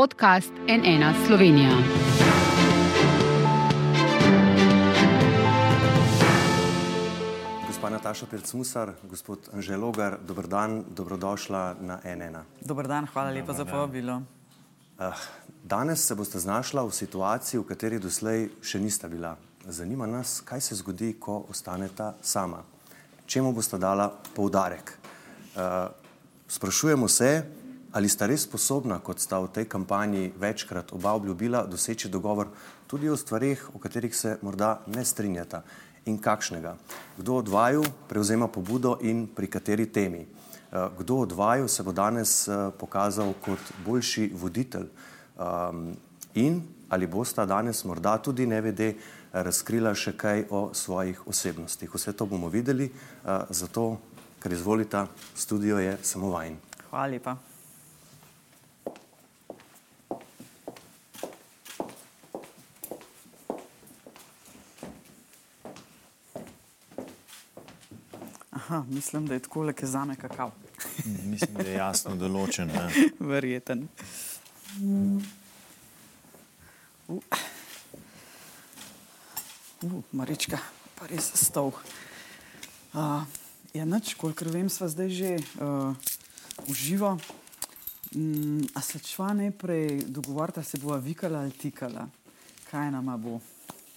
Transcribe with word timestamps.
podcast 0.00 0.52
NN 0.68 1.26
Slovenija. 1.26 1.70
Gospa 7.66 7.90
Nataša 7.90 8.26
Pircmusar, 8.26 8.92
gospod 9.10 9.38
Anže 9.52 9.76
Logar, 9.76 10.16
dober 10.26 10.46
dan, 10.46 10.84
dobrodošla 10.96 11.76
na 11.80 11.98
NN. 12.16 12.36
Dober 12.60 12.88
dan, 12.88 13.06
hvala 13.12 13.30
lepa 13.30 13.52
za 13.52 13.64
povabilo. 13.64 14.16
Uh, 14.16 15.12
danes 15.64 16.06
se 16.06 16.14
boste 16.14 16.38
znašla 16.38 16.82
v 16.82 16.96
situaciji, 16.96 17.60
v 17.60 17.68
kateri 17.68 18.00
doslej 18.00 18.48
še 18.64 18.80
nista 18.80 19.08
bila. 19.08 19.36
Zanima 19.68 20.08
nas, 20.08 20.40
kaj 20.40 20.60
se 20.60 20.80
zgodi, 20.80 21.12
ko 21.20 21.44
ostaneta 21.52 22.14
sama. 22.22 22.64
Čemu 23.26 23.52
boste 23.52 23.76
dala 23.76 24.08
poudarek? 24.08 24.96
Uh, 24.96 25.92
sprašujemo 26.48 27.08
se, 27.08 27.59
ali 27.92 28.08
sta 28.08 28.26
res 28.26 28.46
sposobna, 28.46 29.00
kot 29.02 29.20
sta 29.20 29.40
v 29.42 29.50
tej 29.50 29.66
kampanji 29.66 30.32
večkrat 30.38 30.92
oba 30.92 31.12
obljubila, 31.18 31.66
doseči 31.66 32.08
dogovor 32.08 32.48
tudi 32.86 33.08
o 33.08 33.16
stvarih, 33.16 33.74
o 33.74 33.78
katerih 33.78 34.16
se 34.16 34.38
morda 34.42 34.80
ne 34.86 35.04
strinjata 35.04 35.62
in 36.06 36.18
kakšnega. 36.18 36.76
Kdo 37.18 37.34
od 37.34 37.48
vaju 37.48 37.84
prevzema 38.08 38.48
pobudo 38.48 38.98
in 39.02 39.26
pri 39.26 39.46
kateri 39.46 39.86
temi? 39.86 40.26
Eh, 40.72 40.88
kdo 40.98 41.16
od 41.16 41.32
vaju 41.32 41.68
se 41.68 41.82
bo 41.82 41.92
danes 41.92 42.48
eh, 42.48 42.70
pokazal 42.78 43.34
kot 43.42 43.58
boljši 43.84 44.30
voditelj 44.34 44.86
um, 45.38 45.96
in 46.34 46.62
ali 46.88 47.06
bosta 47.06 47.46
danes 47.46 47.84
morda 47.84 48.18
tudi 48.18 48.46
nevede 48.46 48.94
razkrila 49.32 49.94
še 49.94 50.16
kaj 50.18 50.44
o 50.50 50.70
svojih 50.74 51.26
osebnostih. 51.26 51.90
Vse 51.94 52.12
to 52.12 52.26
bomo 52.26 52.48
videli, 52.50 52.90
uh, 52.90 53.46
zato, 53.50 54.00
ker 54.42 54.52
izvolita, 54.52 55.06
studio 55.34 55.78
je 55.78 55.94
samo 56.02 56.34
vajen. 56.34 56.58
Hvala 56.90 57.06
lepa. 57.06 57.49
Aha, 68.70 68.84
mislim, 68.88 69.26
da 69.26 69.34
je 69.34 69.40
tako 69.40 69.62
le, 69.62 69.74
za 69.82 70.04
me 70.04 70.16
kakav. 70.16 70.50
Mislim, 71.24 71.54
da 71.56 71.62
je 71.62 71.72
jasno 71.74 72.12
določen. 72.14 72.70
Verjeten. 73.32 73.88
Uh. 74.78 75.22
Uh, 77.08 77.18
Marička, 80.12 80.60
pa 80.94 81.10
res 81.10 81.32
stov. 81.34 81.80
Uh, 82.94 83.26
ja, 83.74 83.82
nič, 83.82 84.14
kolikor 84.14 84.52
vem, 84.54 84.70
sva 84.70 84.86
zdaj 84.86 85.10
že 85.18 85.34
uh, 85.58 85.90
uživo. 86.70 87.16
Um, 88.14 88.62
a 88.70 88.86
se 88.86 89.02
čva 89.02 89.32
najprej 89.34 90.04
dogovorita, 90.06 90.62
se 90.62 90.78
bova 90.78 91.02
vikala 91.02 91.42
ali 91.42 91.58
tikala? 91.58 92.06
Kaj 92.70 92.94
nama 92.94 93.18
bo 93.18 93.40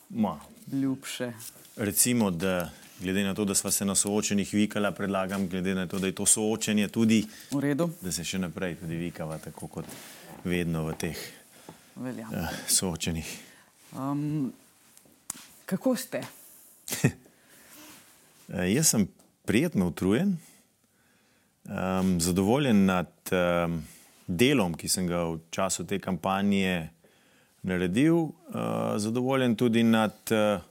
Ma, 0.09 0.39
ljubše? 0.65 1.29
recimo, 1.77 2.31
da 2.31 2.71
glede 3.03 3.23
na 3.23 3.33
to, 3.35 3.45
da 3.45 3.55
smo 3.55 3.71
se 3.71 3.85
na 3.85 3.95
soočenjih 3.95 4.53
vikala, 4.53 4.91
predlagam, 4.91 5.47
glede 5.47 5.75
na 5.75 5.87
to, 5.87 5.99
da 5.99 6.07
je 6.07 6.15
to 6.15 6.25
soočenje 6.25 6.87
tudi, 6.87 7.25
V 7.51 7.59
redu, 7.59 7.89
da 8.01 8.11
se 8.11 8.23
še 8.23 8.39
naprej 8.39 8.77
tudi 8.79 8.95
vikava, 8.95 9.37
tako 9.43 9.67
kot 9.67 9.85
vedno 10.43 10.85
v 10.87 10.95
teh 10.99 11.19
velja. 11.95 12.27
uh, 12.31 12.55
soočenjih. 12.67 13.27
Um, 13.97 14.53
kako 15.65 15.95
ste? 15.99 16.23
Uh, 17.03 18.63
jaz 18.75 18.93
sem 18.95 19.07
prijetno 19.45 19.87
utrujen, 19.91 20.37
um, 21.67 22.15
zadovoljen 22.21 22.85
nad 22.85 23.11
um, 23.31 23.81
delom, 24.27 24.77
ki 24.79 24.89
sem 24.89 25.07
ga 25.07 25.25
v 25.27 25.39
času 25.51 25.83
te 25.85 25.99
kampanje 25.99 26.89
naredil, 27.63 28.15
uh, 28.15 28.95
zadovoljen 28.97 29.55
tudi 29.55 29.83
nad 29.83 30.15
uh, 30.31 30.63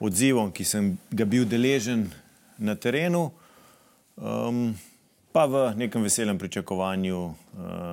odzivom, 0.00 0.52
ki 0.52 0.64
sem 0.64 0.94
ga 1.12 1.26
bil 1.28 1.44
deležen 1.48 2.06
na 2.58 2.74
terenu, 2.74 3.28
um, 4.16 4.70
pa 5.32 5.44
v 5.46 5.70
nekem 5.78 6.02
veselem 6.02 6.38
pričakovanju 6.38 7.18
uh, 7.20 7.34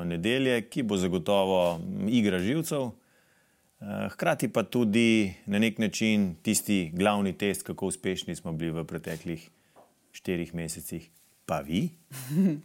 nedelje, 0.07 0.61
ki 0.71 0.83
bo 0.83 0.97
zagotovo 0.97 1.79
igra 2.07 2.39
živcev. 2.39 2.89
Eh, 3.77 4.09
Hkrati 4.09 4.47
pa 4.49 4.63
tudi 4.63 5.33
na 5.45 5.59
nek 5.59 5.77
način 5.77 6.35
tisti 6.41 6.89
glavni 6.93 7.33
test, 7.37 7.61
kako 7.63 7.91
uspešni 7.91 8.35
smo 8.35 8.51
bili 8.51 8.71
v 8.71 8.83
preteklih 8.83 9.49
štirih 10.11 10.55
mesecih. 10.55 11.09
Pa 11.45 11.59
vi? 11.59 11.89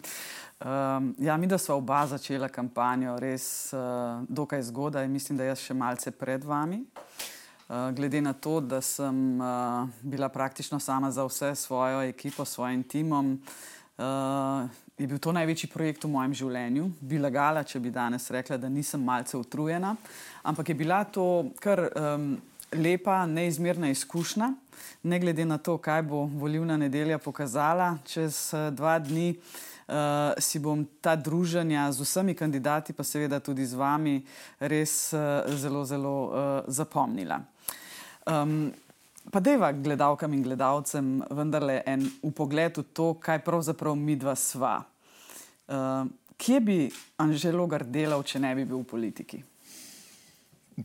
Um, 0.62 1.14
ja, 1.18 1.36
mi, 1.36 1.46
da 1.46 1.58
smo 1.58 1.74
oba 1.74 2.04
začela 2.06 2.46
kampanjo 2.48 3.16
res 3.18 3.72
uh, 3.74 4.22
dokaj 4.28 4.62
zgodaj, 4.62 5.08
mislim, 5.08 5.38
da 5.38 5.48
jaz 5.48 5.58
še 5.58 5.74
malce 5.74 6.12
pred 6.14 6.44
vami. 6.46 6.76
Uh, 6.78 7.31
glede 7.94 8.20
na 8.20 8.32
to, 8.32 8.60
da 8.60 8.80
sem 8.80 9.40
uh, 9.40 9.88
bila 10.02 10.28
praktično 10.28 10.80
sama 10.80 11.10
za 11.10 11.24
vse 11.24 11.54
svojo 11.54 12.02
ekipo, 12.02 12.44
svojim 12.44 12.82
timom, 12.82 13.40
uh, 13.98 14.04
je 14.98 15.06
bil 15.06 15.18
to 15.18 15.32
največji 15.32 15.70
projekt 15.72 16.04
v 16.04 16.10
mojem 16.12 16.34
življenju. 16.34 16.90
Bi 17.00 17.18
lagala, 17.18 17.64
če 17.64 17.80
bi 17.80 17.90
danes 17.90 18.30
rekla, 18.30 18.58
da 18.60 18.68
nisem 18.68 19.00
malce 19.04 19.38
utrujena, 19.38 19.96
ampak 20.42 20.68
je 20.68 20.74
bila 20.74 21.04
to 21.04 21.48
kar 21.60 21.86
um, 21.88 22.34
lepa, 22.76 23.24
neizmerna 23.26 23.88
izkušnja, 23.90 24.52
ne 25.02 25.20
glede 25.20 25.44
na 25.44 25.58
to, 25.58 25.78
kaj 25.78 26.02
bo 26.02 26.26
volivna 26.28 26.76
nedelja 26.76 27.18
pokazala 27.18 27.96
čez 28.04 28.50
dva 28.76 28.98
dni. 28.98 29.36
Uh, 29.92 30.32
si 30.38 30.60
bom 30.62 30.86
ta 31.02 31.16
druženja 31.18 31.90
z 31.92 32.04
vsemi 32.06 32.36
kandidati, 32.38 32.94
pa 32.96 33.04
seveda 33.04 33.40
tudi 33.42 33.66
z 33.66 33.76
vami, 33.76 34.22
res 34.60 35.10
uh, 35.12 35.42
zelo, 35.58 35.82
zelo 35.84 36.14
uh, 36.30 36.36
zapomnila. 36.70 37.40
Um, 38.26 38.72
pa 39.30 39.40
deva 39.40 39.72
gledalkam 39.72 40.32
in 40.34 40.42
gledalcem 40.42 41.22
vendarle 41.30 41.80
en 41.86 42.04
upogled 42.22 42.78
v 42.78 42.84
to, 42.94 43.14
kaj 43.18 43.42
pravzaprav 43.42 43.96
mi 43.98 44.16
dva 44.16 44.34
sva. 44.38 44.76
Uh, 45.66 46.06
kje 46.38 46.60
bi 46.60 46.76
Anžel 47.22 47.56
Logar 47.58 47.84
delal, 47.86 48.22
če 48.22 48.42
ne 48.42 48.52
bi 48.58 48.66
bil 48.66 48.82
v 48.82 48.88
politiki? 48.90 49.42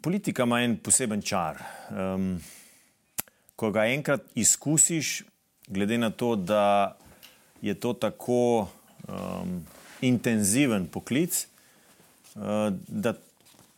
Politika 0.01 0.45
ima 0.45 0.61
en 0.65 0.77
poseben 0.83 1.21
čar. 1.21 1.61
Um, 1.89 2.35
ko 3.57 3.71
ga 3.73 3.87
enkrat 3.89 4.25
izkusiš, 4.37 5.23
glede 5.67 5.97
na 5.97 6.09
to, 6.09 6.35
da 6.35 6.97
je 7.61 7.73
to 7.73 7.93
tako 7.93 8.67
um, 9.07 9.61
intenziven 10.01 10.85
poklic, 10.89 11.45
uh, 12.35 12.69
da 12.87 13.15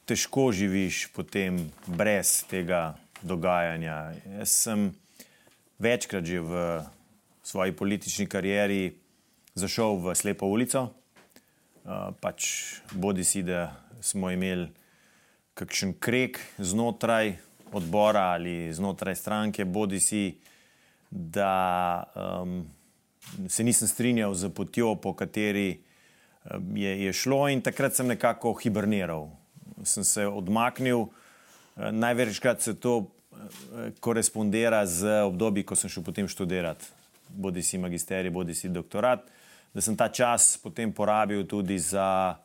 težko 0.10 0.50
živiš 0.52 1.08
potem 1.14 1.62
brez 1.88 2.42
tega 2.50 2.98
dogajanja. 3.22 4.14
Jaz 4.40 4.50
sem 4.50 4.90
večkrat 5.80 6.26
že 6.26 6.40
v 6.40 6.84
svoji 7.44 7.72
politični 7.72 8.28
karieri 8.28 8.96
zašel 9.56 9.98
v 10.00 10.16
slepo 10.16 10.48
ulico, 10.48 10.92
uh, 11.84 12.14
pač 12.22 12.80
bodi 12.92 13.24
si, 13.24 13.44
da 13.44 13.76
smo 14.02 14.32
imeli 14.32 14.70
kakšen 15.54 15.98
krek 16.00 16.40
znotraj 16.58 17.36
odbora 17.76 18.32
ali 18.38 18.74
znotraj 18.74 19.16
stranke, 19.16 19.66
bodi 19.66 20.00
si, 20.00 20.40
da 21.10 22.04
um, 22.16 22.64
se 23.50 23.64
nisem 23.64 23.88
strinjal 23.88 24.34
z 24.34 24.50
potjo, 24.54 24.96
po 24.96 25.14
kateri 25.14 25.82
um, 26.46 26.78
je, 26.78 26.94
je 27.06 27.14
šlo, 27.14 27.48
in 27.50 27.62
takrat 27.62 27.96
sem 27.96 28.08
nekako 28.08 28.54
hiberniral. 28.62 29.30
Sem 29.84 30.04
se 30.04 30.28
odmaknil, 30.28 31.08
največkrat 31.92 32.62
se 32.62 32.74
to 32.74 32.98
uh, 32.98 33.08
korespondira 34.00 34.86
z 34.86 35.24
obdobji, 35.26 35.64
ko 35.64 35.76
sem 35.76 35.90
šel 35.90 36.04
potem 36.04 36.28
študirati, 36.28 36.86
bodi 37.30 37.64
si 37.64 37.78
magisterij, 37.78 38.32
bodi 38.32 38.56
si 38.56 38.70
doktorat, 38.70 39.26
da 39.74 39.82
sem 39.82 39.96
ta 39.96 40.10
čas 40.10 40.58
potem 40.58 40.92
porabil 40.92 41.46
tudi 41.48 41.80
za 41.80 42.36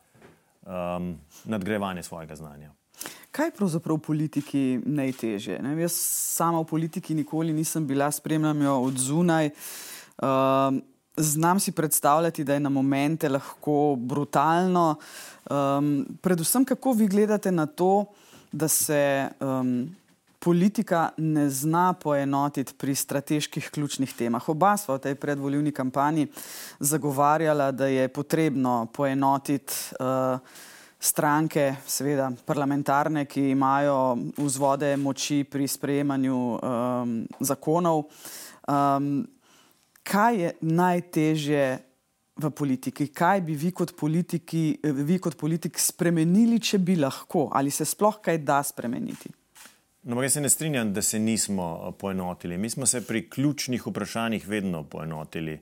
um, 0.65 1.15
nadgrevanje 1.45 2.03
svojega 2.03 2.35
znanja. 2.35 2.71
Kaj 3.35 3.49
je 3.49 3.55
pravzaprav 3.57 3.97
v 3.97 4.05
politiki 4.05 4.63
najtežje? 4.79 5.59
Ne? 5.59 5.75
Jaz 5.81 5.97
sama 6.37 6.61
v 6.63 6.69
politiki 6.69 7.15
nikoli 7.17 7.53
nisem 7.53 7.83
bila, 7.87 8.07
spremljam 8.11 8.61
jo 8.61 8.75
od 8.87 8.95
zunaj. 8.95 9.49
Um, 10.23 10.79
znam 11.17 11.59
si 11.59 11.71
predstavljati, 11.71 12.43
da 12.43 12.53
je 12.53 12.59
na 12.59 12.69
momente 12.69 13.29
lahko 13.29 13.95
brutalno. 13.99 14.95
Um, 15.51 16.05
predvsem, 16.21 16.65
kako 16.65 16.93
vi 16.93 17.07
gledate 17.07 17.51
na 17.51 17.65
to, 17.65 18.05
da 18.55 18.67
se 18.67 19.29
um, 19.39 19.95
politika 20.39 21.09
ne 21.17 21.49
zna 21.49 21.93
poenotiti 21.93 22.73
pri 22.77 22.95
strateških 22.95 23.69
ključnih 23.71 24.13
temah. 24.15 24.49
Oba 24.49 24.77
sva 24.77 24.95
v 24.95 25.03
tej 25.03 25.15
predvoljivni 25.19 25.73
kampanji 25.75 26.27
zagovarjala, 26.79 27.71
da 27.71 27.87
je 27.91 28.07
potrebno 28.07 28.87
poenotiti. 28.93 29.73
Uh, 29.99 30.39
stranke, 31.05 31.75
seveda 31.85 32.31
parlamentarne, 32.45 33.25
ki 33.29 33.51
imajo 33.51 34.17
vzvode 34.37 34.95
moči 34.97 35.43
pri 35.43 35.67
sprejemanju 35.67 36.37
um, 36.55 37.11
zakonov. 37.39 38.07
Um, 38.65 39.27
kaj 40.03 40.39
je 40.41 40.53
najtežje 40.61 41.65
v 42.35 42.51
politiki. 42.51 43.07
Kaj 43.07 43.41
bi 43.41 43.55
vi 43.55 43.71
kot, 43.71 43.95
politiki, 43.97 44.77
vi 44.83 45.17
kot 45.23 45.37
politik 45.39 45.79
spremenili, 45.79 46.59
če 46.59 46.79
bi 46.83 46.97
lahko, 46.99 47.49
ali 47.55 47.71
se 47.71 47.87
sploh 47.87 48.19
kaj 48.23 48.41
da 48.43 48.61
spremeniti? 48.63 49.31
No, 50.05 50.21
jaz 50.21 50.35
se 50.37 50.41
ne 50.41 50.49
strinjam, 50.49 50.93
da 50.93 51.01
se 51.01 51.19
nismo 51.19 51.67
eh, 51.79 51.93
poenotili. 51.99 52.57
Mi 52.57 52.69
smo 52.69 52.85
se 52.85 53.01
pri 53.07 53.23
ključnih 53.29 53.87
vprašanjih 53.87 54.47
vedno 54.47 54.83
poenotili. 54.83 55.59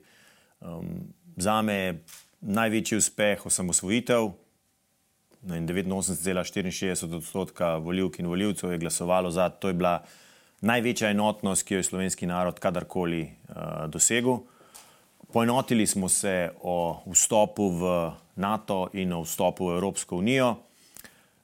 Um, 0.60 1.14
za 1.36 1.62
me 1.62 1.74
je 1.74 2.04
največji 2.40 2.98
uspeh 2.98 3.46
osamosvojitev. 3.46 4.32
89,64 5.44 7.16
odstotka 7.16 7.76
voljivk 7.76 8.18
in 8.18 8.26
voljivcev 8.26 8.72
je 8.72 8.78
glasovalo 8.78 9.30
za. 9.30 9.48
To 9.48 9.68
je 9.68 9.74
bila 9.74 10.04
največja 10.60 11.10
enotnost, 11.10 11.62
ki 11.62 11.74
jo 11.74 11.78
je 11.78 11.88
slovenski 11.88 12.26
narod 12.26 12.60
kadarkoli 12.60 13.22
uh, 13.48 13.86
dosegel. 13.88 14.38
Poenotili 15.34 15.86
smo 15.86 16.08
se 16.08 16.50
o 16.62 17.02
vstopu 17.10 17.68
v 17.68 18.12
NATO 18.36 18.88
in 18.92 19.12
o 19.12 19.24
vstopu 19.24 19.66
v 19.66 19.74
Evropsko 19.74 20.16
unijo. 20.16 20.52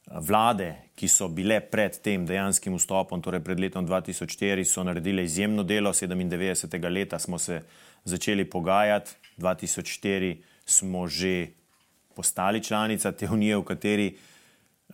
Vlade, 0.06 0.68
ki 0.94 1.08
so 1.10 1.26
bile 1.26 1.56
pred 1.58 1.98
tem 1.98 2.22
dejanskim 2.22 2.76
vstopom, 2.78 3.18
torej 3.18 3.42
pred 3.42 3.58
letom 3.58 3.82
2004, 3.82 4.62
so 4.62 4.84
naredile 4.86 5.24
izjemno 5.26 5.66
delo. 5.66 5.90
97. 5.90 6.78
leta 6.86 7.18
smo 7.18 7.38
se 7.38 7.64
začeli 8.04 8.44
pogajati, 8.44 9.10
2004 9.38 10.36
smo 10.66 11.08
že 11.08 11.48
postali 12.14 12.62
članica 12.62 13.12
te 13.12 13.26
unije, 13.26 13.56
v 13.56 13.64
kateri 13.64 14.08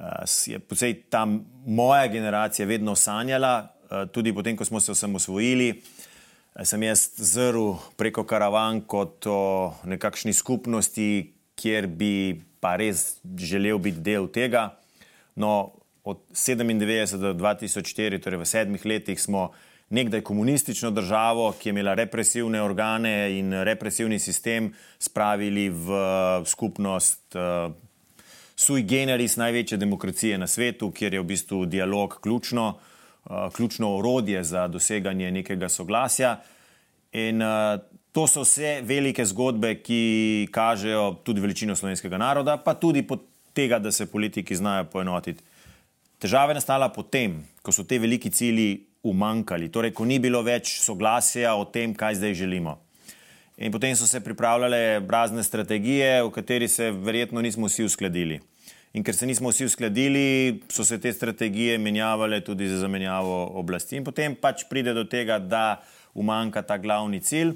uh, 0.01 0.25
je 0.47 0.59
posebej 0.59 1.03
ta 1.13 1.29
moja 1.67 2.09
generacija 2.09 2.67
vedno 2.67 2.97
sanjala, 2.97 3.69
uh, 3.91 4.09
tudi 4.09 4.33
potem, 4.33 4.57
ko 4.57 4.65
smo 4.65 4.81
se 4.81 4.93
osamosvojili. 4.93 5.83
Sem 6.65 6.83
jaz 6.83 7.11
zrl 7.21 7.75
preko 8.01 8.23
karavan 8.25 8.79
kot 8.89 9.27
o 9.29 9.75
nekakšni 9.85 10.33
skupnosti, 10.33 11.35
kjer 11.53 11.85
bi 11.85 12.41
pa 12.65 12.79
res 12.81 13.19
želel 13.37 13.77
biti 13.79 14.01
del 14.01 14.31
tega. 14.33 14.71
No, 15.37 15.77
od 16.05 16.23
97 16.33 17.21
do 17.21 17.35
2004, 17.37 18.23
torej 18.25 18.41
v 18.41 18.49
sedmih 18.49 18.89
letih, 18.89 19.21
smo 19.21 19.51
nekdaj 19.93 20.25
komunistično 20.25 20.91
državo, 20.97 21.51
ki 21.61 21.69
je 21.69 21.77
imela 21.77 21.93
represivne 21.95 22.63
organe 22.65 23.37
in 23.37 23.53
represivni 23.53 24.17
sistem, 24.19 24.73
spravili 24.99 25.69
v 25.69 26.01
skupnost 26.49 27.37
uh, 27.37 27.69
sui 28.57 28.83
generis 28.83 29.37
največje 29.37 29.77
demokracije 29.77 30.39
na 30.41 30.49
svetu, 30.49 30.89
kjer 30.89 31.15
je 31.15 31.21
v 31.21 31.33
bistvu 31.37 31.67
dialog 31.69 32.17
ključno, 32.25 32.69
uh, 32.69 32.96
ključno 33.55 33.97
orodje 33.97 34.45
za 34.45 34.69
doseganje 34.69 35.31
nekega 35.31 35.69
soglasja. 35.69 36.37
In 37.13 37.43
uh, 37.43 37.81
to 38.13 38.27
so 38.27 38.45
vse 38.45 38.81
velike 38.83 39.25
zgodbe, 39.25 39.75
ki 39.83 40.49
kažejo 40.53 41.19
tudi 41.25 41.41
veličino 41.41 41.77
slovenskega 41.77 42.19
naroda, 42.19 42.57
pa 42.57 42.75
tudi 42.75 43.03
pod 43.03 43.23
tega, 43.53 43.79
da 43.79 43.93
se 43.93 44.07
politiki 44.07 44.57
znajo 44.57 44.85
poenotiti. 44.93 45.45
Težava 46.19 46.53
je 46.53 46.61
nastala 46.61 46.89
potem, 46.93 47.37
ko 47.63 47.73
so 47.73 47.85
te 47.85 47.99
veliki 47.99 48.31
cilji 48.31 48.87
umankali, 49.07 49.69
torej 49.73 49.93
ko 49.93 50.05
ni 50.05 50.19
bilo 50.19 50.41
več 50.43 50.79
soglasja 50.81 51.55
o 51.55 51.65
tem, 51.69 51.95
kaj 51.95 52.19
zdaj 52.21 52.35
želimo. 52.35 52.79
In 53.57 53.73
potem 53.73 53.97
so 53.97 54.07
se 54.09 54.21
pripravljale 54.21 55.01
razne 55.09 55.45
strategije, 55.45 56.23
v 56.25 56.31
kateri 56.31 56.69
se 56.69 56.91
verjetno 56.91 57.41
nismo 57.41 57.69
vsi 57.69 57.85
uskladili. 57.85 58.41
In 58.97 59.05
ker 59.05 59.13
se 59.13 59.27
nismo 59.29 59.51
vsi 59.53 59.67
uskladili, 59.69 60.63
so 60.73 60.85
se 60.85 60.97
te 61.01 61.13
strategije 61.13 61.77
menjavale 61.79 62.41
tudi 62.41 62.69
za 62.69 62.79
zamenjavo 62.81 63.35
oblasti. 63.61 63.99
In 64.01 64.05
potem 64.05 64.35
pač 64.41 64.65
pride 64.71 64.95
do 64.97 65.05
tega, 65.05 65.37
da 65.39 65.83
umanka 66.17 66.63
ta 66.65 66.79
glavni 66.81 67.21
cilj. 67.21 67.53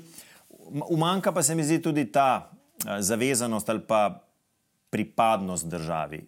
Umanka 0.92 1.32
pa 1.32 1.42
se 1.42 1.54
mi 1.56 1.64
zdi 1.64 1.81
tudi 1.82 2.04
ta 2.12 2.50
zavezanost 2.98 3.69
ali 3.72 3.81
pa 3.81 4.20
pripadnost 4.90 5.66
državi. 5.66 6.20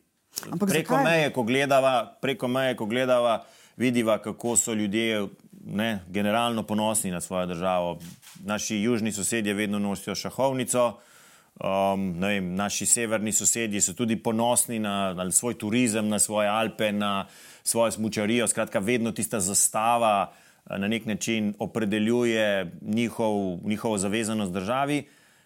Ampak 0.51 0.69
preko 0.69 1.03
meje, 1.05 1.29
ko 1.33 1.45
gledava, 1.45 2.17
preko 2.23 2.49
meje, 2.49 2.77
ko 2.77 2.87
gledava 2.87 3.43
vidiva, 3.77 4.17
kako 4.19 4.57
so 4.57 4.73
ljudje 4.73 5.27
ne, 5.65 5.99
generalno 6.09 6.63
ponosni 6.63 7.11
na 7.11 7.21
svojo 7.21 7.47
državo. 7.47 7.99
Naši 8.45 8.77
južni 8.77 9.13
sosedje 9.13 9.55
vedno 9.55 9.79
nosijo 9.79 10.15
šahovnico, 10.15 10.93
um, 11.63 12.13
vem, 12.21 12.55
naši 12.55 12.87
severni 12.87 13.33
sosedje 13.33 13.81
so 13.81 13.95
tudi 13.95 14.17
ponosni 14.17 14.79
na, 14.79 15.15
na 15.15 15.31
svoj 15.31 15.55
turizem, 15.59 16.09
na 16.09 16.19
svoje 16.19 16.49
Alpe, 16.49 16.93
na 16.93 17.27
svojo 17.63 17.91
smočarijo. 17.91 18.49
Skratka, 18.49 18.79
vedno 18.79 19.13
tista 19.13 19.41
zastava 19.41 20.29
uh, 20.29 20.43
na 20.79 20.89
nek 20.89 21.07
način 21.07 21.55
opredeljuje 21.59 22.73
njihov, 22.83 23.59
njihovo 23.65 23.99
zavezanost 23.99 24.53
državi. 24.53 25.05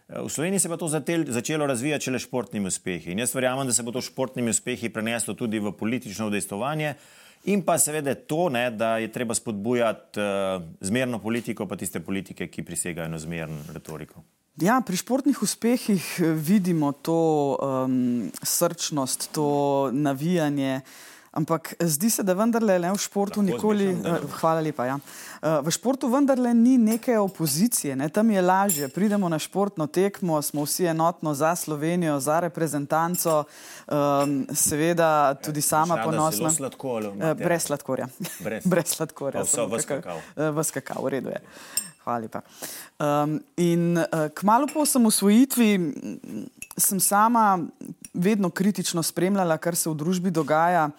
V 0.09 0.29
Sloveniji 0.29 0.59
se 0.59 0.69
je 0.69 0.77
to 0.77 0.89
začelo 1.27 1.67
razvijati 1.67 2.05
šele 2.05 2.19
športnimi 2.19 2.67
uspehi. 2.67 3.11
In 3.13 3.19
jaz 3.19 3.35
verjamem, 3.35 3.67
da 3.67 3.73
se 3.73 3.83
bo 3.83 3.93
to 3.93 4.01
športnimi 4.01 4.51
uspehi 4.51 4.89
preneslo 4.89 5.35
tudi 5.35 5.59
v 5.59 5.73
politično 5.73 6.27
udejstovanje. 6.27 6.95
In 7.45 7.63
pa 7.63 7.79
seveda 7.79 8.15
to, 8.15 8.49
ne, 8.49 8.71
da 8.71 8.99
je 8.99 9.13
treba 9.13 9.35
spodbujati 9.35 10.21
uh, 10.21 10.63
zmerno 10.81 11.19
politiko, 11.19 11.67
pa 11.67 11.77
tiste 11.77 12.01
politike, 12.01 12.47
ki 12.47 12.63
prisegajo 12.63 13.09
na 13.09 13.19
zmerno 13.19 13.59
retoriko. 13.75 14.23
Ja, 14.57 14.81
pri 14.81 14.97
športnih 14.97 15.43
uspehih 15.43 16.05
eh, 16.21 16.33
vidimo 16.33 16.93
to 16.93 17.57
um, 17.61 18.31
srčnost, 18.43 19.29
to 19.33 19.91
navijanje. 19.93 20.81
Uh, 20.81 21.17
Ampak 21.37 21.75
zdi 21.81 22.11
se, 22.11 22.23
da 22.25 22.33
vendarle 22.33 22.79
ne 22.81 22.91
v 22.95 22.97
športu 22.97 23.43
Lahko 23.43 23.53
nikoli. 23.53 23.91
Zmišljam, 23.93 24.25
uh, 24.25 24.37
hvala 24.41 24.61
lepa. 24.65 24.87
Ja. 24.89 24.95
Uh, 24.97 25.59
v 25.67 25.73
športu 25.75 26.09
vendarle 26.09 26.55
ni 26.57 26.79
neke 26.81 27.19
opozicije, 27.21 27.97
ne? 27.97 28.09
tam 28.09 28.31
je 28.33 28.43
lažje. 28.43 28.89
Pridemo 28.89 29.29
na 29.29 29.39
športno 29.39 29.87
tekmo, 29.87 30.41
smo 30.43 30.65
vsi 30.65 30.89
enotno 30.95 31.35
za 31.37 31.53
Slovenijo, 31.57 32.17
za 32.21 32.41
reprezentanco, 32.41 33.43
um, 33.45 34.47
seveda 34.49 35.35
tudi 35.35 35.61
sama 35.61 36.01
ponosna. 36.05 36.49
Uh, 36.49 37.35
brez 37.37 37.69
sladkorja. 37.69 38.09
Brez, 38.41 38.65
brez 38.73 38.97
sladkorja. 38.97 39.45
Vse 39.45 39.69
v 39.69 39.83
skakav. 39.85 40.25
V 40.37 40.65
skakav, 40.65 41.05
v 41.05 41.19
redu 41.19 41.37
je. 41.37 41.45
Hvala 42.07 42.23
lepa. 42.23 42.41
Um, 43.03 43.41
in 43.57 43.99
uh, 43.99 44.29
kmalo 44.35 44.69
po 44.71 44.85
osamosvojitvi 44.87 45.71
sem 46.79 47.01
sama 47.01 47.59
vedno 48.15 48.51
kritično 48.51 49.03
spremljala, 49.03 49.57
kar 49.59 49.75
se 49.75 49.91
v 49.91 49.95
družbi 49.99 50.31
dogaja. 50.31 50.91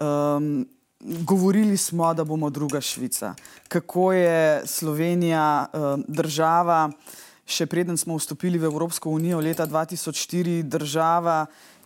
Um, 0.00 0.64
govorili 1.00 1.76
smo, 1.76 2.14
da 2.14 2.24
bomo 2.24 2.50
druga 2.50 2.80
Švica. 2.80 3.34
Kako 3.68 4.12
je 4.12 4.62
Slovenija 4.66 5.66
um, 5.72 6.04
država, 6.08 6.88
še 7.44 7.66
preden 7.66 8.00
smo 8.00 8.16
vstopili 8.16 8.56
v 8.58 8.72
Evropsko 8.72 9.12
unijo 9.12 9.44
leta 9.44 9.66
2004, 9.68 10.62
država, 10.62 11.42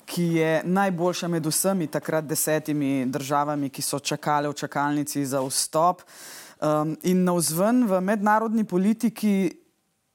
ki 0.06 0.28
je 0.38 0.52
najboljša 0.64 1.28
med 1.28 1.46
vsemi 1.46 1.90
takrat 1.90 2.24
desetimi 2.24 3.06
državami, 3.10 3.70
ki 3.70 3.82
so 3.82 3.98
čakale 3.98 4.46
v 4.46 4.54
čakalnici 4.54 5.26
za 5.26 5.42
vstop. 5.42 6.06
Um, 6.60 6.96
in 7.02 7.24
na 7.24 7.32
vzven 7.32 7.86
v 7.88 8.00
mednarodni 8.04 8.64
politiki 8.68 9.48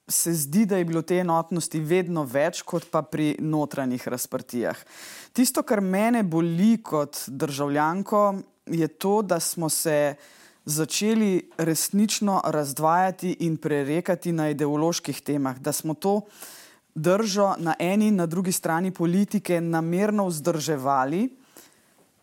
se 0.08 0.34
zdi, 0.34 0.66
da 0.66 0.78
je 0.78 0.86
bilo 0.86 1.02
te 1.02 1.18
enotnosti 1.18 1.80
vedno 1.82 2.22
več, 2.30 2.62
kot 2.62 2.86
pa 2.94 3.02
pri 3.02 3.34
notranjih 3.42 4.08
razprtijah. 4.08 4.78
Tisto, 5.34 5.64
kar 5.66 5.82
mene 5.82 6.22
boli 6.24 6.78
kot 6.86 7.24
državljanko, 7.28 8.36
je 8.70 8.88
to, 8.88 9.22
da 9.22 9.40
smo 9.40 9.70
se 9.70 10.16
začeli 10.66 11.50
resnično 11.58 12.42
razdvajati 12.46 13.38
in 13.46 13.58
prerekati 13.58 14.32
na 14.32 14.50
ideoloških 14.50 15.22
temah, 15.22 15.58
da 15.58 15.74
smo 15.74 15.94
to 15.94 16.22
držo 16.96 17.56
na 17.58 17.74
eni 17.80 18.08
in 18.08 18.16
na 18.16 18.26
drugi 18.26 18.52
strani 18.52 18.92
politike 18.92 19.62
namerno 19.62 20.28
vzdrževali, 20.30 21.30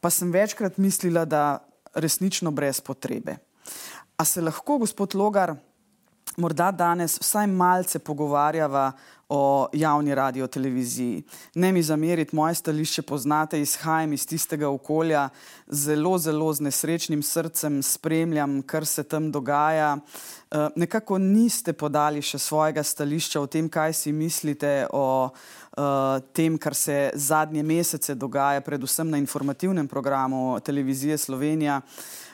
pa 0.01 0.11
sem 0.11 0.31
večkrat 0.31 0.79
mislila, 0.79 1.25
da 1.25 1.59
resnično 1.95 2.51
brez 2.51 2.81
potrebe. 2.81 3.37
A 4.23 4.25
se 4.25 4.41
lahko, 4.41 4.77
gospod 4.79 5.15
Logar, 5.19 5.51
morda 6.37 6.69
danes 6.71 7.17
vsaj 7.19 7.47
malce 7.51 7.99
pogovarjava 7.99 8.93
o 9.29 9.69
javni 9.73 10.15
radio 10.15 10.47
televiziji. 10.47 11.25
Ne 11.55 11.73
mi 11.73 11.83
zameriti, 11.83 12.37
moje 12.37 12.55
stališče 12.55 13.03
poznate, 13.03 13.61
izhajam 13.61 14.13
iz 14.13 14.27
tistega 14.27 14.69
okolja, 14.69 15.29
zelo, 15.67 16.19
zelo 16.19 16.53
z 16.53 16.69
nesrečnim 16.69 17.23
srcem 17.23 17.83
spremljam, 17.83 18.61
kar 18.63 18.87
se 18.87 19.03
tam 19.03 19.33
dogaja. 19.33 19.97
Uh, 19.97 20.69
nekako 20.77 21.19
niste 21.19 21.73
podali 21.73 22.23
še 22.23 22.39
svojega 22.39 22.83
stališča 22.83 23.41
o 23.41 23.51
tem, 23.51 23.69
kaj 23.69 23.93
si 24.05 24.13
mislite 24.13 24.87
o 24.93 25.33
tem, 26.33 26.59
kar 26.59 26.75
se 26.75 27.11
zadnje 27.15 27.63
mesece 27.63 28.15
dogaja, 28.15 28.61
predvsem 28.61 29.11
na 29.11 29.19
informativnem 29.19 29.89
programu 29.89 30.61
televizije 30.61 31.19
Slovenija. 31.19 31.81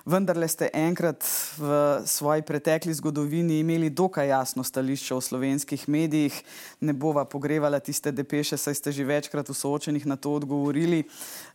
Vendarle 0.08 0.48
ste 0.48 0.70
enkrat 0.72 1.20
v 1.60 2.00
svoji 2.08 2.40
pretekli 2.40 2.94
zgodovini 2.96 3.58
imeli 3.60 3.90
dokaj 3.92 4.28
jasno 4.28 4.64
stališče 4.64 5.14
o 5.14 5.20
slovenskih 5.20 5.84
medijih, 5.88 6.32
ne 6.80 6.92
bova 6.96 7.26
pogrevala 7.28 7.76
tiste 7.76 8.08
depeše, 8.12 8.56
saj 8.56 8.74
ste 8.74 8.92
že 8.92 9.04
večkrat 9.04 9.52
v 9.52 9.54
soočenih 9.54 10.06
na 10.08 10.16
to 10.16 10.32
odgovorili. 10.32 11.04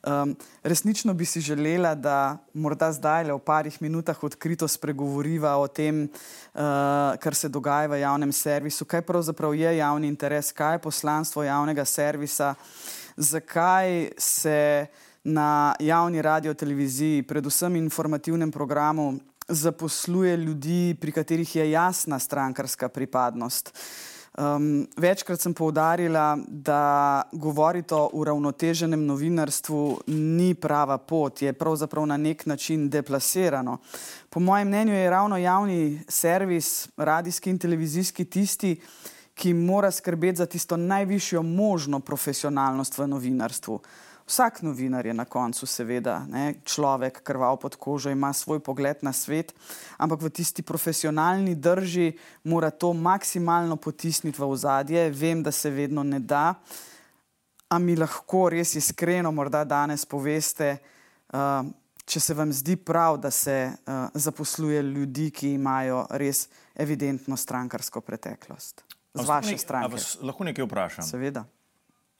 Um, 0.05 0.35
resnično 0.63 1.13
bi 1.17 1.25
si 1.25 1.41
želela, 1.41 1.95
da 1.95 2.37
morda 2.53 2.91
zdaj 2.93 3.25
le 3.25 3.33
v 3.33 3.41
parih 3.41 3.81
minutah 3.81 4.23
odkrito 4.23 4.67
spregovoriva 4.69 5.57
o 5.57 5.65
tem, 5.67 6.05
uh, 6.05 7.17
kar 7.17 7.33
se 7.33 7.49
dogaja 7.49 7.89
v 7.89 8.05
javnem 8.05 8.31
servisu, 8.31 8.85
kaj 8.85 9.01
pravzaprav 9.01 9.55
je 9.57 9.77
javni 9.77 10.07
interes, 10.07 10.51
kaj 10.53 10.77
je 10.77 10.85
poslanstvo 10.85 11.41
javnega 11.43 11.85
servisa, 11.85 12.53
zakaj 13.17 14.13
se 14.17 14.85
na 15.23 15.75
javni 15.79 16.21
radio 16.21 16.53
televiziji, 16.53 17.23
predvsem 17.23 17.75
informativnem 17.75 18.51
programu, 18.51 19.13
zaposluje 19.47 20.37
ljudi, 20.37 20.97
pri 21.01 21.11
katerih 21.11 21.55
je 21.55 21.71
jasna 21.71 22.19
strankarska 22.19 22.89
pripadnost. 22.89 23.73
Um, 24.37 24.87
večkrat 24.97 25.39
sem 25.39 25.53
poudarila, 25.53 26.37
da 26.47 27.21
govoriti 27.31 27.93
o 27.93 28.09
uravnoteženem 28.13 29.05
novinarstvu 29.05 29.99
ni 30.07 30.55
prava 30.55 30.97
pot, 30.97 31.41
je 31.41 31.53
pravzaprav 31.53 32.05
na 32.05 32.17
nek 32.17 32.45
način 32.45 32.89
deplasirano. 32.89 33.77
Po 34.29 34.39
mojem 34.39 34.67
mnenju 34.67 34.93
je 34.93 35.09
ravno 35.09 35.37
javni 35.37 36.01
servis, 36.07 36.87
radijski 36.97 37.49
in 37.49 37.59
televizijski 37.59 38.25
tisti, 38.25 38.81
ki 39.33 39.53
mora 39.53 39.91
skrbeti 39.91 40.37
za 40.37 40.45
tisto 40.45 40.77
najvišjo 40.77 41.41
možno 41.41 41.99
profesionalnost 41.99 42.97
v 42.97 43.07
novinarstvu. 43.07 43.79
Vsak 44.33 44.63
novinar 44.65 45.05
je 45.05 45.13
na 45.13 45.25
koncu, 45.29 45.67
seveda, 45.69 46.23
ne, 46.25 46.55
človek, 46.65 47.19
krval 47.21 47.53
pod 47.61 47.75
kožo, 47.77 48.09
ima 48.09 48.31
svoj 48.33 48.57
pogled 48.65 48.97
na 49.05 49.13
svet, 49.13 49.53
ampak 50.01 50.25
v 50.25 50.31
tisti 50.33 50.65
profesionalni 50.65 51.53
drži 51.53 52.17
mora 52.49 52.71
to 52.73 52.93
maksimalno 52.97 53.77
potisniti 53.77 54.41
v 54.41 54.49
ozadje. 54.49 55.05
Vem, 55.13 55.45
da 55.45 55.53
se 55.53 55.69
vedno 55.69 56.01
ne 56.01 56.17
da, 56.17 56.57
a 57.69 57.77
mi 57.77 57.93
lahko 57.93 58.49
res 58.49 58.73
iskreno, 58.73 59.29
morda 59.29 59.61
danes 59.69 60.01
poveste, 60.09 60.81
uh, 61.29 61.61
če 62.01 62.19
se 62.19 62.33
vam 62.33 62.49
zdi 62.49 62.81
prav, 62.81 63.21
da 63.21 63.29
se 63.29 63.69
uh, 63.69 64.09
zaposluje 64.17 64.81
ljudi, 64.81 65.29
ki 65.29 65.53
imajo 65.61 66.07
res 66.09 66.47
evidentno 66.73 67.37
strankarsko 67.37 68.01
preteklost. 68.01 68.81
Z 69.13 69.29
vaše 69.29 69.61
strani. 69.61 69.93
Lahko 70.25 70.49
nekaj 70.49 70.65
vprašam? 70.65 71.05
Seveda. 71.05 71.45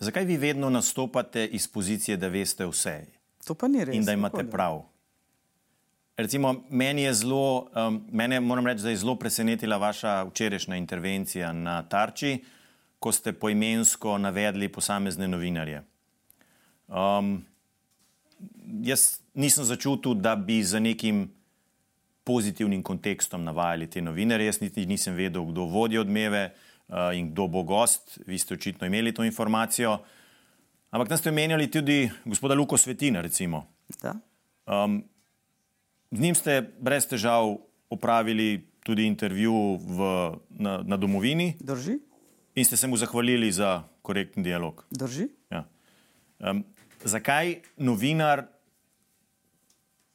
Zakaj 0.03 0.25
vi 0.25 0.37
vedno 0.37 0.69
nastopate 0.69 1.45
iz 1.45 1.67
pozicije, 1.67 2.17
da 2.17 2.27
veste 2.27 2.65
vse? 2.67 3.05
To 3.47 3.55
pa 3.55 3.67
ni 3.67 3.85
res. 3.85 3.95
In 3.95 4.05
da 4.05 4.13
imate 4.13 4.43
prav. 4.49 4.81
Recimo, 6.17 6.53
meni 6.69 7.01
je 7.07 7.13
zelo, 7.13 7.69
um, 7.75 8.01
mene 8.11 8.39
moram 8.39 8.67
reči, 8.67 8.83
da 8.83 8.89
je 8.89 8.99
zelo 9.01 9.15
presenetila 9.15 9.77
vaša 9.77 10.23
včerajšnja 10.23 10.75
intervencija 10.75 11.53
na 11.53 11.81
Tarči, 11.89 12.37
ko 12.99 13.11
ste 13.11 13.33
poimensko 13.33 14.17
navedli 14.17 14.69
posamezne 14.69 15.27
novinarje. 15.27 15.81
Um, 16.87 17.39
jaz 18.83 19.19
nisem 19.33 19.65
začutil, 19.65 20.13
da 20.13 20.35
bi 20.35 20.63
za 20.63 20.79
nekim 20.79 21.31
pozitivnim 22.23 22.83
kontekstom 22.83 23.43
navajali 23.43 23.89
te 23.89 24.01
novinarje. 24.01 24.45
Jaz 24.45 24.61
niti 24.61 24.85
nisem 24.85 25.15
vedel, 25.15 25.45
kdo 25.45 25.65
vodi 25.65 25.97
odmeve. 25.97 26.43
Eh, 26.43 26.72
in 27.15 27.31
kdo 27.31 27.47
bo 27.47 27.63
gost. 27.63 28.19
Vi 28.25 28.37
ste 28.37 28.53
očitno 28.53 28.87
imeli 28.87 29.13
to 29.13 29.23
informacijo. 29.23 29.97
Ampak 30.91 31.09
tam 31.09 31.17
ste 31.17 31.29
omenjali 31.29 31.71
tudi 31.71 32.09
gospoda 32.25 32.53
Luko 32.53 32.77
Svetina. 32.77 33.23
Um, 34.65 35.03
z 36.11 36.19
njim 36.19 36.35
ste 36.35 36.61
brez 36.79 37.07
težav 37.07 37.57
opravili 37.89 38.67
tudi 38.83 39.07
intervju 39.07 39.79
v, 39.81 39.99
na, 40.49 40.83
na 40.85 40.97
domovini. 40.97 41.55
Drži. 41.59 41.97
In 42.55 42.65
ste 42.65 42.77
se 42.77 42.87
mu 42.87 42.97
zahvalili 42.97 43.51
za 43.51 43.83
korektni 44.01 44.43
dialog. 44.43 44.85
Drži. 44.91 45.27
Ja. 45.49 45.65
Um, 46.39 46.63
zakaj 47.03 47.55
novinar 47.77 48.45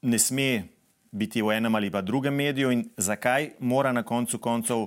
ne 0.02 0.18
sme 0.18 0.68
biti 1.10 1.42
v 1.42 1.56
enem 1.56 1.74
ali 1.74 1.90
pa 1.90 2.00
drugem 2.00 2.34
mediju 2.34 2.70
in 2.70 2.84
zakaj 2.96 3.50
mora 3.58 3.92
na 3.92 4.02
koncu 4.02 4.38
koncev 4.38 4.86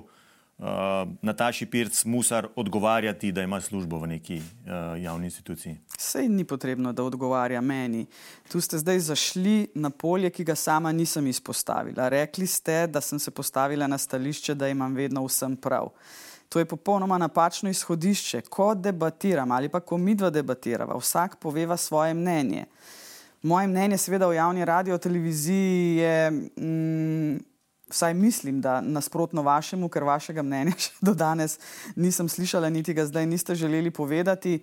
Nataši 1.22 1.66
Pirc 1.66 2.04
Musar 2.04 2.46
odgovarjati, 2.56 3.32
da 3.32 3.42
ima 3.42 3.60
službo 3.60 3.98
v 3.98 4.06
neki 4.06 4.36
uh, 4.36 5.02
javni 5.02 5.26
instituciji? 5.26 5.76
Sej 5.98 6.28
ni 6.28 6.44
potrebno, 6.44 6.92
da 6.92 7.02
odgovarja 7.02 7.60
meni. 7.60 8.06
Tu 8.52 8.60
ste 8.60 8.78
zdaj 8.78 8.98
zašli 8.98 9.66
na 9.74 9.90
polje, 9.90 10.30
ki 10.30 10.44
ga 10.44 10.54
sama 10.54 10.92
nisem 10.92 11.26
izpostavila. 11.26 12.08
Rekli 12.08 12.46
ste, 12.46 12.86
da 12.86 13.00
sem 13.00 13.18
se 13.18 13.30
postavila 13.30 13.86
na 13.86 13.98
stališče, 13.98 14.54
da 14.54 14.68
imam 14.68 14.94
vedno 14.94 15.26
vsem 15.26 15.56
prav. 15.56 15.90
To 16.48 16.58
je 16.58 16.64
popolnoma 16.64 17.18
napačno 17.18 17.70
izhodišče. 17.70 18.40
Ko 18.40 18.74
debatiram 18.74 19.50
ali 19.50 19.68
pa 19.68 19.80
ko 19.80 19.98
mi 19.98 20.14
dva 20.14 20.30
debatirava, 20.30 20.94
vsak 20.94 21.40
poveva 21.40 21.76
svoje 21.76 22.14
mnenje. 22.14 22.64
Moje 23.42 23.66
mnenje, 23.66 23.98
seveda, 23.98 24.26
v 24.26 24.34
javni 24.34 24.64
radio 24.64 24.98
televiziji 24.98 25.96
je. 25.96 26.30
Mm, 26.30 27.51
vsaj 27.92 28.14
mislim, 28.14 28.60
da 28.60 28.80
nasprotno 28.80 29.42
vašemu, 29.42 29.88
ker 29.88 30.04
vašega 30.04 30.42
mnenja 30.42 30.72
še 30.84 30.90
do 31.00 31.14
danes 31.14 31.58
nisem 31.96 32.28
slišala, 32.28 32.70
niti 32.72 32.94
ga 32.96 33.04
zdaj 33.06 33.26
niste 33.26 33.54
želeli 33.54 33.90
povedati. 33.90 34.58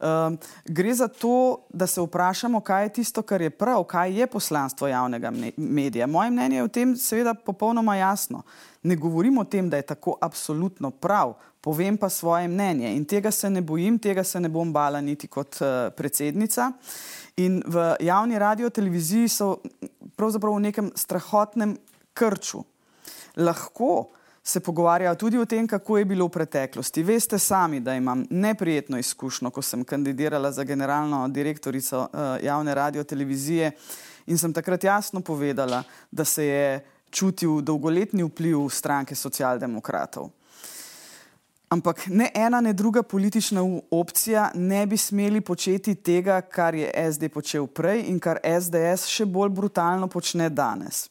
Um, 0.00 0.38
gre 0.64 0.94
za 0.94 1.08
to, 1.08 1.66
da 1.68 1.86
se 1.86 2.00
vprašamo, 2.00 2.60
kaj 2.60 2.84
je 2.84 2.92
tisto, 3.00 3.22
kar 3.22 3.42
je 3.42 3.50
prav, 3.50 3.84
kaj 3.84 4.18
je 4.20 4.26
poslanstvo 4.26 4.88
javnega 4.88 5.32
medija. 5.56 6.06
Moje 6.06 6.30
mnenje 6.30 6.56
je 6.56 6.66
v 6.66 6.72
tem 6.72 6.96
seveda 6.96 7.34
popolnoma 7.34 7.96
jasno. 7.96 8.42
Ne 8.82 8.96
govorim 8.96 9.38
o 9.38 9.44
tem, 9.44 9.68
da 9.70 9.76
je 9.76 9.90
tako 9.92 10.16
absolutno 10.20 10.90
prav, 10.90 11.34
povem 11.60 11.96
pa 12.00 12.08
svoje 12.08 12.48
mnenje 12.48 12.94
in 12.96 13.04
tega 13.04 13.30
se 13.30 13.50
ne 13.50 13.60
bojim, 13.60 13.98
tega 13.98 14.24
se 14.24 14.40
ne 14.40 14.48
bom 14.48 14.72
bala 14.72 15.00
niti 15.00 15.28
kot 15.28 15.60
uh, 15.60 15.92
predsednica. 15.96 16.72
In 17.36 17.62
v 17.66 17.94
javni 18.00 18.38
radio 18.38 18.70
televiziji 18.70 19.28
so 19.28 19.56
pravzaprav 20.16 20.56
v 20.56 20.64
nekem 20.68 20.90
strahotnem 20.96 21.76
krču. 22.14 22.64
Lahko 23.36 24.10
se 24.42 24.60
pogovarjajo 24.60 25.14
tudi 25.14 25.38
o 25.38 25.44
tem, 25.44 25.66
kako 25.66 25.98
je 25.98 26.04
bilo 26.04 26.26
v 26.26 26.32
preteklosti. 26.32 27.02
Veste 27.02 27.38
sami, 27.38 27.80
da 27.80 27.94
imam 27.94 28.24
neprijetno 28.30 28.98
izkušnjo, 28.98 29.50
ko 29.50 29.62
sem 29.62 29.84
kandidirala 29.84 30.52
za 30.52 30.64
generalno 30.64 31.28
direktorico 31.28 32.00
uh, 32.00 32.44
javne 32.44 32.74
radio 32.74 33.04
televizije 33.04 33.72
in 34.26 34.38
sem 34.38 34.52
takrat 34.52 34.84
jasno 34.84 35.20
povedala, 35.20 35.82
da 36.10 36.24
se 36.24 36.46
je 36.46 36.84
čutil 37.10 37.60
dolgoletni 37.60 38.22
vpliv 38.22 38.68
stranke 38.68 39.14
socialdemokratov. 39.14 40.30
Ampak 41.70 42.06
ne 42.06 42.30
ena, 42.34 42.60
ne 42.60 42.72
druga 42.72 43.02
politična 43.02 43.62
opcija 43.90 44.50
ne 44.54 44.86
bi 44.86 44.96
smeli 44.96 45.40
početi 45.40 45.94
tega, 45.94 46.40
kar 46.40 46.74
je 46.74 47.12
SD 47.12 47.28
počel 47.28 47.66
prej 47.66 48.08
in 48.10 48.18
kar 48.18 48.40
SDS 48.42 49.06
še 49.06 49.26
bolj 49.26 49.52
brutalno 49.54 50.08
počne 50.08 50.48
danes. 50.50 51.06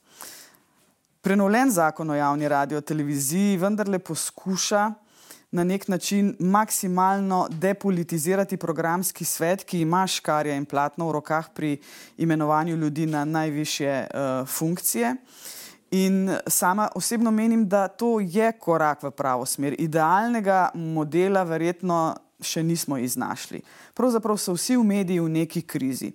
Prenovljen 1.30 1.72
zakon 1.72 2.10
o 2.10 2.16
javni 2.16 2.48
radio 2.48 2.82
televiziji 2.82 3.58
vendarle 3.58 4.00
poskuša 4.00 4.94
na 5.52 5.64
nek 5.64 5.88
način 5.88 6.36
maksimalno 6.40 7.48
depolitizirati 7.52 8.58
programski 8.58 9.26
svet, 9.26 9.64
ki 9.64 9.82
ima 9.82 10.08
škarja 10.08 10.56
in 10.56 10.66
platno 10.66 11.08
v 11.08 11.12
rokah 11.12 11.50
pri 11.54 11.78
imenovanju 12.18 12.76
ljudi 12.76 13.06
na 13.06 13.26
najvišje 13.26 14.08
uh, 14.14 14.48
funkcije. 14.48 15.16
In 15.92 16.36
sama 16.48 16.90
osebno 16.96 17.32
menim, 17.32 17.68
da 17.70 17.88
to 17.88 18.20
je 18.20 18.52
korak 18.52 19.04
v 19.04 19.12
pravo 19.12 19.46
smer. 19.46 19.76
Idealnega 19.78 20.72
modela 20.74 21.44
verjetno 21.44 22.16
še 22.42 22.64
nismo 22.64 22.98
iznašli. 22.98 23.62
Pravzaprav 23.94 24.38
so 24.38 24.58
vsi 24.58 24.78
v 24.78 24.84
mediji 24.84 25.20
v 25.20 25.30
neki 25.30 25.62
krizi. 25.62 26.12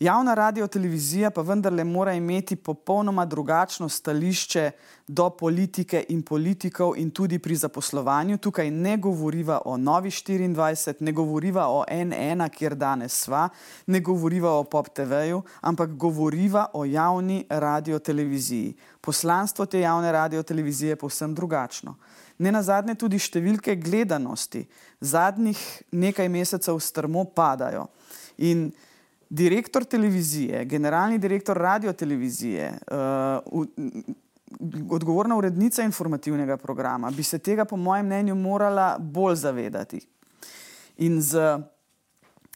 Javna 0.00 0.34
radio 0.34 0.66
televizija 0.66 1.30
pa 1.30 1.42
vendarle 1.42 1.84
mora 1.84 2.12
imeti 2.14 2.56
popolnoma 2.56 3.24
drugačno 3.24 3.88
stališče 3.88 4.70
do 5.08 5.30
politike 5.30 6.04
in 6.08 6.22
politikov 6.22 6.92
in 6.96 7.10
tudi 7.10 7.38
pri 7.38 7.56
zaposlovanju. 7.56 8.38
Tukaj 8.38 8.70
ne 8.70 8.96
govoriva 8.96 9.60
o 9.64 9.76
Novi 9.76 10.10
24, 10.10 10.94
ne 11.00 11.12
govoriva 11.12 11.66
o 11.68 11.84
N1, 11.90 12.48
kjer 12.48 12.74
danes 12.74 13.12
sva, 13.24 13.48
ne 13.86 14.00
govoriva 14.00 14.52
o 14.52 14.64
Pop 14.64 14.88
TV-ju, 14.88 15.42
ampak 15.60 15.90
govoriva 15.90 16.68
o 16.72 16.84
javni 16.84 17.44
radio 17.48 17.98
televiziji. 17.98 18.76
Poslanstvo 19.00 19.66
te 19.66 19.80
javne 19.80 20.12
radio 20.12 20.42
televizije 20.42 20.88
je 20.88 20.96
povsem 20.96 21.34
drugačno. 21.34 21.96
Ne 22.38 22.52
na 22.52 22.62
zadnje 22.62 22.94
tudi 22.94 23.18
številke 23.18 23.74
gledanosti 23.76 24.68
zadnjih 25.00 25.82
nekaj 25.90 26.28
mesecev 26.28 26.78
strmo 26.78 27.24
padajo. 27.24 27.88
In 28.38 28.70
direktor 29.30 29.84
televizije, 29.84 30.64
generalni 30.64 31.18
direktor 31.18 31.56
radio 31.56 31.92
televizije, 31.92 32.78
uh, 33.52 33.64
odgovorna 34.90 35.36
urednica 35.36 35.82
informativnega 35.82 36.56
programa 36.56 37.10
bi 37.10 37.22
se 37.22 37.38
tega, 37.38 37.64
po 37.64 37.76
mojem 37.76 38.06
mnenju, 38.06 38.34
morala 38.34 38.96
bolj 38.98 39.36
zavedati. 39.36 40.00
In 40.96 41.22
z 41.22 41.58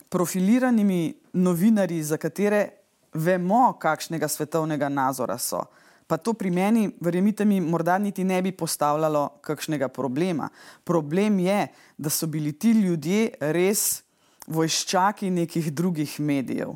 profiliranimi 0.09 1.15
novinarji, 1.33 2.03
za 2.03 2.17
katere 2.17 2.69
vemo, 3.15 3.73
kakšnega 3.81 4.29
svetovnega 4.29 4.89
nazora 4.89 5.39
so. 5.39 5.65
Pa 6.07 6.17
to 6.17 6.33
pri 6.33 6.51
meni, 6.51 6.91
verjemite 7.01 7.45
mi, 7.45 7.61
morda 7.61 7.99
niti 7.99 8.25
ne 8.25 8.43
bi 8.43 8.53
postavljalo 8.53 9.29
kakšnega 9.41 9.89
problema. 9.89 10.49
Problem 10.85 11.39
je, 11.39 11.67
da 11.99 12.11
so 12.11 12.27
bili 12.27 12.53
ti 12.53 12.71
ljudje 12.71 13.31
res 13.41 14.03
vojščaki 14.47 15.31
nekih 15.31 15.73
drugih 15.73 16.21
medijev. 16.21 16.75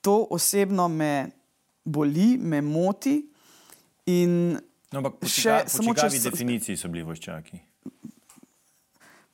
To 0.00 0.26
osebno 0.30 0.88
me 0.88 1.30
boli, 1.84 2.36
me 2.40 2.60
moti. 2.60 3.22
No, 4.08 4.60
ampak 5.00 5.18
po 5.20 5.28
še 5.28 5.62
samo 5.68 5.94
če 5.96 6.08
bi 6.12 6.20
definiciji 6.22 6.78
so 6.80 6.88
bili 6.92 7.04
vojščaki. 7.04 7.60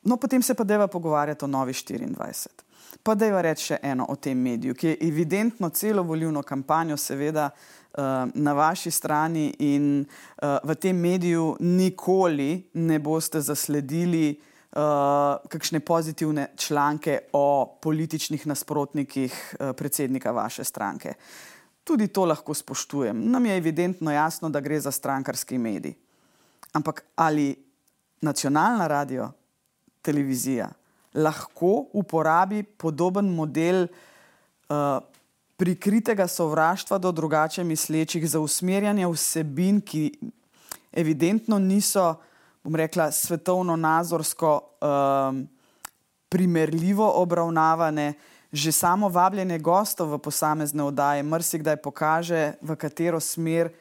No, 0.04 0.18
potem 0.20 0.42
se 0.42 0.54
pa 0.54 0.66
deva 0.68 0.88
pogovarjati 0.90 1.46
o 1.46 1.48
novi 1.48 1.72
24. 1.72 2.64
Pa 3.04 3.14
da 3.14 3.26
je 3.26 3.42
reči 3.42 3.68
še 3.72 3.78
eno 3.82 4.06
o 4.08 4.16
tem 4.16 4.38
mediju, 4.38 4.74
ki 4.74 4.92
je 4.92 4.98
evidentno 5.06 5.70
celo 5.74 6.04
volilno 6.06 6.42
kampanjo, 6.42 6.96
seveda, 7.00 7.48
uh, 7.50 8.02
na 8.34 8.52
vaši 8.56 8.90
strani 8.90 9.46
in 9.64 10.04
uh, 10.04 10.58
v 10.64 10.76
tem 10.80 10.96
mediju 10.96 11.54
nikoli 11.60 12.66
ne 12.74 12.98
boste 13.02 13.40
zasledili 13.44 14.26
uh, 14.32 14.53
kakšne 15.48 15.80
pozitivne 15.80 16.48
članke 16.56 17.18
o 17.32 17.78
političnih 17.82 18.46
nasprotnikih 18.46 19.32
uh, 19.60 19.70
predsednika 19.76 20.30
vaše 20.30 20.64
stranke. 20.64 21.14
Tudi 21.84 22.08
to 22.08 22.24
lahko 22.24 22.54
spoštujem. 22.54 23.30
Nam 23.30 23.46
je 23.46 23.56
evidentno 23.56 24.12
jasno, 24.12 24.48
da 24.50 24.60
gre 24.60 24.80
za 24.80 24.90
strankarski 24.90 25.58
medij. 25.58 25.94
Ampak 26.72 27.04
ali 27.16 27.54
nacionalna 28.20 28.86
radio, 28.86 29.30
televizija 30.02 30.70
lahko 31.14 31.86
uporabi 31.92 32.62
podoben 32.62 33.28
model 33.34 33.86
uh, 33.86 34.98
prikritega 35.56 36.26
sovraštva 36.26 36.98
do 36.98 37.12
drugače 37.12 37.64
mislečih 37.64 38.30
za 38.30 38.40
usmerjanje 38.40 39.06
vsebin, 39.06 39.80
ki 39.80 40.10
evidentno 40.92 41.58
niso, 41.58 42.14
bom 42.64 42.74
rekla, 42.76 43.10
svetovno-nazorsko 43.12 44.60
um, 44.60 45.48
primerljivo 46.28 47.12
obravnavane. 47.22 48.12
Že 48.54 48.72
samo 48.72 49.08
vabljenje 49.08 49.58
gostov 49.58 50.14
v 50.14 50.18
posamezne 50.22 50.84
oddaje 50.86 51.22
mrsikdaj 51.26 51.76
pokaže, 51.82 52.52
v 52.62 52.76
katero 52.78 53.18
smer 53.20 53.72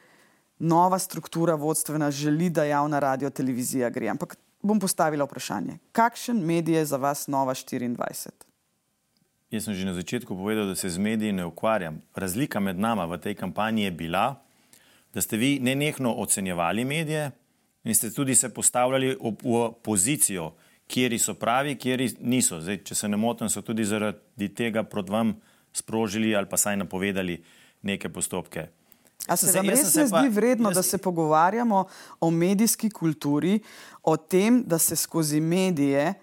nova 0.58 0.98
struktura 0.98 1.54
vodstvena 1.54 2.10
želi, 2.10 2.50
da 2.50 2.64
javna 2.64 2.98
radio 2.98 3.30
televizija 3.30 3.90
gre. 3.90 4.08
Ampak 4.08 4.34
bom 4.62 4.80
postavila 4.80 5.24
vprašanje. 5.24 5.78
Kakšen 5.92 6.42
medij 6.42 6.74
je 6.74 6.84
za 6.84 6.96
vas 6.96 7.26
Nova 7.26 7.54
24? 7.54 8.30
Jaz 9.50 9.64
sem 9.64 9.74
že 9.74 9.86
na 9.86 9.94
začetku 9.94 10.34
povedal, 10.34 10.66
da 10.66 10.74
se 10.74 10.90
z 10.90 10.98
mediji 10.98 11.32
ne 11.32 11.46
ukvarjam. 11.46 12.02
Razlika 12.14 12.60
med 12.60 12.78
nama 12.78 13.06
v 13.06 13.18
tej 13.22 13.34
kampanji 13.38 13.84
je 13.84 13.90
bila, 13.90 14.42
da 15.14 15.20
ste 15.20 15.36
vi 15.36 15.58
nenehno 15.62 16.14
ocenjevali 16.18 16.84
medije 16.84 17.30
in 17.84 17.94
ste 17.94 18.10
tudi 18.10 18.34
se 18.34 18.48
postavljali 18.48 19.16
v 19.42 19.72
pozicijo, 19.82 20.52
kjer 20.86 21.18
so 21.20 21.34
pravi, 21.34 21.76
kjer 21.76 22.02
niso. 22.20 22.60
Zdaj, 22.60 22.82
če 22.84 22.94
se 22.94 23.08
ne 23.08 23.16
motim, 23.16 23.48
so 23.48 23.62
tudi 23.62 23.84
zaradi 23.84 24.48
tega 24.54 24.84
proti 24.84 25.12
vam 25.12 25.34
sprožili 25.72 26.34
ali 26.36 26.48
pa 26.48 26.56
saj 26.56 26.76
napovedali 26.76 27.42
neke 27.82 28.08
postopke. 28.08 28.68
A 29.28 29.36
se 29.36 29.52
vam 29.56 29.68
res 29.68 29.94
ne 29.96 30.06
zdi 30.06 30.28
vredno, 30.28 30.68
jaz... 30.68 30.76
da 30.76 30.82
se 30.82 30.98
pogovarjamo 30.98 31.84
o 32.20 32.30
medijski 32.30 32.90
kulturi, 32.90 33.58
o 34.02 34.16
tem, 34.16 34.62
da 34.66 34.78
se 34.78 34.96
skozi 34.96 35.40
medije 35.40 36.14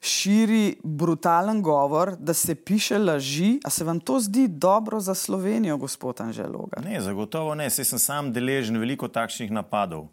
širi 0.00 0.80
brutalen 0.82 1.62
govor, 1.62 2.16
da 2.18 2.34
se 2.34 2.54
piše 2.54 2.98
laži. 2.98 3.58
A 3.64 3.70
se 3.70 3.84
vam 3.84 4.00
to 4.00 4.20
zdi 4.20 4.48
dobro 4.48 5.00
za 5.00 5.14
Slovenijo, 5.14 5.76
gospod 5.76 6.20
Anželoga? 6.20 6.80
Ne, 6.84 7.00
zagotovo 7.00 7.54
ne. 7.54 7.70
Saj 7.70 7.84
sem 7.84 7.98
sam 7.98 8.32
deležen 8.32 8.80
veliko 8.80 9.08
takšnih 9.08 9.52
napadov. 9.52 10.08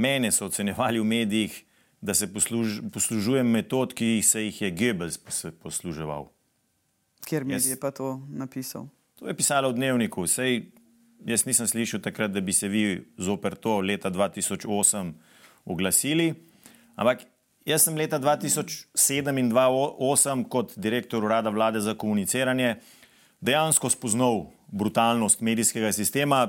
Mene 0.00 0.30
so 0.32 0.48
ocenjevali 0.48 1.00
v 1.00 1.04
medijih, 1.04 1.56
da 2.00 2.14
se 2.16 2.28
posluž, 2.32 2.80
poslužujem 2.92 3.44
metod, 3.46 3.92
ki 3.92 4.22
se 4.24 4.46
jih 4.46 4.62
je 4.62 4.70
Goebbels 4.72 5.18
posluževal. 5.62 6.30
Kjer 7.28 7.44
medij 7.44 7.74
je 7.74 7.80
pa 7.80 7.90
to 7.92 8.14
napisal? 8.32 8.88
To 9.20 9.28
je 9.28 9.36
pisalo 9.36 9.68
v 9.68 9.76
dnevniku. 9.76 10.24
Sej, 10.24 10.70
jaz 11.28 11.44
nisem 11.44 11.68
slišal 11.68 12.00
takrat, 12.00 12.32
da 12.32 12.40
bi 12.40 12.56
se 12.56 12.72
vi 12.72 13.02
zoper 13.20 13.58
to 13.60 13.82
leta 13.84 14.08
2008 14.08 15.12
oglasili. 15.68 16.32
Ampak 16.96 17.28
Jaz 17.68 17.84
sem 17.84 17.96
leta 17.96 18.16
2007 18.18 19.36
in 19.38 19.50
2008 19.52 20.48
kot 20.48 20.72
direktor 20.80 21.24
urada 21.24 21.50
vlade 21.52 21.80
za 21.80 21.94
komuniciranje 21.94 22.78
dejansko 23.40 23.90
spoznal 23.90 24.46
brutalnost 24.72 25.40
medijskega 25.40 25.92
sistema 25.92 26.46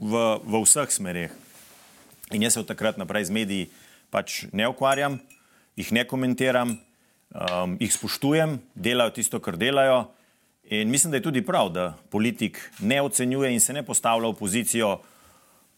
v, 0.00 0.40
v 0.42 0.62
vseh 0.64 0.90
smerih. 0.90 1.30
In 2.30 2.42
jaz 2.42 2.54
se 2.54 2.60
od 2.60 2.66
takrat 2.66 2.98
naprej 2.98 3.24
z 3.24 3.34
mediji 3.34 3.70
pač 4.10 4.44
ne 4.52 4.68
ukvarjam, 4.68 5.18
jih 5.78 5.92
ne 5.92 6.04
komentiram, 6.06 6.74
um, 6.74 7.76
jih 7.80 7.92
spoštujem, 7.92 8.58
delajo 8.74 9.14
tisto, 9.18 9.40
kar 9.42 9.58
delajo. 9.58 10.04
In 10.70 10.90
mislim, 10.90 11.10
da 11.10 11.18
je 11.18 11.26
tudi 11.26 11.42
prav, 11.42 11.72
da 11.74 11.94
politik 12.10 12.60
ne 12.80 13.00
ocenjuje 13.02 13.52
in 13.52 13.60
se 13.60 13.72
ne 13.72 13.82
postavlja 13.82 14.30
v 14.30 14.38
pozicijo, 14.38 14.98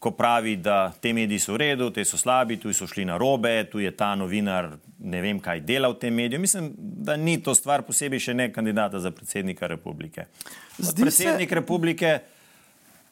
ko 0.02 0.10
pravi, 0.10 0.56
da 0.58 0.92
te 1.00 1.12
mediji 1.14 1.38
so 1.38 1.54
v 1.54 1.60
redu, 1.62 1.86
te 1.94 2.02
so 2.04 2.18
slabi, 2.18 2.56
tu 2.58 2.72
so 2.74 2.88
šli 2.90 3.04
na 3.06 3.14
robe, 3.16 3.52
tu 3.70 3.78
je 3.78 3.92
ta 3.94 4.16
novinar, 4.18 4.72
ne 4.98 5.20
vem, 5.22 5.38
kaj 5.40 5.60
dela 5.62 5.92
v 5.92 5.98
tem 6.02 6.14
mediju. 6.14 6.40
Mislim, 6.42 6.72
da 6.76 7.14
ni 7.16 7.36
to 7.38 7.54
stvar 7.54 7.84
posebej 7.86 8.24
še 8.26 8.34
ne 8.34 8.48
kandidata 8.52 8.98
za 8.98 9.12
predsednika 9.14 9.70
republike. 9.70 10.26
Predsednik 10.76 11.48
se... 11.48 11.54
republike 11.54 12.18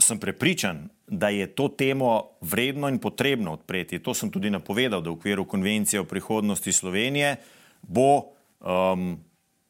sem 0.01 0.19
prepričan, 0.19 0.89
da 1.07 1.29
je 1.29 1.47
to 1.47 1.69
temo 1.69 2.23
vredno 2.41 2.89
in 2.89 2.99
potrebno 2.99 3.53
odpreti. 3.53 3.99
To 3.99 4.15
sem 4.15 4.31
tudi 4.31 4.51
napovedal, 4.51 5.03
da 5.03 5.11
v 5.11 5.19
okviru 5.19 5.45
konvencije 5.45 6.01
o 6.01 6.05
prihodnosti 6.05 6.73
Slovenije 6.73 7.37
bo 7.83 8.23
um, 8.61 9.19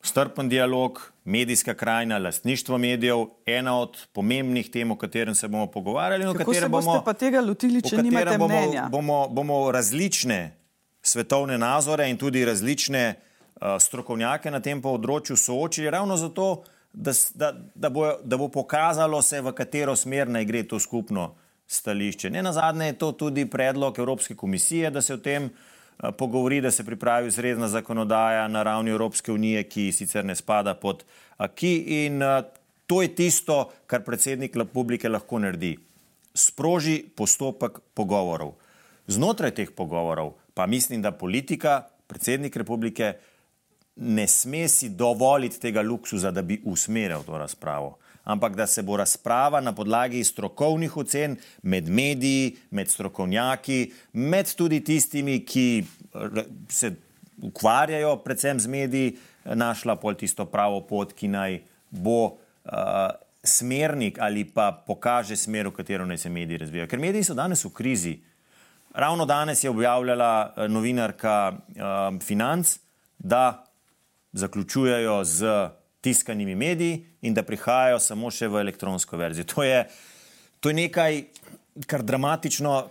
strpen 0.02 0.48
dialog, 0.48 1.12
medijska 1.24 1.74
krajina, 1.74 2.18
lastništvo 2.18 2.78
medijev, 2.78 3.26
ena 3.46 3.78
od 3.80 4.06
pomembnih 4.12 4.70
tem, 4.70 4.90
o 4.90 4.96
katerem 4.96 5.34
se 5.34 5.48
bomo 5.48 5.66
pogovarjali. 5.66 6.38
Kako 6.38 6.54
se 6.54 6.68
boste 6.68 6.90
bomo, 6.90 7.02
pa 7.04 7.12
tega 7.12 7.40
lotili, 7.40 7.82
če 7.82 8.02
nimate 8.02 8.38
bomo, 8.38 8.54
mnenja? 8.54 8.88
Bomo, 8.90 9.28
bomo 9.28 9.70
različne 9.72 10.56
svetovne 11.02 11.58
nazore 11.58 12.10
in 12.10 12.16
tudi 12.16 12.44
različne 12.44 13.14
uh, 13.14 13.76
strokovnjake 13.80 14.50
na 14.50 14.60
tem 14.60 14.82
področju 14.82 15.36
soočili 15.36 15.90
ravno 15.90 16.16
zato, 16.16 16.62
da, 16.92 17.12
da, 17.34 17.52
da, 17.74 17.88
bo, 17.90 18.12
da 18.24 18.36
bo 18.36 18.48
pokazalo 18.48 19.22
se, 19.22 19.40
v 19.40 19.52
katero 19.52 19.96
smer 19.96 20.28
naj 20.28 20.44
gre 20.44 20.62
to 20.68 20.78
skupno 20.80 21.34
stališče. 21.66 22.30
Ne 22.30 22.42
na 22.42 22.52
zadnje 22.52 22.86
je 22.86 22.98
to 22.98 23.12
tudi 23.12 23.46
predlog 23.46 23.98
Evropske 23.98 24.34
komisije, 24.34 24.90
da 24.90 25.02
se 25.02 25.14
o 25.14 25.22
tem 25.22 25.50
Eh, 26.02 26.12
pogovori, 26.12 26.60
da 26.60 26.70
se 26.70 26.84
pripravi 26.84 27.28
ustrezna 27.28 27.68
zakonodaja 27.68 28.48
na 28.48 28.62
ravni 28.62 28.90
Evropske 28.90 29.32
unije, 29.32 29.62
ki 29.62 29.92
sicer 29.92 30.24
ne 30.24 30.34
spada 30.36 30.74
pod 30.74 31.04
AKI. 31.36 32.06
In 32.06 32.22
uh, 32.22 32.44
to 32.86 33.02
je 33.02 33.14
tisto, 33.14 33.70
kar 33.86 34.04
predsednik 34.04 34.56
republike 34.56 35.08
lahko 35.08 35.38
naredi. 35.38 35.76
Sproži 36.34 37.02
postopek 37.16 37.82
pogovorov. 37.94 38.54
Znotraj 39.06 39.50
teh 39.50 39.70
pogovorov 39.76 40.32
pa 40.54 40.66
mislim, 40.66 41.02
da 41.02 41.12
politika, 41.12 41.82
predsednik 42.06 42.56
republike, 42.56 43.12
ne 44.00 44.26
sme 44.26 44.66
si 44.68 44.88
dovoliti 44.88 45.60
tega 45.60 45.82
luksuza, 45.82 46.30
da 46.30 46.42
bi 46.42 46.60
usmerjal 46.64 47.24
to 47.24 47.38
razpravo 47.38 48.00
ampak 48.24 48.56
da 48.56 48.66
se 48.66 48.82
bo 48.82 48.96
razprava 48.96 49.60
na 49.60 49.72
podlagi 49.72 50.24
strokovnih 50.24 50.96
ocen 50.96 51.36
med 51.62 51.88
mediji, 51.88 52.56
med 52.70 52.88
strokovnjaki, 52.88 53.92
med 54.12 54.54
tudi 54.56 54.80
tistimi, 54.84 55.40
ki 55.46 55.84
se 56.68 56.92
ukvarjajo 57.42 58.16
predvsem 58.24 58.60
z 58.60 58.68
mediji, 58.68 59.16
našla 59.44 59.96
pol 59.96 60.14
tisto 60.14 60.44
pravo 60.46 60.82
pot, 60.86 61.14
ki 61.16 61.28
naj 61.32 61.60
bo 61.90 62.18
uh, 62.26 63.10
smernik 63.42 64.18
ali 64.20 64.44
pa 64.44 64.70
pokaže 64.86 65.36
smer, 65.36 65.70
v 65.70 65.78
katero 65.80 66.06
naj 66.06 66.18
se 66.26 66.30
mediji 66.30 66.60
razvijajo. 66.60 66.90
Ker 66.90 67.00
mediji 67.00 67.24
so 67.24 67.34
danes 67.34 67.64
v 67.64 67.72
krizi. 67.74 68.18
Ravno 68.94 69.24
danes 69.24 69.64
je 69.64 69.70
objavljala 69.70 70.66
novinarka 70.68 71.52
uh, 71.54 72.20
Financ, 72.22 72.76
da 73.18 73.69
zaključujejo 74.32 75.24
z 75.24 75.68
tiskanimi 76.00 76.54
mediji 76.54 77.06
in 77.22 77.34
da 77.34 77.42
prihajajo 77.42 77.98
samo 77.98 78.30
še 78.30 78.48
v 78.48 78.60
elektronsko 78.60 79.16
verzijo. 79.16 79.44
To 79.44 79.62
je, 79.62 79.84
to 80.60 80.70
je 80.70 80.74
nekaj, 80.74 81.22
kar 81.86 82.02
dramatično 82.02 82.88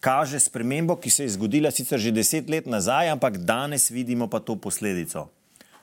kaže 0.00 0.40
spremembo, 0.40 0.96
ki 0.96 1.10
se 1.10 1.24
je 1.24 1.34
zgodila 1.34 1.70
sicer 1.70 1.98
že 1.98 2.12
deset 2.12 2.48
let 2.50 2.66
nazaj, 2.66 3.10
ampak 3.10 3.38
danes 3.38 3.90
vidimo 3.90 4.28
pa 4.28 4.40
to 4.40 4.56
posledico. 4.56 5.28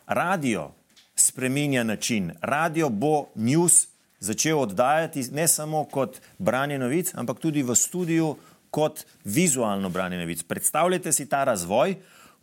Radio 0.08 0.72
spreminja 1.16 1.84
način. 1.84 2.32
Radio 2.42 2.90
bo 2.90 3.28
news 3.36 3.88
začel 4.20 4.60
oddajati 4.60 5.24
ne 5.32 5.48
samo 5.48 5.84
kot 5.86 6.22
branje 6.38 6.78
novic, 6.80 7.12
ampak 7.16 7.40
tudi 7.40 7.64
v 7.64 7.76
studiu 7.76 8.36
kot 8.70 9.06
vizualno 9.24 9.90
branje 9.90 10.18
novic. 10.18 10.44
Predstavljajte 10.44 11.14
si 11.14 11.30
ta 11.30 11.44
razvoj, 11.44 11.96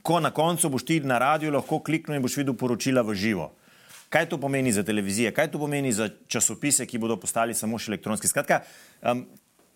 ko 0.02 0.20
na 0.20 0.30
koncu 0.30 0.68
boš 0.68 0.84
ti 0.84 1.00
na 1.00 1.18
radiju 1.18 1.52
lahko 1.54 1.78
kliknil 1.78 2.18
in 2.18 2.22
boš 2.22 2.36
videl 2.42 2.54
poročila 2.58 3.02
v 3.02 3.14
živo. 3.14 3.52
Kaj 4.12 4.28
to 4.28 4.38
pomeni 4.38 4.72
za 4.72 4.82
televizije, 4.84 5.32
kaj 5.32 5.50
to 5.50 5.58
pomeni 5.58 5.92
za 5.92 6.10
časopise, 6.28 6.86
ki 6.86 6.98
bodo 7.00 7.16
postali 7.16 7.54
samo 7.54 7.78
še 7.80 7.94
elektronski? 7.94 8.28
Skratka, 8.28 8.60
um, 9.00 9.24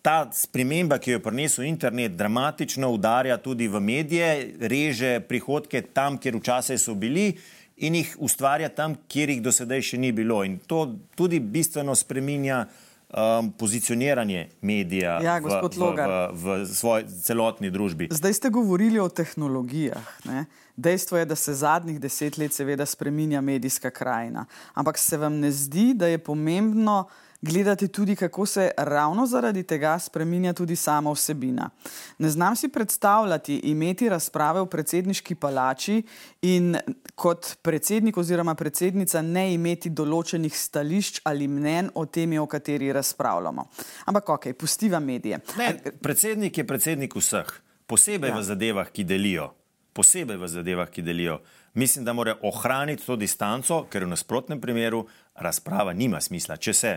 ta 0.05 0.27
sprememba, 0.33 0.99
ki 1.01 1.11
jo 1.11 1.17
je 1.17 1.23
prinesel 1.23 1.65
internet, 1.65 2.13
dramatično 2.15 2.91
udarja 2.93 3.37
tudi 3.41 3.67
v 3.67 3.81
medije, 3.81 4.27
reže 4.61 5.17
prihodke 5.27 5.81
tam, 5.81 6.19
kjer 6.21 6.37
včasih 6.37 6.79
so 6.79 6.93
bili 6.95 7.31
in 7.77 7.97
jih 7.97 8.13
ustvarja 8.23 8.69
tam, 8.69 8.95
kjer 9.09 9.33
jih 9.33 9.41
do 9.41 9.51
sedaj 9.51 9.83
še 9.89 9.97
ni 10.01 10.13
bilo. 10.15 10.43
In 10.45 10.59
to 10.69 10.85
tudi 11.17 11.39
bistveno 11.39 11.95
spreminja 11.95 12.65
um, 13.09 13.51
pozicioniranje 13.51 14.49
medija 14.61 15.19
Ja, 15.23 15.39
v, 15.39 15.47
v, 15.47 15.95
v, 16.33 16.63
v 16.63 16.65
svoji 16.65 17.07
celotni 17.23 17.71
družbi. 17.71 18.09
Zdaj 18.11 18.33
ste 18.33 18.49
govorili 18.49 18.99
o 18.99 19.09
tehnologijah. 19.09 20.03
Ne? 20.25 20.45
Dejstvo 20.75 21.17
je, 21.17 21.25
da 21.25 21.35
se 21.35 21.53
zadnjih 21.53 21.99
deset 21.99 22.37
let 22.37 22.53
seveda 22.53 22.85
spreminja 22.85 23.41
medijska 23.41 23.89
krajina. 23.89 24.45
Ampak 24.73 24.97
se 24.97 25.17
vam 25.17 25.39
ne 25.39 25.51
zdi, 25.51 25.93
da 25.93 26.07
je 26.07 26.17
pomembno 26.17 27.07
gledati 27.41 27.87
tudi, 27.87 28.15
kako 28.15 28.45
se 28.45 28.71
ravno 28.77 29.25
zaradi 29.25 29.63
tega 29.63 29.99
spreminja 29.99 30.53
tudi 30.53 30.75
sama 30.75 31.11
vsebina. 31.11 31.69
Ne 32.17 32.29
znam 32.29 32.55
si 32.55 32.67
predstavljati 32.67 33.55
imeti 33.55 34.09
razprave 34.09 34.61
v 34.61 34.65
predsedniški 34.65 35.35
palači 35.35 36.03
in 36.41 36.77
kot 37.15 37.55
predsednik 37.61 38.17
oziroma 38.17 38.55
predsednica 38.55 39.21
ne 39.21 39.53
imeti 39.53 39.89
določenih 39.89 40.57
stališč 40.57 41.21
ali 41.23 41.47
mnen 41.47 41.91
o 41.95 42.05
temi, 42.05 42.39
o 42.39 42.45
kateri 42.45 42.91
razpravljamo. 42.93 43.67
Ampak 44.05 44.29
ok, 44.29 44.53
pustiva 44.57 44.99
medije. 44.99 45.39
Ne, 45.57 45.75
predsednik 46.01 46.57
je 46.57 46.67
predsednik 46.67 47.15
vseh, 47.15 47.53
posebej 47.87 48.33
ja. 48.33 48.39
v 48.39 48.43
zadevah, 48.43 48.91
ki 48.91 49.03
delijo. 49.03 49.53
Posebej 49.93 50.37
v 50.37 50.47
zadevah, 50.47 50.89
ki 50.89 51.01
delijo. 51.01 51.39
Mislim, 51.73 52.05
da 52.05 52.13
mora 52.13 52.35
ohraniti 52.41 53.05
to 53.05 53.15
distanco, 53.15 53.83
ker 53.89 54.05
v 54.05 54.09
nasprotnem 54.09 54.61
primeru 54.61 55.03
razprava 55.35 55.93
nima 55.93 56.21
smisla. 56.21 56.57
Če 56.57 56.73
se 56.73 56.91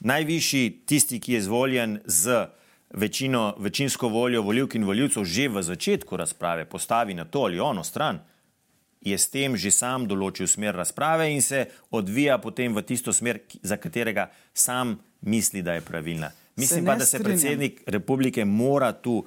najvišji, 0.00 0.82
tisti, 0.86 1.20
ki 1.20 1.32
je 1.32 1.38
izvoljen 1.38 1.98
z 2.04 2.46
večino, 2.90 3.54
večinsko 3.58 4.08
voljo 4.08 4.42
voljivk 4.42 4.74
in 4.74 4.84
voljivcev, 4.84 5.24
že 5.24 5.48
v 5.48 5.62
začetku 5.62 6.16
razprave 6.16 6.64
postavi 6.64 7.14
na 7.14 7.24
to 7.24 7.40
ali 7.40 7.60
ono 7.60 7.84
stran, 7.84 8.20
je 9.00 9.18
s 9.18 9.30
tem 9.30 9.56
že 9.56 9.70
sam 9.70 10.06
določil 10.06 10.48
smer 10.50 10.74
razprave 10.74 11.28
in 11.30 11.42
se 11.42 11.66
odvija 11.90 12.38
potem 12.38 12.74
v 12.74 12.82
tisto 12.82 13.12
smer, 13.12 13.40
za 13.62 13.76
katerega 13.76 14.30
sam 14.54 14.98
misli, 15.20 15.62
da 15.62 15.74
je 15.74 15.80
pravilna. 15.80 16.30
Mislim 16.56 16.84
ne 16.84 16.90
pa, 16.90 16.96
da 16.96 17.04
se 17.04 17.18
strinjam. 17.18 17.30
predsednik 17.30 17.82
republike 17.86 18.44
mora 18.44 18.92
tu 18.92 19.18
uh, 19.20 19.26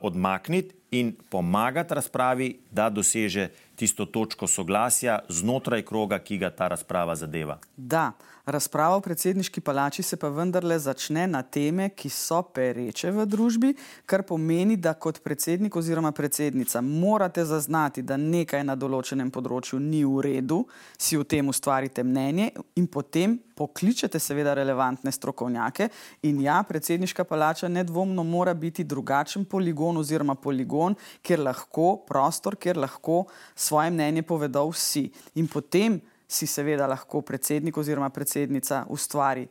odmakniti 0.00 0.74
in 0.92 1.14
pomagati 1.30 1.94
razpravi, 1.94 2.48
da 2.70 2.90
doseže 2.90 3.48
tisto 3.76 4.06
točko 4.06 4.46
soglasja 4.46 5.18
znotraj 5.28 5.82
kroga, 5.82 6.18
ki 6.18 6.38
ga 6.38 6.50
ta 6.50 6.68
razprava 6.68 7.14
zadeva. 7.16 7.58
Da, 7.76 8.12
razprava 8.46 8.96
v 8.98 9.04
predsedniški 9.06 9.60
palači 9.60 10.02
se 10.02 10.16
pa 10.16 10.28
vendarle 10.28 10.78
začne 10.78 11.26
na 11.26 11.42
teme, 11.42 11.90
ki 11.94 12.10
so 12.10 12.42
pereče 12.42 13.12
v 13.14 13.26
družbi, 13.26 13.72
kar 14.06 14.24
pomeni, 14.26 14.76
da 14.76 14.94
kot 14.94 15.20
predsednik 15.22 15.76
oziroma 15.76 16.12
predsednica 16.12 16.80
morate 16.80 17.44
zaznati, 17.44 18.02
da 18.02 18.16
nekaj 18.16 18.64
na 18.66 18.76
določenem 18.76 19.30
področju 19.30 19.78
ni 19.80 20.02
v 20.04 20.26
redu, 20.26 20.62
si 20.98 21.16
o 21.16 21.24
tem 21.24 21.48
ustvarite 21.48 22.02
mnenje 22.02 22.50
in 22.76 22.86
potem 22.90 23.38
pokličete 23.54 24.18
seveda 24.18 24.54
relevantne 24.58 25.12
strokovnjake. 25.12 25.88
In 26.28 26.40
ja, 26.42 26.58
predsedniška 26.66 27.24
palača 27.28 27.68
nedvomno 27.68 28.24
mora 28.26 28.54
biti 28.54 28.84
drugačen 28.84 29.44
poligon 29.44 30.00
oziroma 30.00 30.34
poligon, 30.34 30.96
kjer 31.22 31.44
lahko 31.46 32.02
prostor, 32.08 32.56
kjer 32.56 32.80
lahko 32.82 33.26
svoje 33.54 33.92
mnenje 33.94 34.24
povedo 34.26 34.64
vsi. 34.72 35.08
In 35.38 35.46
potem 35.52 36.00
si 36.32 36.46
seveda 36.46 36.86
lahko 36.88 37.20
predsednik 37.20 37.76
oziroma 37.76 38.08
predsednica 38.10 38.86
ustvari 38.88 39.46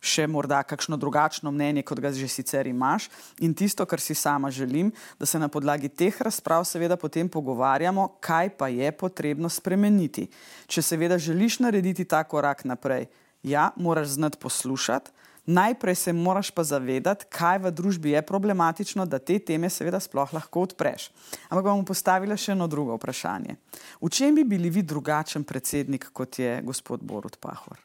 še 0.00 0.26
morda 0.30 0.60
kakšno 0.62 0.96
drugačno 0.96 1.50
mnenje, 1.50 1.82
kot 1.82 2.00
ga 2.00 2.12
že 2.14 2.28
sicer 2.30 2.66
imaš. 2.70 3.08
In 3.42 3.54
tisto, 3.54 3.86
kar 3.86 4.00
si 4.00 4.14
sama 4.14 4.50
želim, 4.50 4.92
da 5.18 5.26
se 5.26 5.38
na 5.38 5.48
podlagi 5.48 5.88
teh 5.88 6.14
razprav 6.22 6.64
seveda 6.64 6.96
potem 6.96 7.28
pogovarjamo, 7.28 8.18
kaj 8.20 8.50
pa 8.58 8.68
je 8.68 8.92
potrebno 8.92 9.50
spremeniti. 9.50 10.28
Če 10.66 10.82
seveda 10.82 11.18
želiš 11.18 11.58
narediti 11.58 12.04
ta 12.04 12.22
korak 12.24 12.64
naprej, 12.64 13.08
ja, 13.42 13.70
moraš 13.76 14.18
znati 14.18 14.38
poslušati. 14.38 15.10
Najprej 15.48 15.94
se 15.94 16.12
moraš 16.12 16.50
pa 16.50 16.60
zavedati, 16.64 17.24
kaj 17.32 17.58
v 17.58 17.70
družbi 17.72 18.10
je 18.10 18.20
problematično, 18.22 19.06
da 19.08 19.16
te 19.18 19.38
teme 19.40 19.70
seveda 19.72 19.96
sploh 20.00 20.34
lahko 20.36 20.66
odpreš. 20.66 21.06
Ampak 21.48 21.64
bom 21.64 21.84
postavila 21.88 22.36
še 22.36 22.52
eno 22.52 22.66
drugo 22.68 22.98
vprašanje. 22.98 23.56
V 23.96 24.10
čem 24.12 24.36
bi 24.36 24.44
bili 24.44 24.68
vi 24.68 24.82
drugačen 24.84 25.46
predsednik, 25.48 26.10
kot 26.12 26.36
je 26.36 26.58
gospod 26.68 27.00
Borut 27.00 27.38
Pahor? 27.40 27.80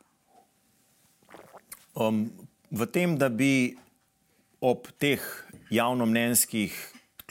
Um, 1.96 2.26
v 2.68 2.88
tem, 2.92 3.16
da 3.16 3.30
bi 3.32 3.78
ob 4.60 4.92
teh 5.00 5.24
javnomnenjskih 5.72 6.76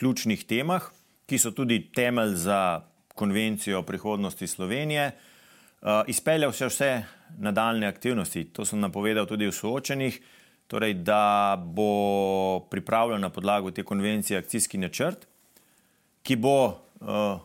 ključnih 0.01 0.47
temah, 0.49 0.88
ki 1.29 1.37
so 1.37 1.53
tudi 1.53 1.92
temelj 1.92 2.38
za 2.49 2.81
konvencijo 3.12 3.83
o 3.83 3.85
prihodnosti 3.85 4.49
Slovenije, 4.49 5.12
uh, 5.12 5.32
izpeljal 6.07 6.51
vse, 6.51 6.66
vse 6.66 6.90
nadaljne 7.38 7.87
aktivnosti. 7.87 8.45
To 8.45 8.64
sem 8.64 8.81
napovedal 8.81 9.27
tudi 9.27 9.47
v 9.47 9.55
soočenih, 9.55 10.21
torej, 10.66 10.95
da 10.95 11.57
bo 11.59 12.61
pripravljen 12.71 13.21
na 13.21 13.31
podlagu 13.31 13.71
te 13.71 13.85
konvencije 13.85 14.38
akcijski 14.38 14.79
načrt, 14.79 15.27
ki 16.23 16.37
bo 16.37 16.57
uh, 16.66 17.40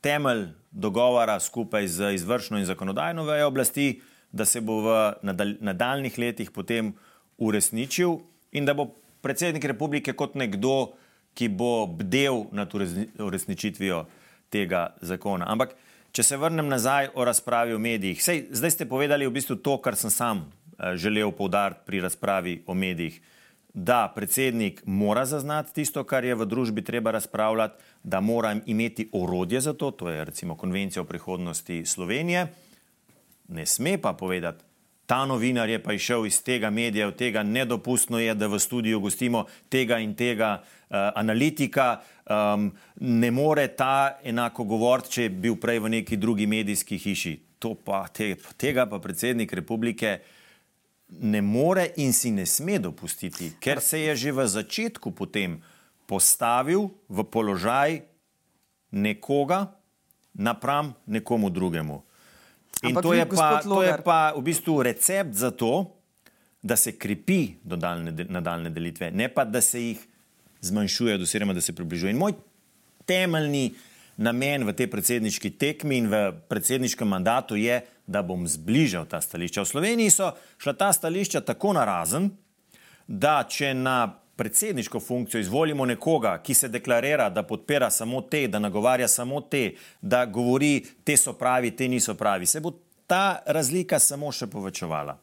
temelj 0.00 0.48
dogovora 0.70 1.40
skupaj 1.40 1.86
z 1.86 2.14
izvršno 2.14 2.58
in 2.58 2.64
zakonodajno 2.64 3.24
vejo 3.24 3.46
oblasti, 3.48 4.00
da 4.32 4.44
se 4.44 4.60
bo 4.60 4.80
v 4.82 4.96
nadal 5.22 5.54
nadaljnih 5.60 6.18
letih 6.18 6.50
potem 6.50 6.92
uresničil 7.38 8.18
in 8.52 8.64
da 8.64 8.74
bo 8.74 8.90
predsednik 9.20 9.64
republike 9.64 10.12
kot 10.12 10.34
nekdo, 10.34 10.92
ki 11.34 11.48
bo 11.48 11.86
bdel 11.86 12.44
nad 12.52 12.70
uresni- 12.74 13.08
uresničitvijo 13.18 14.04
tega 14.50 14.96
zakona. 15.00 15.46
Ampak, 15.48 15.74
če 16.12 16.22
se 16.22 16.36
vrnem 16.36 16.68
nazaj 16.68 17.10
o 17.14 17.24
razpravi 17.24 17.74
v 17.74 17.82
medijih, 17.82 18.22
sej, 18.22 18.46
zdaj 18.50 18.74
ste 18.74 18.88
povedali 18.90 19.26
v 19.26 19.34
bistvu 19.34 19.60
to, 19.62 19.78
kar 19.82 19.96
sem 19.96 20.10
sam 20.10 20.44
eh, 20.46 20.96
želel 20.96 21.32
poudariti 21.32 21.86
pri 21.86 22.00
razpravi 22.06 22.62
o 22.66 22.74
medijih. 22.74 23.20
Da 23.70 24.08
predsednik 24.10 24.82
mora 24.84 25.22
zaznati 25.26 25.74
tisto, 25.74 26.02
kar 26.04 26.24
je 26.26 26.34
v 26.34 26.46
družbi 26.46 26.82
treba 26.82 27.12
razpravljati, 27.14 27.78
da 28.02 28.20
mora 28.20 28.56
imeti 28.66 29.06
orodje 29.12 29.60
za 29.60 29.74
to, 29.74 29.90
to 29.90 30.10
je 30.10 30.24
recimo 30.24 30.56
konvencija 30.56 31.02
o 31.02 31.06
prihodnosti 31.06 31.84
Slovenije, 31.86 32.48
ne 33.48 33.66
sme 33.66 33.98
pa 33.98 34.12
povedati, 34.12 34.64
ta 35.10 35.24
novinar 35.26 35.68
je 35.68 35.82
pa 35.82 35.92
išel 35.92 36.26
iz 36.26 36.36
tega 36.42 36.68
medija, 36.70 37.08
od 37.08 37.16
tega 37.18 37.42
nedopustno 37.42 38.18
je, 38.22 38.30
da 38.34 38.46
v 38.46 38.58
studiu 38.62 39.00
gostimo 39.02 39.42
tega 39.68 39.98
in 39.98 40.12
tega 40.14 40.60
uh, 40.62 40.96
analitika, 41.18 41.96
um, 42.30 42.68
ne 43.00 43.30
more 43.30 43.64
ta 43.74 44.20
enako 44.22 44.64
govoriti, 44.70 45.10
če 45.10 45.22
je 45.22 45.32
bil 45.34 45.56
prej 45.58 45.80
v 45.82 45.90
neki 45.96 46.16
drugi 46.16 46.46
medijski 46.46 46.98
hiši. 46.98 47.32
To 47.58 47.74
pa, 47.74 48.04
te, 48.14 48.36
tega 48.54 48.84
pa 48.86 49.00
predsednik 49.02 49.50
republike 49.52 50.20
ne 51.26 51.42
more 51.42 51.88
in 51.98 52.14
si 52.14 52.30
ne 52.30 52.46
sme 52.46 52.78
dopustiti, 52.78 53.56
ker 53.58 53.82
se 53.82 54.04
je 54.04 54.14
že 54.16 54.32
v 54.32 54.46
začetku 54.46 55.10
potem 55.10 55.58
postavil 56.06 56.86
v 57.10 57.26
položaj 57.26 57.98
nekoga 58.94 59.74
napram 60.38 60.94
nekomu 61.06 61.50
drugemu. 61.50 61.98
In 62.82 62.94
Ampak 62.96 63.02
to 63.02 63.12
je, 63.12 63.24
pa, 63.28 63.48
to 63.62 63.82
je 63.82 63.96
pa 64.04 64.32
v 64.36 64.42
bistvu 64.42 64.82
recept 64.82 65.34
za 65.36 65.50
to, 65.50 65.96
da 66.62 66.76
se 66.76 66.92
krepi 66.98 67.56
dodaljne, 67.64 68.24
nadaljne 68.28 68.70
delitve, 68.70 69.10
ne 69.10 69.28
pa 69.28 69.44
da 69.44 69.60
se 69.60 69.80
jih 69.82 70.00
zmanjšuje, 70.60 71.14
oziroma 71.22 71.52
da 71.56 71.60
se 71.60 71.72
približuje. 71.72 72.10
In 72.10 72.20
moj 72.20 72.34
temeljni 73.08 73.74
namen 74.16 74.66
v 74.68 74.74
tej 74.76 74.90
predsedniški 74.92 75.50
tekmi 75.56 75.96
in 75.96 76.08
v 76.12 76.20
predsedniškem 76.48 77.08
mandatu 77.08 77.56
je, 77.56 77.80
da 78.06 78.22
bom 78.26 78.44
zbližal 78.48 79.06
ta 79.06 79.20
stališča. 79.22 79.62
V 79.62 79.70
Sloveniji 79.70 80.10
so 80.10 80.32
šla 80.58 80.74
ta 80.74 80.92
stališča 80.92 81.40
tako 81.46 81.72
narazen, 81.78 82.30
da 83.06 83.44
če 83.48 83.72
na 83.74 84.19
predsedniško 84.40 85.00
funkcijo 85.00 85.40
izvolimo 85.40 85.84
nekoga, 85.86 86.38
ki 86.42 86.54
se 86.54 86.68
deklarira, 86.68 87.28
da 87.30 87.42
podpira 87.42 87.90
samo 87.90 88.22
te, 88.22 88.46
da 88.48 88.58
nagovarja 88.58 89.08
samo 89.08 89.40
te, 89.40 89.74
da 90.00 90.24
govori, 90.26 90.86
te 91.04 91.16
so 91.16 91.34
pravi, 91.36 91.74
te 91.76 91.88
niso 91.88 92.14
pravi, 92.14 92.46
se 92.46 92.60
bo 92.60 92.72
ta 93.06 93.42
razlika 93.46 93.98
samo 93.98 94.32
še 94.32 94.48
povečevala. 94.48 95.18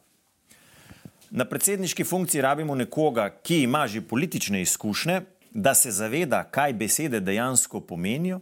Na 1.30 1.48
predsedniški 1.50 2.06
funkciji 2.06 2.44
rabimo 2.46 2.78
nekoga, 2.78 3.26
ki 3.42 3.64
ima 3.64 3.88
že 3.90 4.04
politične 4.06 4.62
izkušnje, 4.62 5.18
da 5.50 5.74
se 5.74 5.90
zaveda, 5.90 6.44
kaj 6.44 6.78
besede 6.78 7.20
dejansko 7.20 7.80
pomenijo, 7.80 8.38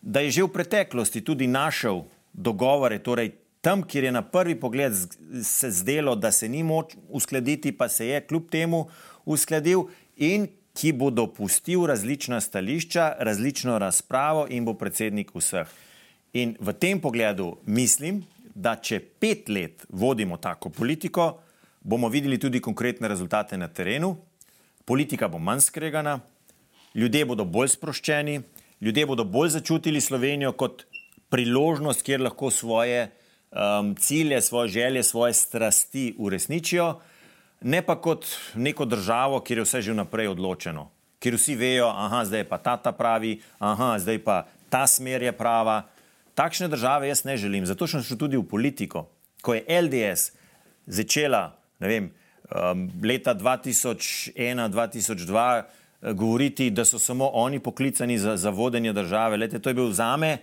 da 0.00 0.22
je 0.22 0.30
že 0.30 0.46
v 0.46 0.52
preteklosti 0.60 1.26
tudi 1.26 1.50
našel 1.50 2.04
dogovore, 2.32 3.02
torej 3.02 3.34
tam, 3.60 3.82
kjer 3.82 4.04
je 4.04 4.12
na 4.12 4.22
prvi 4.22 4.54
pogled 4.60 4.94
se 5.42 5.70
zdelo, 5.70 6.14
da 6.14 6.30
se 6.32 6.48
ni 6.48 6.62
moč 6.62 6.94
uskladiti, 7.08 7.72
pa 7.72 7.88
se 7.88 8.06
je 8.06 8.20
kljub 8.26 8.50
temu 8.50 8.86
uskladil 9.28 9.86
in 10.16 10.48
ki 10.78 10.92
bo 10.94 11.10
dopustil 11.10 11.86
različna 11.90 12.40
stališča, 12.40 13.12
različno 13.18 13.78
razpravo 13.78 14.46
in 14.50 14.64
bo 14.64 14.74
predsednik 14.78 15.34
vseh. 15.34 15.66
In 16.32 16.54
v 16.60 16.72
tem 16.72 17.00
pogledu 17.00 17.56
mislim, 17.66 18.22
da 18.54 18.76
če 18.76 19.00
pet 19.00 19.48
let 19.48 19.86
vodimo 19.88 20.36
tako 20.36 20.70
politiko, 20.70 21.38
bomo 21.80 22.08
videli 22.08 22.38
tudi 22.38 22.60
konkretne 22.60 23.08
rezultate 23.08 23.58
na 23.58 23.68
terenu, 23.68 24.16
politika 24.84 25.28
bo 25.28 25.38
manj 25.38 25.66
skregana, 25.66 26.18
ljudje 26.94 27.24
bodo 27.26 27.44
bolj 27.44 27.74
sproščeni, 27.76 28.40
ljudje 28.80 29.06
bodo 29.06 29.24
bolj 29.24 29.56
začutili 29.58 30.00
Slovenijo 30.00 30.52
kot 30.52 30.86
priložnost, 31.30 32.02
kjer 32.02 32.22
lahko 32.22 32.50
svoje 32.50 33.08
um, 33.50 33.94
cilje, 33.96 34.40
svoje 34.42 34.68
želje, 34.68 35.02
svoje 35.02 35.32
strasti 35.32 36.14
uresničijo, 36.18 36.94
ne 37.60 37.82
pa 37.82 38.00
kot 38.00 38.26
neko 38.54 38.84
državo, 38.84 39.40
kjer 39.40 39.58
je 39.58 39.64
vse 39.64 39.82
že 39.82 39.92
vnaprej 39.92 40.28
odločeno, 40.28 40.90
kjer 41.18 41.34
vsi 41.34 41.56
vejo, 41.56 41.92
da 41.92 42.24
zdaj 42.24 42.40
je 42.40 42.48
pa 42.48 42.58
ta 42.58 42.76
ta 42.76 42.92
pravi, 42.92 43.40
aha, 43.58 43.98
zdaj 43.98 44.18
pa 44.24 44.46
ta 44.70 44.86
smer 44.86 45.22
je 45.22 45.32
prava. 45.32 45.82
Takšne 46.34 46.68
države 46.68 47.08
jaz 47.08 47.24
ne 47.24 47.36
želim. 47.36 47.66
Zato 47.66 47.86
sem 47.86 48.02
šel 48.02 48.18
tudi 48.18 48.36
v 48.36 48.48
politiko. 48.48 49.08
Ko 49.42 49.54
je 49.54 49.64
LDS 49.66 50.30
začela, 50.86 51.56
ne 51.80 51.88
vem, 51.88 52.14
um, 52.54 52.90
leta 53.02 53.34
2001-2002 53.34 55.58
eh, 55.58 55.64
govoriti, 56.12 56.70
da 56.70 56.84
so 56.84 56.98
samo 56.98 57.30
oni 57.34 57.58
poklicani 57.58 58.18
za, 58.18 58.36
za 58.36 58.50
vodenje 58.50 58.92
države, 58.92 59.36
Lete, 59.36 59.58
to 59.58 59.70
je 59.70 59.74
bil 59.74 59.92
zame. 59.92 60.38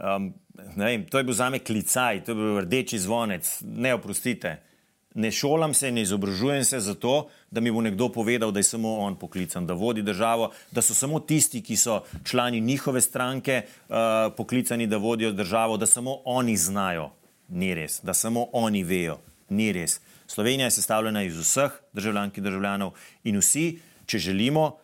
Um, 0.00 0.34
vem, 0.76 1.04
to 1.04 1.18
je 1.18 1.24
bil 1.24 1.34
za 1.34 1.50
me 1.50 1.58
klicaj, 1.58 2.24
to 2.24 2.32
je 2.32 2.34
bil 2.34 2.60
rdeči 2.60 2.98
zvonec, 2.98 3.62
ne 3.64 3.94
oprostite. 3.94 4.69
Ne 5.14 5.30
šolam 5.30 5.74
se, 5.74 5.90
ne 5.90 6.02
izobražujem 6.02 6.64
se 6.64 6.80
zato, 6.80 7.28
da 7.50 7.60
mi 7.60 7.70
bo 7.70 7.80
nekdo 7.82 8.08
povedal, 8.08 8.52
da 8.52 8.60
je 8.60 8.68
samo 8.68 8.94
on 8.98 9.16
poklican, 9.18 9.66
da 9.66 9.74
vodi 9.74 10.02
državo, 10.02 10.52
da 10.70 10.82
so 10.82 10.94
samo 10.94 11.20
tisti, 11.20 11.62
ki 11.62 11.76
so 11.76 12.02
člani 12.24 12.60
njihove 12.60 13.00
stranke, 13.00 13.62
uh, 13.88 13.96
poklicani, 14.36 14.86
da 14.86 14.96
vodijo 14.96 15.32
državo, 15.32 15.76
da 15.76 15.86
samo 15.86 16.20
oni 16.24 16.56
znajo. 16.56 17.10
Ni 17.48 17.74
res, 17.74 18.00
da 18.02 18.14
samo 18.14 18.46
oni 18.52 18.84
vejo. 18.84 19.18
Ni 19.48 19.72
res. 19.72 20.00
Slovenija 20.26 20.68
je 20.68 20.78
sestavljena 20.78 21.22
iz 21.22 21.38
vseh 21.38 21.72
državljank 21.92 22.38
in 22.38 22.44
državljanov 22.44 22.92
in 23.24 23.38
vsi, 23.38 23.80
če 24.06 24.18
želimo 24.18 24.76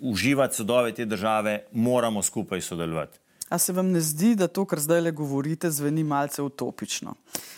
uživati 0.00 0.56
sodove 0.56 0.92
te 0.94 1.04
države, 1.04 1.64
moramo 1.72 2.22
skupaj 2.22 2.60
sodelovati. 2.60 3.19
A 3.50 3.58
se 3.58 3.72
vam 3.72 3.90
ne 3.90 4.00
zdi, 4.00 4.36
da 4.38 4.46
to, 4.46 4.62
kar 4.64 4.78
zdaj 4.78 5.00
le 5.02 5.10
govorite, 5.10 5.70
zveni 5.74 6.04
malce 6.06 6.42
utopično? 6.42 7.16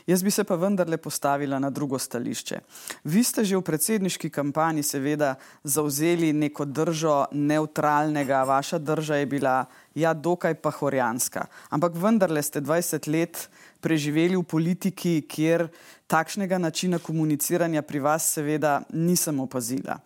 Jaz 0.08 0.22
bi 0.24 0.30
se 0.30 0.44
pa 0.44 0.56
vendarle 0.56 0.96
postavila 0.96 1.58
na 1.60 1.70
drugo 1.70 1.98
stališče. 1.98 2.60
Vi 3.04 3.24
ste 3.24 3.44
že 3.44 3.58
v 3.60 3.62
predsedniški 3.62 4.30
kampanji 4.32 4.82
seveda 4.82 5.34
zauzeli 5.64 6.32
neko 6.32 6.64
držo 6.64 7.26
neutralnega, 7.32 8.40
vaša 8.48 8.78
drža 8.78 9.20
je 9.20 9.26
bila 9.26 9.64
ja 9.94 10.14
dokaj 10.14 10.54
pahorjanska, 10.64 11.44
ampak 11.68 11.92
vendarle 11.94 12.42
ste 12.42 12.60
20 12.60 13.08
let 13.12 13.48
preživeli 13.80 14.36
v 14.36 14.42
politiki, 14.48 15.20
kjer 15.28 15.68
takšnega 16.06 16.58
načina 16.58 16.98
komuniciranja 16.98 17.82
pri 17.82 18.00
vas 18.00 18.32
seveda 18.32 18.80
nisem 18.92 19.40
opazila. 19.40 20.00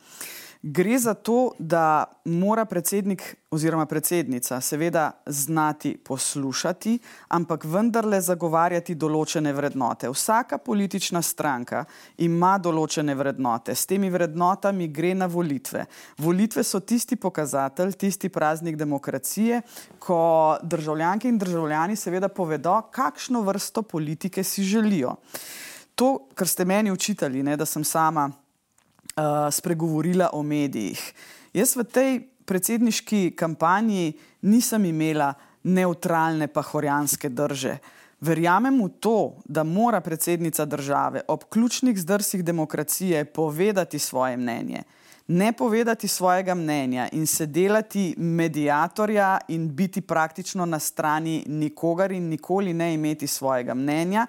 Gre 0.69 0.99
za 0.99 1.15
to, 1.15 1.53
da 1.59 2.05
mora 2.25 2.65
predsednik 2.65 3.37
oziroma 3.51 3.87
predsednica 3.87 4.61
seveda 4.61 5.11
znati 5.27 5.97
poslušati, 5.97 6.99
ampak 7.29 7.65
vendarle 7.65 8.19
zagovarjati 8.21 8.97
določene 8.99 9.53
vrednote. 9.55 10.09
Vsaka 10.11 10.59
politična 10.59 11.21
stranka 11.23 11.85
ima 12.19 12.57
določene 12.59 13.15
vrednote, 13.15 13.77
s 13.79 13.87
temi 13.87 14.11
vrednotami 14.11 14.89
gre 14.91 15.13
na 15.15 15.29
volitve. 15.31 15.85
Volitve 16.19 16.65
so 16.67 16.81
tisti 16.83 17.15
pokazatelj, 17.15 17.93
tisti 17.95 18.29
praznik 18.29 18.75
demokracije, 18.77 19.61
ko 20.03 20.19
državljanke 20.63 21.31
in 21.31 21.39
državljani 21.39 21.95
seveda 21.95 22.27
povedo, 22.27 22.75
kakšno 22.91 23.45
vrsto 23.47 23.87
politike 23.87 24.43
si 24.43 24.67
želijo. 24.67 25.15
To, 25.95 26.27
kar 26.35 26.51
ste 26.51 26.67
meni 26.67 26.91
učitali, 26.91 27.47
ne, 27.47 27.55
da 27.57 27.65
sem 27.65 27.87
sama 27.87 28.27
spregovorila 29.51 30.31
o 30.33 30.43
medijih. 30.43 31.01
Jaz 31.55 31.77
v 31.77 31.85
tej 31.85 32.21
predsedniški 32.45 33.31
kampanji 33.37 34.13
nisem 34.43 34.85
imela 34.85 35.33
neutralne 35.65 36.49
pa 36.49 36.63
horjanske 36.63 37.29
drže. 37.29 37.79
Verjamem 38.21 38.79
v 38.81 38.89
to, 39.01 39.37
da 39.45 39.65
mora 39.65 40.01
predsednica 40.01 40.65
države 40.65 41.23
ob 41.29 41.45
ključnih 41.51 41.99
zdrsih 41.99 42.45
demokracije 42.45 43.25
povedati 43.25 43.99
svoje 43.99 44.37
mnenje. 44.37 44.83
Ne 45.29 45.53
povedati 45.53 46.09
svojega 46.09 46.55
mnenja 46.55 47.09
in 47.13 47.27
se 47.27 47.47
delati 47.47 48.15
medijatorja 48.17 49.39
in 49.49 49.75
biti 49.75 50.01
praktično 50.01 50.67
na 50.67 50.79
strani 50.79 51.45
nikogar 51.47 52.13
in 52.13 52.29
nikoli 52.29 52.75
ne 52.75 52.95
imeti 52.95 53.27
svojega 53.27 53.75
mnenja, 53.75 54.27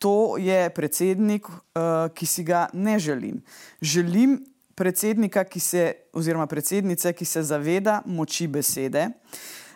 to 0.00 0.40
je 0.40 0.70
predsednik, 0.72 1.44
uh, 1.48 2.08
ki 2.16 2.26
si 2.26 2.44
ga 2.44 2.68
ne 2.72 2.98
želim. 2.98 3.42
Želim 3.80 4.38
predsednika, 4.74 5.44
ki 5.44 5.60
se, 5.60 5.82
oziroma 6.16 6.46
predsednice, 6.48 7.12
ki 7.12 7.24
se 7.24 7.42
zaveda 7.44 8.00
moči 8.06 8.46
besede. 8.48 9.10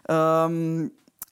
Um, 0.09 0.89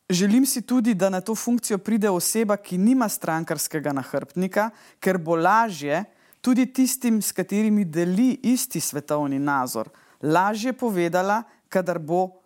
želim 0.09 0.47
si 0.47 0.63
tudi, 0.63 0.95
da 0.95 1.09
na 1.09 1.21
to 1.21 1.35
funkcijo 1.35 1.79
pride 1.79 2.11
oseba, 2.11 2.57
ki 2.57 2.79
nima 2.79 3.09
strankarskega 3.09 3.95
nahrbtnika, 3.97 4.69
ker 5.01 5.19
bo 5.19 5.37
lažje 5.41 6.05
tudi 6.45 6.67
tistim, 6.69 7.23
s 7.23 7.33
katerimi 7.33 7.85
deli 7.85 8.35
isti 8.43 8.81
svetovni 8.81 9.39
nazor, 9.39 9.89
lažje 10.21 10.73
povedala, 10.73 11.43
kadar 11.69 11.99
bo 11.99 12.43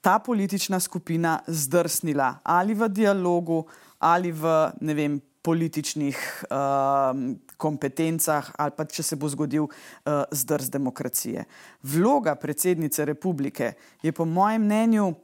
ta 0.00 0.18
politična 0.18 0.80
skupina 0.80 1.40
zdrsnila 1.46 2.38
ali 2.44 2.74
v 2.74 2.88
dialogu 2.88 3.64
ali 3.98 4.30
v 4.32 4.70
ne 4.80 4.94
vem, 4.94 5.18
političnih 5.48 6.18
uh, 6.52 7.16
kompetencah 7.56 8.50
ali 8.60 8.74
pa 8.76 8.84
če 8.84 9.02
se 9.02 9.16
bo 9.16 9.30
zgodil 9.32 9.64
uh, 9.64 9.72
zdrs 10.28 10.68
demokracije. 10.68 11.46
Vloga 11.88 12.34
predsednice 12.36 13.06
republike 13.08 13.72
je 14.04 14.12
po 14.12 14.26
mojem 14.28 14.66
mnenju 14.68 15.14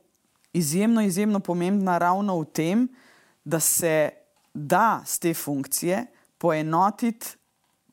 izjemno, 0.56 1.04
izjemno 1.04 1.42
pomembna 1.44 1.98
ravno 2.00 2.38
v 2.40 2.46
tem, 2.56 2.87
da 3.44 3.60
se 3.60 4.10
da 4.54 5.02
z 5.04 5.18
te 5.18 5.34
funkcije 5.34 6.06
poenotiti 6.38 7.37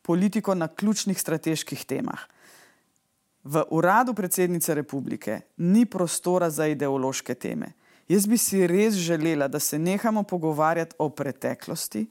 politiko 0.02 0.56
na 0.56 0.67
ključnih 0.67 1.20
strateških 1.20 1.84
temah. 1.86 2.24
V 3.44 3.63
uradu 3.76 4.13
predsednice 4.13 4.76
republike 4.78 5.41
ni 5.58 5.84
prostora 5.86 6.50
za 6.50 6.67
ideološke 6.70 7.36
teme. 7.36 7.74
Jaz 8.12 8.28
bi 8.28 8.38
si 8.38 8.67
res 8.67 8.96
želela, 9.00 9.48
da 9.48 9.60
se 9.60 9.80
nehamo 9.80 10.24
pogovarjati 10.24 10.96
o 11.00 11.10
preteklosti, 11.10 12.06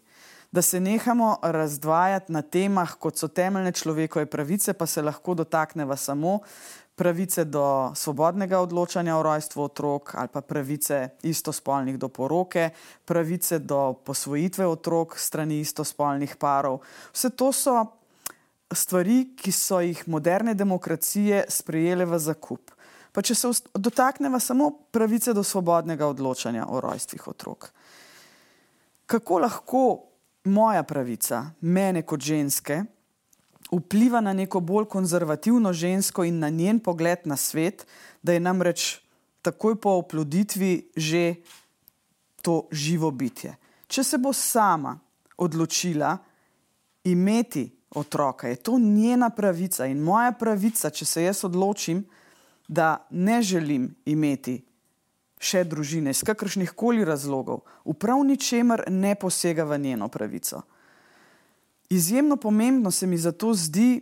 da 0.52 0.62
se 0.62 0.80
nehamo 0.80 1.38
razdvajati 1.42 2.32
na 2.32 2.42
temah, 2.42 2.94
kot 2.98 3.16
so 3.16 3.28
temeljne 3.28 3.72
človekove 3.72 4.26
pravice, 4.26 4.72
pa 4.72 4.86
se 4.86 5.02
lahko 5.02 5.34
dotakneva 5.34 5.96
samo 5.96 6.38
pravice 7.00 7.44
do 7.44 7.92
svobodnega 7.94 8.58
odločanja 8.60 9.16
o 9.16 9.22
rojstvu 9.22 9.62
otrok 9.62 10.14
ali 10.14 10.28
pa 10.28 10.40
pravice 10.40 11.08
istospolnih 11.22 11.98
do 11.98 12.08
poroke, 12.08 12.70
pravice 13.04 13.58
do 13.58 13.94
posvojitve 14.04 14.66
otrok 14.66 15.16
strani 15.18 15.60
istospolnih 15.60 16.36
parov. 16.36 16.82
Vse 17.12 17.30
to 17.30 17.52
so 17.52 17.86
stvari, 18.72 19.32
ki 19.36 19.52
so 19.52 19.80
jih 19.80 20.02
moderne 20.08 20.54
demokracije 20.54 21.46
sprejele 21.48 22.04
v 22.04 22.18
zakup. 22.18 22.70
Pa 23.12 23.22
če 23.22 23.34
se 23.34 23.48
dotakneva 23.74 24.38
samo 24.38 24.70
pravice 24.92 25.32
do 25.34 25.42
svobodnega 25.42 26.06
odločanja 26.06 26.68
o 26.68 26.80
rojstvih 26.80 27.28
otrok. 27.28 27.70
Kako 29.06 29.38
lahko 29.38 30.10
moja 30.44 30.83
pravica, 30.83 31.50
mene 31.61 32.03
kot 32.03 32.20
ženske, 32.20 32.83
vpliva 33.72 34.20
na 34.20 34.33
neko 34.33 34.61
bolj 34.61 34.88
konzervativno 34.90 35.72
žensko 35.72 36.24
in 36.24 36.38
na 36.38 36.48
njen 36.48 36.81
pogled 36.81 37.18
na 37.24 37.37
svet, 37.37 37.87
da 38.22 38.33
je 38.33 38.40
namreč 38.40 39.00
takoj 39.42 39.81
po 39.81 39.90
oploditvi 39.90 40.90
že 40.96 41.35
to 42.42 42.68
živo 42.72 43.11
bitje. 43.11 43.57
Če 43.87 44.05
se 44.05 44.18
bo 44.18 44.33
sama 44.33 44.98
odločila 45.37 46.16
imeti 47.05 47.70
otroka, 47.90 48.48
je 48.48 48.57
to 48.57 48.79
njena 48.79 49.31
pravica 49.31 49.87
in 49.87 50.00
moja 50.00 50.33
pravica, 50.33 50.90
če 50.90 51.05
se 51.05 51.22
jaz 51.24 51.44
odločim, 51.44 52.05
da 52.68 53.07
ne 53.11 53.42
želim 53.42 53.94
imeti 54.05 54.61
še 55.40 55.64
družine, 55.64 56.12
iz 56.12 56.20
kakršnih 56.26 56.74
koli 56.76 57.05
razlogov, 57.05 57.64
v 57.88 57.96
prav 57.96 58.20
ničemer 58.29 58.85
ne 58.92 59.14
posega 59.16 59.64
v 59.64 59.79
njeno 59.81 60.11
pravico. 60.12 60.61
Izjemno 61.90 62.37
pomembno 62.37 62.90
se 62.90 63.07
mi 63.07 63.18
zato 63.18 63.55
zdi, 63.57 63.98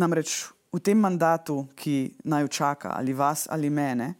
namreč 0.00 0.48
v 0.72 0.80
tem 0.80 0.98
mandatu, 0.98 1.68
ki 1.76 2.16
naj 2.24 2.48
čaka 2.48 2.96
ali 2.96 3.12
vas 3.12 3.46
ali 3.50 3.70
mene, 3.70 4.14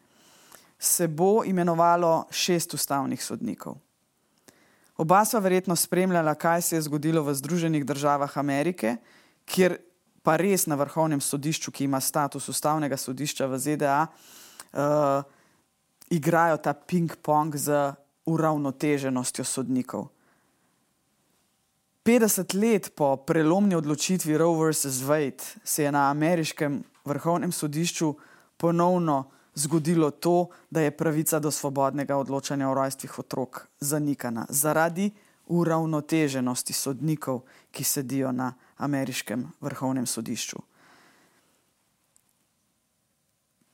se 0.79 1.09
bo 1.09 1.43
imenovalo 1.45 2.29
šest 2.31 2.75
ustavnih 2.75 3.21
sodnikov. 3.25 3.77
Oba 5.01 5.25
sva 5.25 5.41
verjetno 5.41 5.77
spremljala, 5.77 6.35
kaj 6.35 6.63
se 6.63 6.77
je 6.77 6.83
zgodilo 6.85 7.23
v 7.25 7.35
Združenih 7.35 7.85
državah 7.85 8.39
Amerike, 8.39 8.97
kjer 9.49 9.79
pa 10.23 10.37
res 10.37 10.67
na 10.69 10.77
vrhovnem 10.77 11.21
sodišču, 11.21 11.73
ki 11.73 11.85
ima 11.89 12.01
status 12.01 12.49
ustavnega 12.53 12.97
sodišča 12.97 13.49
v 13.49 13.59
ZDA, 13.59 14.07
uh, 14.73 15.23
igrajo 16.11 16.57
ta 16.57 16.75
ping-pong 16.75 17.57
z 17.57 17.93
uravnoteženostjo 18.27 19.45
sodnikov. 19.45 20.09
50 22.05 22.55
let 22.57 22.93
po 22.97 23.17
prelomni 23.17 23.75
odločitvi 23.75 24.39
Roe 24.39 24.71
vs. 24.71 25.05
Wade 25.05 25.45
se 25.65 25.85
je 25.85 25.93
na 25.93 26.11
ameriškem 26.11 26.85
vrhovnem 27.05 27.53
sodišču 27.53 28.15
ponovno 28.57 29.31
zgodilo 29.55 30.11
to, 30.11 30.49
da 30.71 30.81
je 30.81 30.97
pravica 30.97 31.39
do 31.39 31.51
svobodnega 31.51 32.17
odločanja 32.17 32.71
o 32.71 32.75
rojstvih 32.75 33.19
otrok 33.19 33.67
zanikana 33.81 34.47
zaradi 34.49 35.11
uravnoteženosti 35.47 36.73
sodnikov, 36.73 37.43
ki 37.71 37.85
sedijo 37.85 38.33
na 38.33 38.55
ameriškem 38.77 39.47
vrhovnem 39.61 40.07
sodišču. 40.07 40.70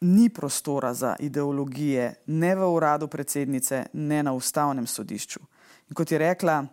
Ni 0.00 0.28
prostora 0.28 0.94
za 0.94 1.16
ideologije, 1.18 2.14
ne 2.26 2.54
v 2.56 2.66
uradu 2.68 3.08
predsednice, 3.08 3.86
ne 3.92 4.22
na 4.22 4.32
ustavnem 4.32 4.86
sodišču. 4.86 5.40
In 5.88 5.94
kot 5.94 6.10
je 6.12 6.18
rekla 6.18 6.66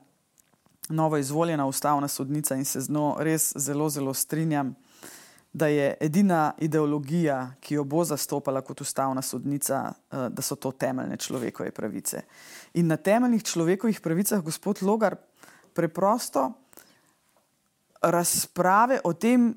novo 0.89 1.17
izvoljena 1.17 1.65
ustavna 1.65 2.07
sodnica, 2.07 2.55
in 2.55 2.65
se 2.65 2.81
z 2.81 2.91
njo 2.91 3.15
res 3.19 3.53
zelo, 3.55 3.89
zelo 3.89 4.13
strinjam, 4.13 4.75
da 5.53 5.67
je 5.67 5.97
edina 5.99 6.53
ideologija, 6.57 7.53
ki 7.62 7.75
jo 7.75 7.83
bo 7.83 8.03
zastopala 8.03 8.62
kot 8.62 8.81
ustavna 8.81 9.21
sodnica, 9.21 9.93
eh, 9.93 10.29
da 10.29 10.41
so 10.41 10.55
to 10.55 10.71
temeljne 10.71 11.17
človekove 11.17 11.71
pravice. 11.71 12.21
In 12.73 12.88
na 12.88 12.97
temeljnih 12.97 13.43
človekovih 13.43 14.01
pravicah, 14.01 14.41
gospod 14.41 14.81
Logar, 14.81 15.15
preprosto 15.73 16.51
razprave 18.01 18.99
o 19.03 19.13
tem, 19.13 19.53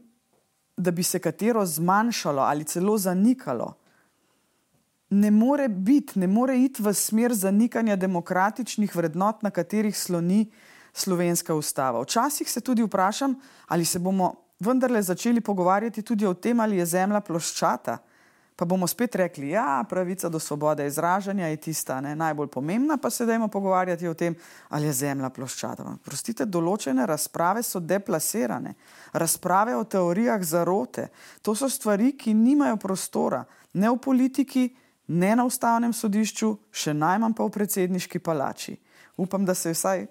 da 0.76 0.90
bi 0.90 1.02
se 1.02 1.18
katero 1.18 1.66
zmanjšalo 1.66 2.42
ali 2.42 2.64
celo 2.64 2.98
zanikalo, 2.98 3.74
ne 5.10 5.30
more 5.30 5.68
biti, 5.68 6.18
ne 6.18 6.26
more 6.26 6.58
iti 6.58 6.82
v 6.82 6.92
smer 6.94 7.34
zanikanja 7.34 7.96
demokratičnih 7.96 8.96
vrednot, 8.96 9.42
na 9.42 9.50
katerih 9.50 9.98
sloni 9.98 10.50
slovenska 10.92 11.54
ustava. 11.54 12.02
Včasih 12.02 12.50
se 12.50 12.60
tudi 12.60 12.82
vprašam, 12.82 13.36
ali 13.66 13.84
se 13.84 13.98
bomo 13.98 14.34
vendarle 14.60 15.02
začeli 15.02 15.40
pogovarjati 15.40 16.02
tudi 16.02 16.26
o 16.26 16.34
tem, 16.34 16.60
ali 16.60 16.76
je 16.76 16.86
zemlja 16.86 17.20
ploščata. 17.20 17.98
Pa 18.56 18.64
bomo 18.64 18.86
spet 18.88 19.14
rekli, 19.14 19.50
da 19.50 19.52
ja, 19.52 19.84
pravica 19.88 20.28
do 20.28 20.38
svobode 20.40 20.86
izražanja 20.86 21.46
je 21.46 21.56
tista 21.56 22.00
ne, 22.00 22.14
najbolj 22.16 22.48
pomembna, 22.48 22.96
pa 22.96 23.10
se 23.10 23.26
dajmo 23.26 23.48
pogovarjati 23.48 24.08
o 24.08 24.14
tem, 24.14 24.34
ali 24.68 24.86
je 24.86 24.92
zemlja 24.92 25.28
ploščata. 25.30 25.84
Prostite, 26.04 26.46
določene 26.48 27.04
razprave 27.06 27.62
so 27.62 27.80
deplasirane, 27.84 28.72
razprave 29.12 29.76
o 29.76 29.84
teorijah 29.84 30.40
zarote. 30.40 31.10
To 31.42 31.54
so 31.54 31.68
stvari, 31.68 32.14
ki 32.16 32.32
nimajo 32.34 32.80
prostora 32.80 33.44
ne 33.76 33.92
v 33.92 34.00
politiki, 34.00 34.70
ne 35.12 35.36
na 35.36 35.44
ustavnem 35.44 35.92
sodišču, 35.92 36.54
še 36.72 36.96
najmanj 36.96 37.36
pa 37.36 37.44
v 37.44 37.54
predsedniški 37.58 38.24
palači. 38.24 38.78
Upam, 39.20 39.44
da 39.44 39.54
se 39.54 39.74
vsaj 39.76 40.06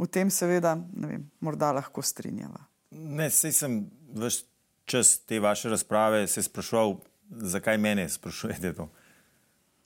v 0.00 0.08
tem, 0.08 0.32
seveda, 0.32 0.78
vem, 0.96 1.28
lahko 1.76 2.02
strinjava. 2.02 2.64
Ne, 2.92 3.28
sej 3.30 3.52
sem 3.52 3.78
vse 4.16 4.48
čas 4.84 5.18
te 5.28 5.38
vaše 5.40 5.68
razprave 5.68 6.26
se 6.26 6.42
sprašoval, 6.42 6.96
zakaj 7.32 7.78
mene 7.78 8.08
sprašujete 8.08 8.72
to. 8.72 8.88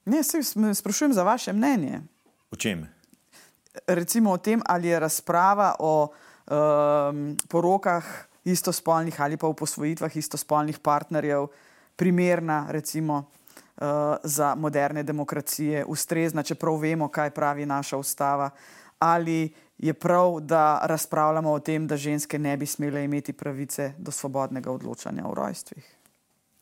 Ne, 0.05 0.23
se 0.23 0.43
sprašujem 0.75 1.13
za 1.13 1.23
vaše 1.23 1.53
mnenje. 1.53 2.01
O 2.51 2.57
čem? 2.57 2.87
Recimo 3.87 4.31
o 4.31 4.39
tem, 4.39 4.63
ali 4.67 4.89
je 4.89 5.01
razprava 5.01 5.75
o 5.79 6.09
um, 6.09 7.37
porokah 7.49 8.05
istospolnih 8.45 9.21
ali 9.21 9.37
pa 9.37 9.47
o 9.47 9.53
posvojitvah 9.53 10.17
istospolnih 10.17 10.79
partnerjev 10.79 11.47
primerna, 11.97 12.67
recimo. 12.71 13.31
Uh, 13.77 14.17
za 14.25 14.55
moderne 14.55 15.03
demokracije, 15.03 15.85
ustrezna, 15.85 16.43
čeprav 16.43 16.79
vemo, 16.81 17.09
kaj 17.09 17.31
pravi 17.31 17.67
naša 17.67 17.97
ustava, 17.97 18.51
ali 18.99 19.53
je 19.79 19.95
prav, 19.95 20.41
da 20.41 20.81
razpravljamo 20.83 21.53
o 21.53 21.61
tem, 21.61 21.87
da 21.87 21.97
ženske 21.97 22.39
ne 22.39 22.57
bi 22.57 22.67
smele 22.67 23.05
imeti 23.05 23.33
pravice 23.33 23.93
do 23.99 24.11
svobodnega 24.11 24.73
odločanja 24.73 25.27
o 25.29 25.35
rojstvih. 25.35 25.97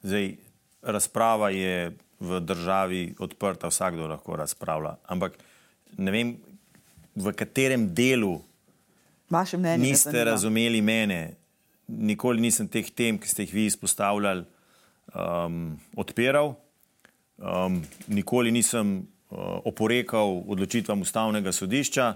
Zdaj, 0.03 0.37
razprava 0.85 1.51
je 1.51 1.93
v 2.21 2.41
državi 2.41 3.15
odprta, 3.19 3.69
vsakdo 3.69 4.07
lahko 4.07 4.37
razpravlja. 4.37 4.97
Ampak 5.07 5.39
ne 5.99 6.11
vem, 6.11 6.35
v 7.15 7.33
katerem 7.37 7.89
delu 7.95 8.39
niste 9.79 10.25
razumeli 10.25 10.83
mene. 10.83 11.37
Nikoli 11.89 12.41
nisem 12.41 12.69
teh 12.69 12.87
tem, 12.91 13.19
ki 13.21 13.29
ste 13.29 13.45
jih 13.45 13.55
vi 13.55 13.65
izpostavljali, 13.69 14.45
um, 15.15 15.75
odpiral. 15.97 16.55
Um, 17.37 17.83
nikoli 18.09 18.53
nisem 18.55 18.97
uh, 19.01 19.61
oporekal 19.69 20.41
odločitvam 20.49 21.03
ustavnega 21.05 21.53
sodišča. 21.53 22.15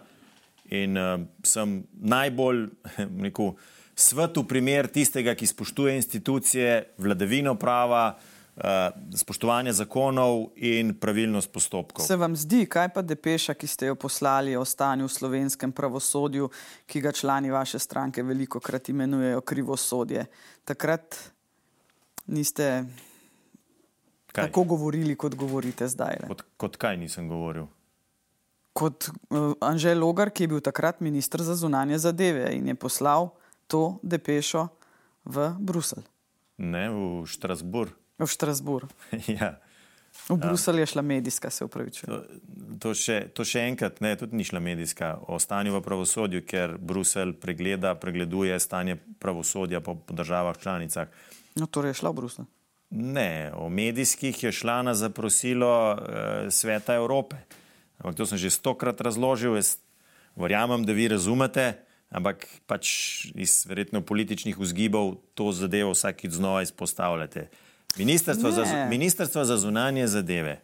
In 0.78 0.96
uh, 0.96 1.20
sem 1.44 1.83
najbolj 1.92 2.68
rekel, 3.26 3.52
svetu 3.98 4.44
primer 4.48 4.88
tistega, 4.88 5.35
ki 5.35 5.46
spoštuje 5.46 5.96
institucije, 5.98 6.94
vladavino 7.02 7.57
prava, 7.59 8.14
uh, 8.14 8.38
spoštovanje 9.14 9.73
zakonov 9.73 10.51
in 10.57 10.94
pravilnost 10.99 11.53
postopkov. 11.53 12.07
Se 12.07 12.16
vam 12.16 12.37
zdi, 12.37 12.64
kaj 12.66 12.88
pa 12.94 13.03
depeša, 13.03 13.55
ki 13.55 13.66
ste 13.66 13.87
jo 13.87 13.94
poslali 13.94 14.57
o 14.57 14.64
stanju 14.64 15.07
v 15.07 15.12
slovenskem 15.14 15.73
pravosodju, 15.73 16.51
ki 16.87 17.01
ga 17.01 17.12
člani 17.12 17.51
vaše 17.51 17.79
stranke 17.79 18.23
veliko 18.23 18.61
krat 18.61 18.88
imenujejo 18.88 19.40
krivosodje? 19.40 20.27
Takrat 20.64 21.16
niste 22.27 22.85
kaj? 24.33 24.49
tako 24.51 24.64
govorili, 24.64 25.14
kot 25.16 25.35
govorite 25.35 25.88
zdaj. 25.88 26.27
Kot, 26.29 26.42
kot 26.57 26.77
kaj 26.77 26.97
nisem 26.97 27.29
govoril? 27.29 27.68
kot 28.79 29.11
uh, 29.11 29.59
Anžel 29.61 29.99
Logar, 29.99 30.31
ki 30.31 30.47
je 30.47 30.53
bil 30.55 30.61
takrat 30.62 31.03
ministr 31.03 31.42
za 31.42 31.57
zunanje 31.59 31.99
zadeve 31.99 32.53
in 32.55 32.68
je 32.71 32.77
poslal 32.79 33.33
to 33.66 33.99
depešo 34.03 34.68
v 35.27 35.51
Bruselj. 35.59 36.07
Ne, 36.59 36.87
v 36.90 37.27
Štrasburg. 37.27 37.94
V 38.18 38.26
Štrasburg. 38.26 38.90
ja. 39.38 39.57
V 40.28 40.37
Bruselj 40.37 40.81
je 40.81 40.87
šla 40.87 41.02
medijska, 41.02 41.50
se 41.50 41.64
upravičujem. 41.64 42.11
To, 42.81 42.92
to, 42.94 43.18
to 43.33 43.44
še 43.46 43.62
enkrat, 43.70 44.00
ne, 44.04 44.16
tudi 44.18 44.37
ni 44.37 44.44
šla 44.44 44.61
medijska 44.61 45.14
o 45.31 45.38
stanju 45.38 45.76
v 45.76 45.83
pravosodju, 45.85 46.42
ker 46.48 46.76
Bruselj 46.78 47.37
pregleda, 47.40 47.94
pregleduje 47.94 48.59
stanje 48.61 48.98
pravosodja 49.22 49.81
po, 49.81 49.94
po 49.94 50.16
državah 50.16 50.59
članicah. 50.59 51.09
No, 51.57 51.66
torej 51.66 51.94
je 51.94 52.00
šla 52.02 52.12
v 52.12 52.18
Bruselj. 52.20 52.48
Ne, 52.90 53.52
o 53.54 53.68
medijskih 53.68 54.42
je 54.42 54.52
šla 54.52 54.83
na 54.83 54.94
zaprosilo 54.94 55.72
eh, 55.92 56.50
Sveta 56.50 56.96
Evrope. 56.96 57.37
Ampak 57.98 58.16
to 58.16 58.26
sem 58.26 58.38
že 58.38 58.50
stokrat 58.54 59.00
razložil, 59.00 59.57
jaz 59.59 59.76
verjamem, 60.38 60.87
da 60.87 60.94
vi 60.94 61.09
razumete, 61.11 61.83
ampak 62.14 62.46
pač 62.66 62.88
iz 63.35 63.66
verjetno 63.68 64.00
političnih 64.00 64.59
vzgibov 64.59 65.18
to 65.35 65.52
zadevo 65.52 65.92
vsakič 65.92 66.33
znova 66.38 66.62
izpostavljate. 66.62 67.48
Ministrstvo 67.99 68.51
za, 68.51 68.87
Ministrstvo 68.91 69.45
za 69.45 69.57
zunanje 69.57 70.07
zadeve 70.07 70.61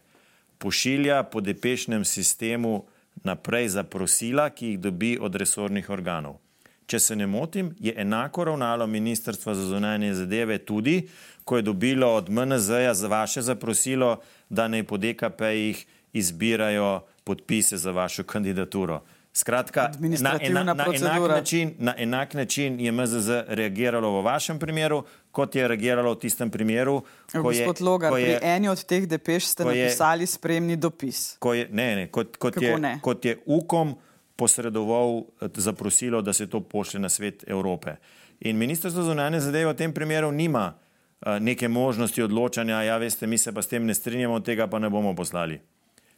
pošilja 0.57 1.23
po 1.23 1.41
depešnem 1.41 2.05
sistemu 2.05 2.85
naprej 3.23 3.67
zaprosila, 3.69 4.49
ki 4.49 4.67
jih 4.67 4.79
dobi 4.79 5.17
od 5.21 5.35
resornih 5.35 5.89
organov. 5.89 6.39
Če 6.87 6.99
se 6.99 7.15
ne 7.15 7.27
motim, 7.27 7.73
je 7.79 7.93
enako 7.97 8.43
ravnalo 8.43 8.87
Ministrstvo 8.87 9.53
za 9.55 9.65
zunanje 9.65 10.13
zadeve 10.13 10.57
tudi, 10.57 11.07
ko 11.43 11.57
je 11.57 11.61
dobilo 11.61 12.13
od 12.15 12.29
MNZ-ja 12.29 12.93
za 12.93 13.07
vaše 13.07 13.41
zaprosilo, 13.41 14.19
da 14.49 14.67
naj 14.67 14.83
po 14.83 14.97
DKP-jih 14.97 15.85
izbirajo 16.13 17.01
podpise 17.23 17.77
za 17.77 17.91
vašo 17.91 18.23
kandidaturo. 18.23 19.01
Skratka, 19.35 19.91
na, 19.99 20.37
ena, 20.41 20.63
na, 20.63 20.85
enak 20.93 21.29
način, 21.29 21.73
na 21.79 21.93
enak 21.97 22.33
način 22.33 22.79
je 22.79 22.91
MZZ 22.91 23.29
reagiralo 23.47 24.11
v 24.11 24.21
vašem 24.23 24.59
primeru, 24.59 25.03
kot 25.31 25.55
je 25.55 25.67
reagiralo 25.67 26.13
v 26.13 26.19
tistem 26.19 26.49
primeru. 26.49 27.01
Ko 27.31 27.51
je, 27.51 27.67
Logar, 27.79 28.11
ko 28.11 28.17
je, 28.17 28.37
pri 28.37 28.47
eni 28.47 28.69
od 28.69 28.83
teh 28.87 29.03
depeš 29.07 29.49
ste 29.51 29.65
napisali 29.65 30.23
je, 30.23 30.27
spremni 30.27 30.75
dopis. 30.75 31.35
Ko 31.39 31.53
je, 31.53 31.67
ne, 31.71 31.95
ne, 31.95 32.07
kot, 32.07 32.37
kot, 32.37 32.61
je, 32.61 32.77
ne? 32.79 32.93
kot 33.03 33.25
je 33.25 33.35
UKOM 33.45 33.97
posredoval 34.35 35.19
eh, 35.19 35.51
zaprosilo, 35.55 36.21
da 36.21 36.33
se 36.33 36.47
to 36.47 36.63
pošlje 36.63 36.99
na 36.99 37.09
svet 37.09 37.43
Evrope. 37.47 37.95
In 38.39 38.57
ministrstvo 38.57 39.01
za 39.01 39.09
zunanje 39.11 39.39
zadeve 39.39 39.73
v 39.73 39.75
tem 39.75 39.93
primeru 39.93 40.31
nima 40.31 40.73
uh, 40.75 41.35
neke 41.39 41.67
možnosti 41.67 42.23
odločanja, 42.23 42.81
ja, 42.81 42.97
veste, 42.97 43.27
mi 43.27 43.37
se 43.37 43.51
pa 43.51 43.61
s 43.61 43.67
tem 43.67 43.85
ne 43.85 43.93
strinjamo, 43.93 44.39
tega 44.39 44.67
pa 44.67 44.79
ne 44.79 44.89
bomo 44.89 45.15
poslali. 45.15 45.59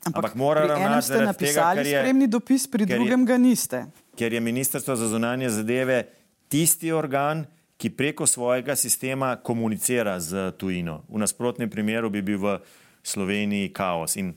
Ampak, 0.05 0.23
Ampak 0.23 0.35
mora 0.35 0.65
ravnati 0.67 1.07
zaradi 1.07 1.25
napisali 1.25 1.53
tega, 1.53 1.73
ker 1.75 1.87
je 1.87 1.99
spremni 1.99 2.27
dopis, 2.27 2.67
pri 2.67 2.85
drugem 2.85 3.19
je, 3.19 3.25
ga 3.25 3.37
niste. 3.37 3.85
Ker 4.15 4.33
je 4.33 4.39
Ministrstvo 4.39 4.95
za 4.95 5.07
zunanje 5.07 5.49
zadeve 5.49 6.03
tisti 6.47 6.91
organ, 6.91 7.45
ki 7.77 7.89
preko 7.89 8.25
svojega 8.25 8.75
sistema 8.75 9.35
komunicira 9.35 10.19
z 10.19 10.51
tujino. 10.57 11.03
V 11.09 11.19
nasprotnem 11.21 11.69
primeru 11.69 12.09
bi 12.09 12.21
bil 12.21 12.39
v 12.41 12.57
Sloveniji 13.03 13.69
kaos. 13.73 14.15
In 14.15 14.33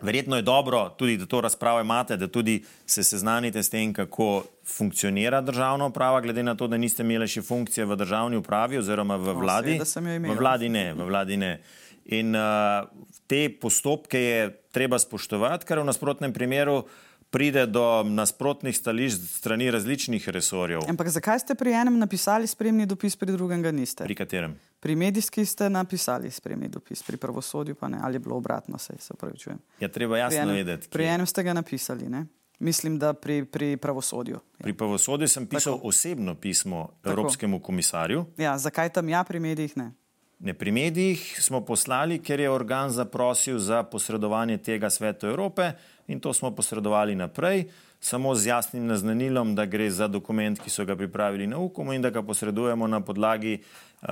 verjetno 0.00 0.36
je 0.36 0.42
dobro, 0.42 0.88
tudi 0.88 1.16
da 1.16 1.26
to 1.26 1.40
razpravo 1.40 1.80
imate, 1.80 2.16
da 2.16 2.28
tudi 2.28 2.64
se 2.86 3.04
seznanite 3.04 3.62
s 3.62 3.70
tem, 3.70 3.92
kako 3.92 4.44
funkcionira 4.64 5.40
državna 5.40 5.86
uprava, 5.86 6.20
glede 6.20 6.42
na 6.42 6.54
to, 6.54 6.66
da 6.66 6.76
niste 6.76 7.02
imeli 7.02 7.28
še 7.28 7.42
funkcije 7.42 7.84
v 7.86 7.96
državni 7.96 8.36
upravi 8.36 8.78
oziroma 8.78 9.16
v 9.16 9.34
vladi. 9.34 9.76
seveda 9.76 9.84
sem 9.84 10.06
jo 10.06 10.14
imela. 10.14 10.34
V 10.34 10.38
vladi 10.38 10.68
ne, 10.68 10.92
v 10.94 11.08
vladi 11.08 11.36
ne. 11.36 11.58
In 12.04 12.34
uh, 12.36 12.84
te 13.26 13.48
postopke 13.60 14.20
je 14.20 14.40
treba 14.72 14.98
spoštovati, 14.98 15.64
ker 15.64 15.80
v 15.80 15.88
nasprotnem 15.88 16.32
primeru 16.32 16.82
pride 17.34 17.66
do 17.66 18.04
nasprotnih 18.06 18.76
stališč 18.76 19.18
strani 19.40 19.70
različnih 19.70 20.28
resorjev. 20.28 20.84
Ampak 20.88 21.08
zakaj 21.08 21.40
ste 21.42 21.54
pri 21.58 21.72
enem 21.74 21.98
napisali 21.98 22.46
spremni 22.46 22.86
dopis, 22.86 23.16
pri 23.16 23.32
drugem 23.32 23.62
ga 23.62 23.72
niste? 23.74 24.04
Pri 24.04 24.14
katerem? 24.14 24.54
Pri 24.80 24.94
medijski 24.94 25.42
ste 25.44 25.66
napisali 25.70 26.30
spremni 26.30 26.68
dopis, 26.68 27.02
pri 27.02 27.16
pravosodju 27.16 27.74
pa 27.74 27.88
ne, 27.88 27.98
ali 28.02 28.14
je 28.14 28.18
bilo 28.20 28.36
obratno, 28.36 28.78
se, 28.78 28.94
se 28.98 29.16
upravičujem. 29.16 29.58
Ja, 29.80 29.88
treba 29.88 30.14
Pri 30.14 30.20
jasno 30.20 30.42
enem, 30.42 30.54
vedeti. 30.54 30.88
pri 30.88 31.04
kje. 31.04 31.14
enem 31.14 31.26
ste 31.26 31.42
ga 31.42 31.52
napisali, 31.52 32.08
ne? 32.08 32.26
Mislim, 32.58 32.98
da 32.98 33.12
pri, 33.12 33.44
pri 33.44 33.76
pravosodju. 33.76 34.38
Pri 34.62 34.72
pravosodju 34.72 35.28
sem 35.28 35.46
pisal 35.46 35.74
Tako. 35.74 35.88
osebno 35.88 36.34
pismo 36.34 36.86
Tako. 37.02 37.10
Evropskemu 37.10 37.60
komisarju. 37.60 38.26
Ja, 38.38 38.58
zakaj 38.58 38.88
tam 38.88 39.08
ja, 39.08 39.24
pri 39.24 39.40
medijih 39.40 39.76
ne? 39.76 39.90
Ne, 40.38 40.54
pri 40.54 40.72
medijih 40.72 41.38
smo 41.42 41.60
poslali, 41.60 42.18
ker 42.18 42.40
je 42.40 42.50
organ 42.50 42.90
zaprosil 42.90 43.58
za 43.58 43.82
posredovanje 43.82 44.58
tega 44.58 44.90
svetu 44.90 45.26
Evrope 45.26 45.72
in 46.08 46.20
to 46.20 46.32
smo 46.34 46.50
posredovali 46.50 47.14
naprej, 47.14 47.64
samo 48.00 48.34
z 48.34 48.46
jasnim 48.46 48.86
naznanilom, 48.86 49.54
da 49.54 49.64
gre 49.64 49.90
za 49.90 50.08
dokument, 50.08 50.60
ki 50.60 50.70
so 50.70 50.84
ga 50.84 50.96
pripravili 50.96 51.46
na 51.46 51.58
UKOM 51.58 51.92
in 51.92 52.02
da 52.02 52.10
ga 52.10 52.22
posredujemo 52.22 52.86
na 52.86 53.00
podlagi 53.00 53.54
uh, 54.02 54.08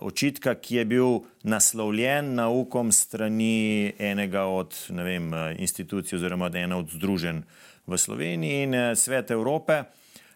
očitka, 0.00 0.54
ki 0.54 0.76
je 0.76 0.84
bil 0.84 1.20
naslovljen 1.42 2.34
na 2.34 2.48
UKOM 2.48 2.90
strani 2.92 3.92
enega 3.98 4.42
od 4.44 4.74
vem, 4.90 5.34
eh, 5.34 5.54
institucij 5.58 6.16
oziroma 6.16 6.50
ena 6.54 6.76
od 6.78 6.90
združenj 6.90 7.42
v 7.86 7.98
Sloveniji 7.98 8.62
in 8.62 8.74
uh, 8.74 8.94
svet 8.98 9.30
Evrope. 9.30 9.72
eh, 9.72 9.84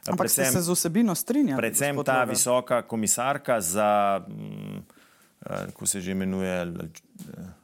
Ampak 0.06 0.30
ste 0.30 0.42
predvsem- 0.42 0.52
se 0.52 0.60
z 0.62 0.70
vsebino 0.70 1.14
strinjali. 1.14 1.58
Predvsem 1.58 2.04
ta 2.04 2.24
visoka 2.24 2.82
komisarka 2.82 3.60
za, 3.60 4.22
mm, 4.28 4.76
eh, 4.78 4.99
kako 5.46 5.86
se 5.86 6.00
že 6.00 6.10
imenuje, 6.10 6.62
eh, 6.62 7.60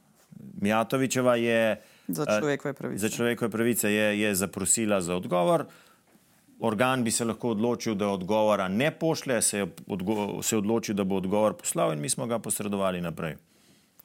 Mijatovičeva 0.61 1.35
je 1.35 1.81
Za 2.07 2.25
eh, 2.29 2.39
človekove 2.39 2.73
pravice. 2.73 3.01
za 3.01 3.09
človekove 3.09 3.51
pravice 3.51 3.91
je, 3.93 4.19
je 4.19 4.35
zaprosila 4.35 5.01
za 5.01 5.15
odgovor. 5.15 5.65
Organ 6.59 7.03
bi 7.03 7.11
se 7.11 7.25
lahko 7.25 7.49
odločil, 7.49 7.95
da 7.95 8.07
odgovora 8.07 8.67
ne 8.67 8.91
pošlje, 8.91 9.41
se 9.41 9.57
je, 9.57 9.67
odgo 9.87 10.41
se 10.43 10.55
je 10.55 10.57
odločil, 10.57 10.95
da 10.95 11.03
bo 11.03 11.15
odgovor 11.15 11.53
poslal 11.53 11.93
in 11.93 12.01
mi 12.01 12.09
smo 12.09 12.25
ga 12.25 12.39
posredovali 12.39 13.01
naprej. 13.01 13.35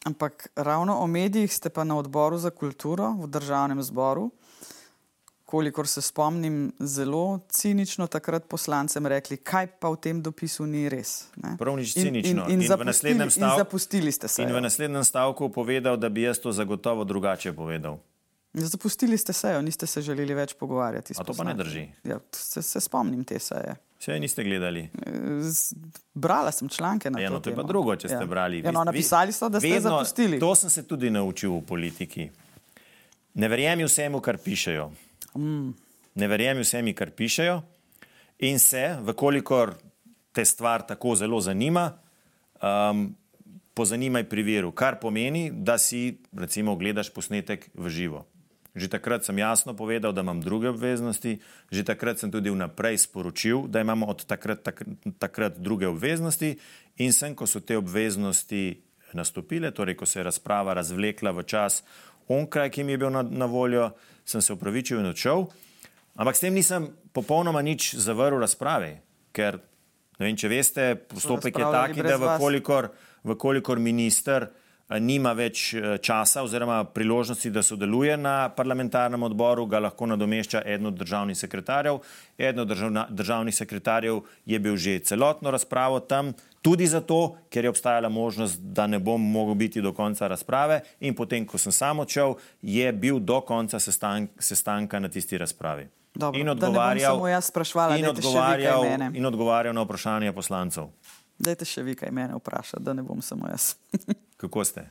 Ampak 0.05 0.49
ravno 0.57 0.99
o 0.99 1.07
medijih 1.07 1.53
ste 1.55 1.71
pa 1.71 1.85
na 1.85 1.97
odboru 1.97 2.39
za 2.39 2.51
kulturo 2.51 3.13
v 3.13 3.27
državnem 3.27 3.83
zboru, 3.83 4.31
kolikor 5.53 5.85
se 5.87 6.01
spomnim, 6.01 6.57
zelo 6.81 7.23
cinično 7.51 8.07
takrat 8.07 8.47
poslancem 8.47 9.05
rekli, 9.07 9.37
kaj 9.39 9.67
pa 9.77 9.91
v 9.91 9.99
tem 9.99 10.17
dopisu 10.19 10.65
ni 10.67 10.89
res. 10.89 11.27
Ne? 11.37 11.57
Prav 11.57 11.77
nič 11.77 11.93
In- 11.95 12.03
cinično. 12.05 12.47
In, 12.47 12.51
in, 12.51 12.55
In 12.55 12.61
v 12.61 12.67
zapustili, 12.67 12.87
naslednjem 12.87 13.29
in 13.29 13.59
zapustili 13.59 14.11
ste 14.11 14.29
se. 14.29 14.43
In 14.43 14.49
v 14.51 14.63
naslednjem 14.63 15.05
stavku 15.05 15.51
povedal, 15.51 15.97
da 15.97 16.09
bi 16.09 16.23
jaz 16.23 16.39
to 16.39 16.53
zagotovo 16.53 17.05
drugače 17.05 17.53
povedal. 17.53 18.01
Zapustili 18.55 19.17
ste 19.17 19.33
sejo, 19.33 19.61
niste 19.61 19.87
se 19.87 20.03
želeli 20.03 20.35
več 20.35 20.55
pogovarjati. 20.55 21.15
A 21.15 21.25
to 21.25 21.33
pa 21.33 21.45
ne 21.45 21.55
drži. 21.55 21.87
Ja, 22.05 22.19
se, 22.31 22.63
se 22.63 22.81
spomnim 22.81 23.25
te 23.25 23.39
seje. 23.39 23.77
Vse 23.99 24.19
niste 24.19 24.43
gledali. 24.43 24.89
Z- 25.43 25.77
Brala 26.15 26.51
sem 26.51 26.69
članke 26.69 27.11
na 27.11 27.21
Ja, 27.21 27.29
to 27.29 27.35
no, 27.35 27.41
to 27.41 27.51
je 27.51 27.57
pa 27.57 27.63
drugo, 27.63 27.95
če 27.95 28.09
ste 28.09 28.19
ja. 28.19 28.27
brali. 28.27 28.61
Ja, 28.61 28.71
no, 28.71 28.85
napisali 28.85 29.33
so, 29.33 29.49
da 29.49 29.57
ste 29.57 29.69
vedno- 29.71 29.95
zapustili. 29.95 30.37
To 30.39 30.55
sem 30.55 30.71
se 30.71 30.83
tudi 30.83 31.09
naučil 31.11 31.53
v 31.53 31.63
politiki. 31.63 32.29
Ne 33.35 33.49
verjemi 33.49 33.85
vsemu, 33.85 34.21
kar 34.21 34.37
pišejo. 34.39 34.91
Mm. 35.37 35.73
Ne 36.15 36.29
verjemi 36.29 36.61
vsemu, 36.61 36.93
kar 36.95 37.11
pišejo, 37.17 37.63
in 38.39 38.59
se, 38.59 38.99
vkolikor 39.07 39.75
te 40.33 40.45
stvar 40.45 40.85
tako 40.87 41.15
zelo 41.17 41.41
zanima, 41.41 41.93
um, 42.63 43.15
pozanimaj 43.75 44.29
pri 44.29 44.43
viru. 44.43 44.73
Kar 44.73 44.99
pomeni, 45.01 45.51
da 45.53 45.79
si, 45.79 46.19
recimo, 46.37 46.77
gledaš 46.77 47.13
posnetek 47.13 47.71
v 47.75 47.89
živo. 47.89 48.27
Že 48.73 48.89
takrat 48.89 49.25
sem 49.25 49.37
jasno 49.37 49.77
povedal, 49.77 50.13
da 50.17 50.25
imam 50.25 50.41
druge 50.41 50.73
obveznosti, 50.73 51.41
že 51.69 51.85
takrat 51.85 52.21
sem 52.21 52.33
tudi 52.33 52.49
vnaprej 52.49 53.05
sporočil, 53.05 53.69
da 53.69 53.85
imamo 53.85 54.09
od 54.09 54.25
takrat, 54.25 54.65
tak, 54.65 54.81
takrat 55.21 55.61
druge 55.61 55.89
obveznosti, 55.89 56.57
in 56.97 57.13
sem, 57.13 57.37
ko 57.37 57.45
so 57.45 57.61
te 57.61 57.77
obveznosti 57.77 58.81
nastopile, 59.13 59.71
torej 59.77 59.97
ko 60.01 60.09
se 60.09 60.21
je 60.21 60.25
razprava 60.25 60.73
razvlekla 60.73 61.37
v 61.37 61.45
čas 61.45 61.85
onkraj, 62.29 62.71
ki 62.71 62.85
mi 62.85 62.93
je 62.93 62.99
bil 62.99 63.11
na, 63.11 63.23
na 63.23 63.47
voljo, 63.47 63.91
sem 64.25 64.43
se 64.43 64.53
upravičil 64.53 65.01
in 65.01 65.11
odšel. 65.11 65.47
Ampak 66.15 66.37
s 66.37 66.45
tem 66.45 66.55
nisem 66.55 66.91
popolnoma 67.13 67.63
nič 67.65 67.95
zavrl 67.97 68.41
razprave, 68.41 68.99
ker 69.33 69.59
ne 70.19 70.27
vem, 70.29 70.37
če 70.37 70.51
veste, 70.53 70.89
postopek 71.09 71.57
je 71.59 71.71
taki, 71.73 72.05
da 72.05 72.19
vkolikor, 72.21 72.91
vkolikor 73.33 73.81
minister 73.83 74.47
eh, 74.47 75.01
nima 75.01 75.33
več 75.37 75.73
eh, 75.75 75.97
časa 76.05 76.45
oziroma 76.45 76.83
priložnosti, 76.93 77.51
da 77.51 77.65
sodeluje 77.65 78.19
na 78.21 78.53
parlamentarnem 78.55 79.25
odboru, 79.25 79.67
ga 79.67 79.81
lahko 79.89 80.11
nadomešča 80.13 80.63
eden 80.69 80.93
od 80.93 81.01
državnih 81.01 81.39
sekretarjev. 81.39 82.03
Eden 82.39 82.65
od 82.65 82.73
državna, 82.75 83.07
državnih 83.11 83.57
sekretarjev 83.57 84.23
je 84.47 84.61
bil 84.61 84.77
že 84.77 85.01
celotno 85.09 85.51
razpravo 85.51 86.01
tam, 86.05 86.35
tudi 86.63 86.87
zato, 86.87 87.37
ker 87.51 87.65
je 87.65 87.71
obstajala 87.71 88.09
možnost, 88.09 88.61
da 88.61 88.87
ne 88.87 88.99
bom 88.99 89.21
mogel 89.21 89.55
biti 89.55 89.83
do 89.83 89.93
konca 89.93 90.29
razprave 90.29 90.81
in 91.01 91.15
potem, 91.15 91.47
ko 91.47 91.59
sem 91.59 91.73
sam 91.73 91.99
odšel, 91.99 92.35
je 92.63 92.93
bil 92.93 93.19
do 93.19 93.41
konca 93.41 93.81
sestank, 93.81 94.31
sestanka 94.39 95.01
na 95.01 95.09
tisti 95.09 95.39
razpravi. 95.39 95.89
Dobro, 96.15 96.41
in 96.41 96.49
odgovarjal, 96.49 97.29
jaz 97.29 97.49
spraševala, 97.49 97.97
in 97.97 98.09
odgovarjal, 98.09 98.85
in 99.15 99.27
odgovarjal 99.27 99.75
na 99.75 99.83
vprašanja 99.83 100.33
poslancev. 100.33 100.91
Dajte 101.39 101.65
še 101.65 101.83
vi 101.83 101.97
kaj 101.97 102.13
mene 102.13 102.37
vprašati, 102.37 102.85
da 102.85 102.93
ne 102.93 103.03
bom 103.03 103.23
samo 103.23 103.49
jaz. 103.49 103.75
Kako 104.43 104.65
ste? 104.65 104.91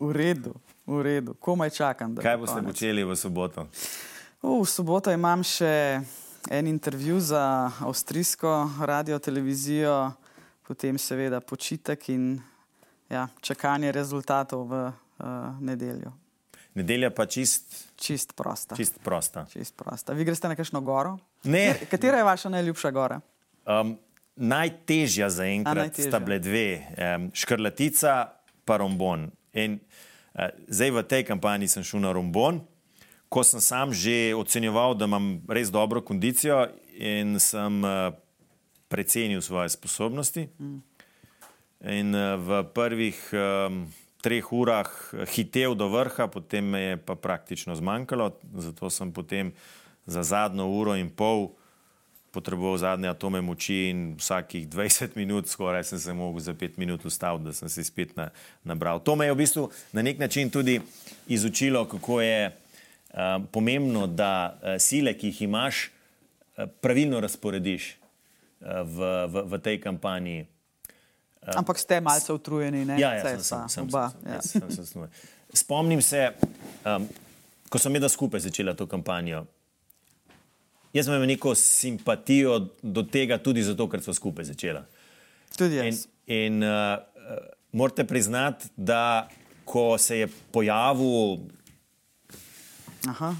v 0.00 0.10
redu, 0.12 0.54
v 0.86 1.02
redu, 1.02 1.34
komaj 1.34 1.70
čakam. 1.70 2.14
Kaj 2.16 2.36
bo 2.36 2.46
boste 2.46 2.60
konec. 2.60 2.68
počeli 2.70 3.02
v 3.04 3.12
soboto? 3.16 3.66
V 4.42 4.64
soboto 4.68 5.10
imam 5.10 5.42
še 5.42 6.00
en 6.50 6.66
intervju 6.68 7.20
za 7.20 7.72
avstrijsko 7.80 8.84
radio 8.84 9.18
televizijo, 9.18 10.12
potem 10.66 10.98
seveda 10.98 11.40
počitek 11.40 12.08
in 12.08 12.40
ja, 13.10 13.28
čakanje 13.40 13.92
rezultatov 13.92 14.64
v 14.68 14.74
uh, 14.88 14.94
nedeljo. 15.60 16.12
Nedelja 16.74 17.10
pa 17.14 17.26
čist, 17.26 17.92
Čist 17.94 18.34
prosta. 18.34 18.74
čist 18.76 18.98
prosta. 19.04 19.46
Čist 19.52 19.76
prosta. 19.76 20.12
Vi 20.12 20.24
greste 20.24 20.48
na 20.48 20.56
kakšno 20.58 20.80
goro? 20.82 21.18
Ne. 21.44 21.76
Katera- 21.90 22.18
je 22.18 22.24
vaša 22.26 22.48
najljubša 22.50 22.90
gora? 22.90 23.20
Um, 23.62 23.94
najtežja 24.36 25.30
za 25.30 25.46
enkrat 25.46 25.94
sta 26.00 26.18
bile 26.18 26.38
dve, 26.42 26.82
um, 26.98 27.30
škrlatica 27.30 28.32
pa 28.64 28.76
rombon. 28.82 29.30
In, 29.52 29.78
uh, 30.34 30.50
zdaj 30.66 30.90
v 30.90 31.02
tej 31.06 31.22
kampanji 31.30 31.68
sem 31.68 31.86
šel 31.86 32.02
na 32.02 32.10
rombon, 32.12 32.64
ko 33.28 33.44
sem 33.46 33.60
sam 33.62 33.92
že 33.94 34.34
ocenjeval, 34.34 34.98
da 34.98 35.06
imam 35.06 35.38
res 35.48 35.70
dobro 35.70 36.02
kondicijo 36.02 36.66
in 36.98 37.38
sem 37.38 37.84
uh, 37.84 38.10
precenil 38.94 39.42
svoje 39.42 39.74
sposobnosti. 39.74 40.46
In 41.82 42.14
uh, 42.14 42.38
v 42.38 42.62
prvih 42.70 43.18
um, 43.34 43.90
treh 44.22 44.46
urah 44.54 44.88
hitev 45.34 45.74
do 45.74 45.90
vrha, 45.90 46.30
potem 46.30 46.62
me 46.62 46.80
je 46.80 46.94
pa 47.02 47.18
praktično 47.18 47.74
zmanjkalo, 47.74 48.30
zato 48.54 48.86
sem 48.86 49.10
potem 49.10 49.50
za 50.06 50.22
zadnjo 50.22 50.70
uro 50.70 50.94
in 50.94 51.10
pol 51.10 51.50
potreboval 52.30 52.78
zadnje 52.78 53.10
atome 53.10 53.42
moči 53.42 53.90
in 53.90 54.14
vsakih 54.18 54.66
20 54.70 55.18
minut, 55.18 55.50
skoraj 55.50 55.84
sem 55.90 55.98
se 55.98 56.14
mogel 56.14 56.40
za 56.42 56.54
5 56.54 56.78
minut 56.78 57.04
ustaviti, 57.04 57.50
da 57.50 57.52
sem 57.52 57.68
se 57.68 57.84
spet 57.84 58.16
na, 58.16 58.30
nabral. 58.64 59.02
To 59.02 59.14
me 59.18 59.26
je 59.26 59.34
v 59.34 59.38
bistvu 59.42 59.66
na 59.92 60.02
nek 60.02 60.18
način 60.18 60.50
tudi 60.50 60.80
izučilo, 61.26 61.84
kako 61.84 62.20
je 62.22 62.46
uh, 62.48 63.42
pomembno, 63.50 64.06
da 64.06 64.54
uh, 64.54 64.78
sile, 64.78 65.14
ki 65.18 65.30
jih 65.30 65.42
imaš, 65.42 65.90
uh, 66.56 66.70
pravilno 66.80 67.20
razporediš 67.20 68.03
v, 68.64 68.98
v, 69.28 69.34
v 69.52 69.54
tej 69.60 69.76
kampanji. 69.82 70.46
Ampak 71.44 71.76
ste 71.76 72.00
malce 72.00 72.32
utrujeni, 72.32 72.84
ne? 72.88 72.96
Ja, 72.96 73.12
ja, 73.18 73.22
Saj 73.22 73.36
sem, 73.44 73.68
sem, 73.68 73.84
oba, 73.84 74.08
sem, 74.08 74.32
ja. 74.32 74.40
sem, 74.40 74.68
sem, 74.72 74.86
sem, 74.88 75.08
Spomnim 75.54 76.00
se, 76.02 76.32
um, 76.88 77.04
ko 77.68 77.78
sem 77.78 77.94
jedla 77.94 78.08
skupaj 78.08 78.42
začela 78.48 78.72
to 78.74 78.88
kampanjo. 78.90 79.44
Jaz 80.94 81.10
imel 81.10 81.26
neko 81.28 81.52
simpatijo 81.58 82.58
do 82.82 83.04
tega, 83.04 83.38
tudi 83.38 83.62
zato, 83.62 83.86
ker 83.90 84.02
smo 84.02 84.14
skupaj 84.16 84.48
začela. 84.50 84.84
Tudi 85.54 85.78
In, 85.78 85.90
jaz. 85.92 86.06
in 86.26 86.64
uh, 86.64 86.96
uh, 86.96 87.44
morate 87.76 88.06
priznati, 88.08 88.72
da 88.76 89.28
ko 89.68 89.98
se 89.98 90.24
je 90.24 90.28
pojavil, 90.54 91.44
Aha. 93.08 93.34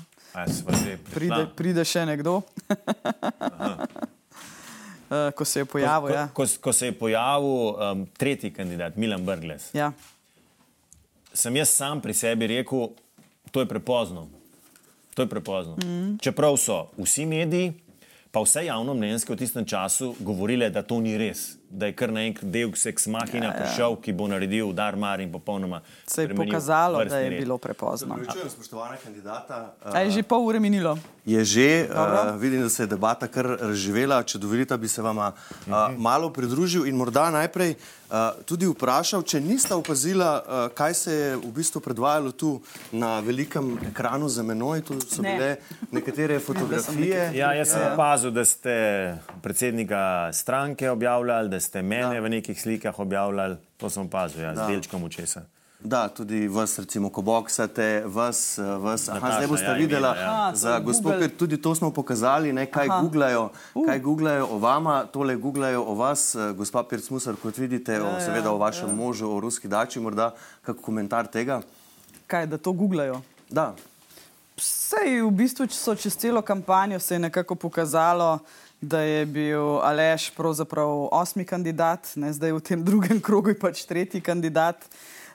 Pride, 1.15 1.45
pride 1.57 1.85
še 1.89 2.05
nekdo. 2.09 2.43
Eh, 5.11 5.31
Ko 5.37 5.45
se 5.45 5.61
je 5.61 5.65
pojavil, 5.65 6.09
ko, 6.09 6.15
ja. 6.15 6.29
ko, 6.33 6.45
ko 6.61 6.73
se 6.73 6.87
je 6.87 6.93
pojavil 6.93 7.75
um, 7.77 8.07
tretji 8.17 8.51
kandidat, 8.51 8.97
Milan 8.97 9.25
Brgles. 9.25 9.71
ja. 9.75 9.93
sem 11.35 11.57
jaz 11.57 11.69
sam 11.69 12.01
pri 12.01 12.15
sebi 12.15 12.47
rekel, 12.47 12.89
to 13.51 13.61
je 13.61 13.67
prepozno. 13.67 14.29
To 15.15 15.23
je 15.23 15.29
prepozno. 15.29 15.77
Mm. 15.77 16.19
Čeprav 16.23 16.57
so 16.57 16.89
vsi 16.99 17.27
mediji, 17.27 17.73
pa 18.31 18.41
vse 18.43 18.65
javno 18.67 18.95
mnenjske 18.95 19.33
v 19.35 19.37
tistem 19.39 19.65
času 19.67 20.15
govorile, 20.21 20.71
da 20.71 20.83
to 20.83 20.99
ni 21.01 21.17
res, 21.19 21.57
da 21.75 21.87
je 21.87 21.93
kar 21.99 22.13
naenkrat 22.13 22.51
del 22.51 22.73
seks 22.79 23.07
mahina 23.11 23.47
ja, 23.47 23.51
ja. 23.51 23.57
prišel, 23.59 23.97
ki 24.03 24.15
bo 24.15 24.29
naredil 24.31 24.71
udar 24.71 24.97
mar 24.97 25.21
in 25.21 25.33
popolnoma. 25.33 25.81
Se 26.07 26.23
je 26.23 26.35
pokazalo, 26.35 27.05
da 27.05 27.19
je 27.19 27.31
red. 27.31 27.41
bilo 27.43 27.59
prepozno. 27.59 28.15
Pravičujem, 28.15 28.51
spoštovana 28.51 28.97
kandidata. 29.03 29.75
A 29.85 30.05
je 30.07 30.11
že 30.11 30.23
pol 30.23 30.47
ure 30.47 30.61
minilo? 30.61 30.97
Je 31.25 31.45
že, 31.45 31.89
uh, 31.89 32.41
vidim, 32.41 32.63
da 32.63 32.69
se 32.69 32.83
je 32.83 32.87
debata 32.87 33.27
kar 33.33 33.47
razživela. 33.61 34.23
Če 34.23 34.39
dovolite, 34.39 34.77
bi 34.79 34.89
se 34.89 35.03
vam 35.03 35.19
uh, 35.19 35.33
malo 35.97 36.29
pridružil 36.31 36.85
in 36.87 36.97
morda 37.01 37.31
najprej 37.33 37.75
uh, 37.75 38.45
tudi 38.45 38.69
vprašal, 38.69 39.25
če 39.25 39.41
niste 39.41 39.73
opazila, 39.75 40.31
uh, 40.37 40.67
kaj 40.77 40.95
se 40.95 41.15
je 41.15 41.31
v 41.41 41.53
bistvu 41.57 41.81
predvajalo 41.81 42.33
tu 42.37 42.61
na 42.93 43.21
velikem 43.25 43.73
ekranu 43.89 44.29
za 44.29 44.45
menoj. 44.45 44.85
Tu 44.85 45.01
so 45.01 45.25
ne. 45.25 45.33
bile 45.33 45.51
nekatere 45.97 46.37
fotografije. 46.49 47.31
Ja, 47.41 47.55
jaz 47.57 47.73
sem 47.73 47.87
opazil, 47.95 48.31
da 48.31 48.45
ste 48.45 48.77
predsednika 49.43 50.29
stranke 50.33 50.91
objavljali, 50.91 51.49
da 51.49 51.61
ste 51.65 51.83
mene 51.83 52.15
da. 52.15 52.21
v 52.21 52.37
nekih 52.37 52.61
slikah 52.61 52.99
objavljali. 53.01 53.57
To 53.81 53.91
sem 53.91 54.07
opazil, 54.07 54.45
ja, 54.45 54.55
z 54.55 54.69
delčkom 54.69 55.05
očesa. 55.09 55.47
Da, 55.85 56.09
tudi 56.09 56.47
vas, 56.49 56.79
recimo, 56.79 57.11
ko 57.13 57.21
boksate, 57.21 58.05
vas, 58.09 58.59
vas. 58.81 59.09
Aha, 59.13 59.33
zdaj 59.37 59.49
boste 59.51 59.67
ja, 59.69 59.75
videli, 59.77 60.09
ja. 60.17 60.53
za 60.57 60.79
gospod, 60.81 61.19
ker 61.21 61.35
tudi 61.37 61.59
to 61.61 61.75
smo 61.77 61.91
pokazali, 61.93 62.55
ne, 62.57 62.65
kaj, 62.73 62.89
googlajo, 62.89 63.51
uh. 63.75 63.85
kaj 63.85 64.01
googlajo 64.01 64.47
o 64.51 64.59
vama, 64.59 65.03
tole 65.13 65.37
googlajo 65.37 65.83
o 65.85 65.95
vas, 65.95 66.31
gospa 66.57 66.87
Pircmusar, 66.89 67.37
kot 67.43 67.61
vidite, 67.61 67.99
ja, 68.01 68.07
o, 68.07 68.15
seveda 68.17 68.49
ja, 68.49 68.55
o 68.55 68.63
vašem 68.63 68.89
ja. 68.89 68.97
možu, 68.97 69.29
o 69.29 69.41
ruski 69.45 69.69
dači, 69.69 70.01
morda 70.01 70.31
kak 70.65 70.81
komentar 70.81 71.29
tega. 71.29 71.61
Kaj, 72.27 72.47
da 72.47 72.57
to 72.57 72.73
googlajo? 72.73 73.21
Da. 73.53 73.75
Sej 74.57 75.21
v 75.21 75.31
bistvu 75.37 75.69
so 75.69 75.93
čez 75.99 76.17
celo 76.17 76.41
kampanjo 76.43 76.97
se 76.99 77.15
je 77.15 77.27
nekako 77.27 77.61
pokazalo, 77.61 78.39
da 78.89 79.01
je 79.01 79.27
bil 79.27 79.81
Aleš 79.83 80.31
pravzaprav 80.37 81.09
osmi 81.13 81.45
kandidat, 81.45 82.13
ne, 82.17 82.33
zdaj 82.33 82.53
v 82.53 82.61
tem 82.61 82.85
drugem 82.85 83.21
krogu 83.27 83.55
je 83.55 83.59
pač 83.59 83.85
tretji 83.89 84.21
kandidat. 84.21 84.85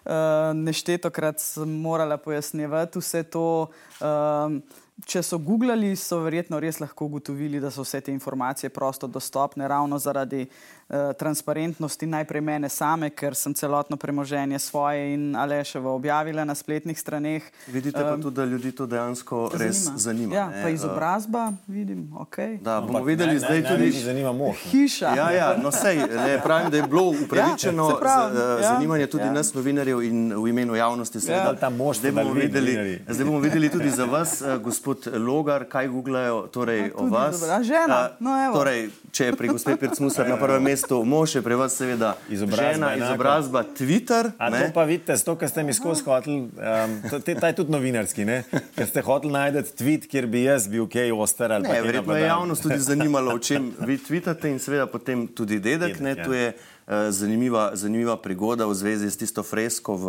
Uh, 0.05 0.55
Neštetokrat 0.55 1.41
sem 1.43 1.69
morala 1.81 2.17
pojasnjevati 2.17 3.01
vse 3.01 3.23
to. 3.23 3.67
Uh, 3.99 4.57
če 5.05 5.21
so 5.23 5.37
googlali, 5.39 5.93
so 5.95 6.17
verjetno 6.23 6.59
res 6.59 6.79
lahko 6.79 7.05
ugotovili, 7.07 7.59
da 7.59 7.71
so 7.71 7.85
vse 7.85 8.01
te 8.03 8.11
informacije 8.11 8.71
prosto 8.71 9.07
dostopne, 9.07 9.67
ravno 9.67 9.99
zaradi 9.99 10.41
uh, 10.47 10.78
transparentnosti 10.89 12.05
najprej 12.05 12.41
mene 12.41 12.69
same, 12.69 13.09
ker 13.09 13.35
sem 13.35 13.53
celotno 13.53 13.97
premoženje 13.97 14.59
svoje 14.59 15.13
in 15.13 15.35
Aleševo 15.35 15.95
objavila 15.95 16.45
na 16.45 16.55
spletnih 16.55 16.99
straneh. 16.99 17.43
Vidite 17.67 18.01
pa 18.01 18.13
um, 18.13 18.21
tudi, 18.21 18.35
da 18.35 18.45
ljudi 18.45 18.71
to 18.71 18.85
dejansko 18.85 19.49
zanima. 19.53 19.65
res 19.65 19.89
zanima. 19.95 20.35
Ja, 20.35 20.49
pa 20.63 20.69
izobrazba, 20.69 21.51
vidim, 21.67 22.09
ok. 22.17 22.37
Da, 22.61 22.81
bomo 22.81 23.03
videli 23.03 23.33
ne, 23.33 23.39
zdaj 23.39 23.61
ne, 23.61 23.69
tudi. 23.69 23.85
Ne, 23.85 24.01
zanima 24.01 24.33
mož. 24.33 24.57
Hiša. 24.71 25.13
Ja, 25.15 25.31
ja, 25.31 25.57
no 25.61 25.71
sej, 25.71 25.97
ne, 25.97 26.39
pravim, 26.43 26.71
da 26.71 26.77
je 26.77 26.83
bilo 26.83 27.13
upravičeno 27.23 27.89
ja, 27.89 27.95
pravi, 27.99 28.35
z, 28.35 28.39
ja, 28.39 28.73
zanimanje 28.73 29.07
tudi 29.07 29.23
ja. 29.23 29.33
nas 29.33 29.53
novinarjev 29.53 30.01
in 30.03 30.33
v 30.33 30.47
imenu 30.47 30.75
javnosti. 30.75 31.17
Ja. 31.29 31.53
Zdaj, 31.93 32.11
bomo 32.11 32.33
videli, 32.33 33.01
zdaj 33.07 33.25
bomo 33.25 33.39
videli 33.39 33.69
tudi 33.69 33.91
za 33.91 34.05
vas, 34.05 34.41
gospod 34.63 35.07
Logar, 35.13 35.69
kaj 35.69 35.87
googlajo 35.87 36.47
torej, 36.47 36.91
o 36.95 37.05
vas. 37.05 37.39
Dobra, 37.39 37.63
žena. 37.63 38.09
Uh, 38.09 38.25
no, 38.25 38.53
torej, 38.57 38.89
če 39.11 39.29
je 39.29 39.37
pri 39.37 39.53
gospod 39.53 39.79
Pircmusar 39.79 40.29
na 40.29 40.37
prvem 40.37 40.63
mestu, 40.69 40.78
mestu, 40.79 41.03
mož 41.03 41.35
je 41.35 41.41
pri 41.41 41.55
vas 41.55 41.75
seveda 41.75 42.15
izobrazba, 42.29 42.95
izobrazba 42.95 43.63
Twitter. 43.77 44.31
Ampak 44.37 44.67
to 44.67 44.73
pa 44.73 44.83
vidite, 44.83 45.17
to, 45.25 45.35
kar 45.35 45.49
ste 45.49 45.63
mi 45.63 45.73
skozi 45.73 46.03
hoteli, 46.03 46.37
um, 46.39 46.95
ta 47.41 47.47
je 47.47 47.55
tudi 47.55 47.71
novinarski, 47.71 48.25
ne? 48.25 48.43
ker 48.75 48.87
ste 48.87 49.03
hoteli 49.03 49.33
najti 49.33 49.75
tweet, 49.75 50.07
kjer 50.09 50.27
bi 50.27 50.45
jaz 50.45 50.69
bil 50.71 50.87
kaj 50.87 51.11
oster 51.11 51.51
ali 51.51 51.67
ne. 51.67 51.81
Verjetno 51.81 52.15
je 52.15 52.25
javnost 52.25 52.63
tudi 52.63 52.79
zanimalo, 52.79 53.35
o 53.35 53.39
čem 53.39 53.71
vi 53.85 53.97
tweetate 53.97 54.51
in 54.51 54.59
seveda 54.59 54.87
potem 54.87 55.27
tudi 55.27 55.59
dedek. 55.59 55.99
dedek 55.99 56.27
ja. 56.27 56.51
Eh, 56.89 57.11
zanimiva, 57.11 57.71
zanimiva 57.77 58.17
prigoda 58.17 58.65
v 58.65 58.73
zvezi 58.73 59.11
s 59.11 59.17
tisto 59.17 59.43
fresko 59.45 59.93
v, 59.93 60.05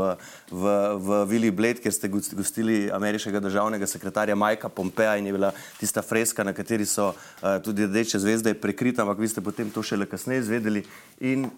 v, 0.49 0.65
v 0.97 1.09
Vili 1.29 1.51
Bled, 1.53 1.77
kjer 1.77 1.93
ste 1.93 2.09
gostili 2.09 2.89
ameriškega 2.89 3.37
državnega 3.37 3.85
sekretarja 3.85 4.33
Majka 4.33 4.73
Pompeja 4.73 5.19
in 5.21 5.29
je 5.29 5.35
bila 5.37 5.53
tista 5.77 6.01
freska, 6.01 6.41
na 6.41 6.57
kateri 6.57 6.89
so 6.89 7.13
uh, 7.13 7.61
tudi 7.61 7.85
rdeče 7.85 8.19
zvezde 8.25 8.55
prekrita, 8.57 9.05
ampak 9.05 9.21
vi 9.21 9.29
ste 9.29 9.45
potem 9.45 9.69
to 9.69 9.85
šele 9.85 10.09
kasneje 10.09 10.41
izvedeli 10.41 10.81
in 11.21 11.51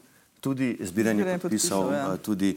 tudi 0.43 0.75
zbiranje 0.83 1.39
podpisov 1.39 1.95
ja. 1.95 2.03
uh, 2.11 2.19
tudi 2.19 2.57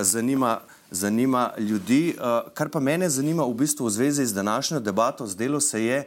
zanima. 0.00 0.64
Zanima 0.92 1.56
ljudi. 1.56 2.12
Kar 2.52 2.68
pa 2.68 2.76
mene 2.80 3.08
zanima 3.08 3.46
v 3.48 3.54
bistvu 3.64 3.86
v 3.88 3.90
zvezi 3.90 4.26
z 4.28 4.36
današnjo 4.36 4.80
debato, 4.80 5.24
zdelo 5.26 5.56
se 5.60 5.80
je, 5.84 6.02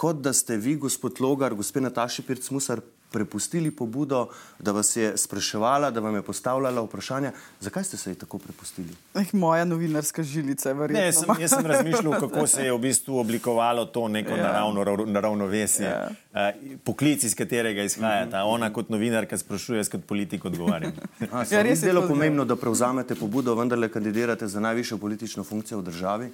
kot 0.00 0.22
da 0.24 0.32
ste 0.32 0.56
vi, 0.56 0.78
gospod 0.80 1.20
Logar, 1.20 1.52
gospod 1.52 1.84
Nataši 1.84 2.24
Pirc-Musar, 2.24 2.80
prepustili 3.14 3.70
pobudo, 3.70 4.26
da 4.58 4.72
vas 4.74 4.90
je 4.96 5.12
spraševala, 5.16 5.90
da 5.94 6.02
vam 6.02 6.14
je 6.18 6.22
postavljala 6.22 6.82
vprašanja. 6.82 7.32
Zakaj 7.60 7.84
ste 7.84 7.96
se 7.96 8.10
ji 8.10 8.18
tako 8.18 8.38
prepustili? 8.38 8.96
Eh, 9.14 9.30
moja 9.32 9.64
novinarska 9.64 10.22
žilica 10.22 10.68
je 10.68 10.74
verjetno. 10.74 11.04
Ne, 11.04 11.12
sem, 11.12 11.30
jaz 11.40 11.54
sem 11.54 11.66
razmišljal, 11.66 12.18
kako 12.20 12.46
se 12.46 12.64
je 12.66 12.72
v 12.72 12.80
bistvu 12.82 13.18
oblikovalo 13.22 13.84
to 13.84 14.08
neko 14.08 14.34
ja. 14.34 14.42
naravno 14.42 15.06
naravnovesje, 15.06 15.86
ja. 15.86 16.08
uh, 16.32 16.74
poklic, 16.84 17.24
iz 17.24 17.38
katerega 17.38 17.86
izhaja 17.86 18.26
ta. 18.30 18.42
Ona 18.50 18.72
kot 18.72 18.90
novinarka 18.90 19.38
sprašuje, 19.38 19.78
jaz 19.84 19.92
kot 19.92 20.04
politik 20.10 20.44
odgovarjam. 20.44 20.92
Ja, 21.54 21.62
res 21.62 21.82
je 21.82 21.92
zelo 21.92 22.02
pomembno, 22.08 22.44
da 22.44 22.56
prevzamete 22.56 23.14
pobudo, 23.14 23.54
vendarle 23.54 23.88
kandidirate 23.88 24.48
za 24.48 24.60
najvišjo 24.60 24.98
politično 24.98 25.44
funkcijo 25.44 25.78
v 25.78 25.84
državi. 25.90 26.30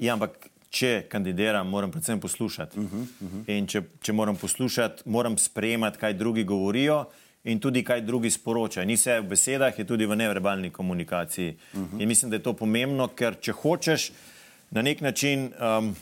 Ja, 0.00 0.14
ampak 0.14 0.49
če 0.70 1.04
kandidiram, 1.10 1.68
moram 1.68 1.90
predvsem 1.90 2.20
poslušati. 2.20 2.78
Uh 2.78 2.84
-huh, 2.84 3.00
uh 3.00 3.32
-huh. 3.32 3.56
In 3.56 3.66
če, 3.66 3.82
če 4.02 4.12
moram 4.12 4.36
poslušati, 4.36 5.02
moram 5.04 5.38
sprejemati, 5.38 5.98
kaj 5.98 6.14
drugi 6.14 6.44
govorijo 6.44 7.04
in 7.44 7.60
tudi 7.60 7.84
kaj 7.84 8.00
drugi 8.00 8.30
sporočajo. 8.30 8.86
Ni 8.86 8.94
vse 8.94 9.20
v 9.20 9.28
besedah, 9.28 9.78
je 9.78 9.84
tudi 9.84 10.06
v 10.06 10.16
neverbalni 10.16 10.70
komunikaciji. 10.70 11.56
Uh 11.74 11.80
-huh. 11.80 12.02
In 12.02 12.08
mislim, 12.08 12.30
da 12.30 12.36
je 12.36 12.42
to 12.42 12.52
pomembno, 12.52 13.08
ker 13.08 13.36
če 13.40 13.52
hočeš 13.52 14.12
na 14.70 14.82
nek 14.82 15.00
način. 15.00 15.52
Um, 15.78 15.96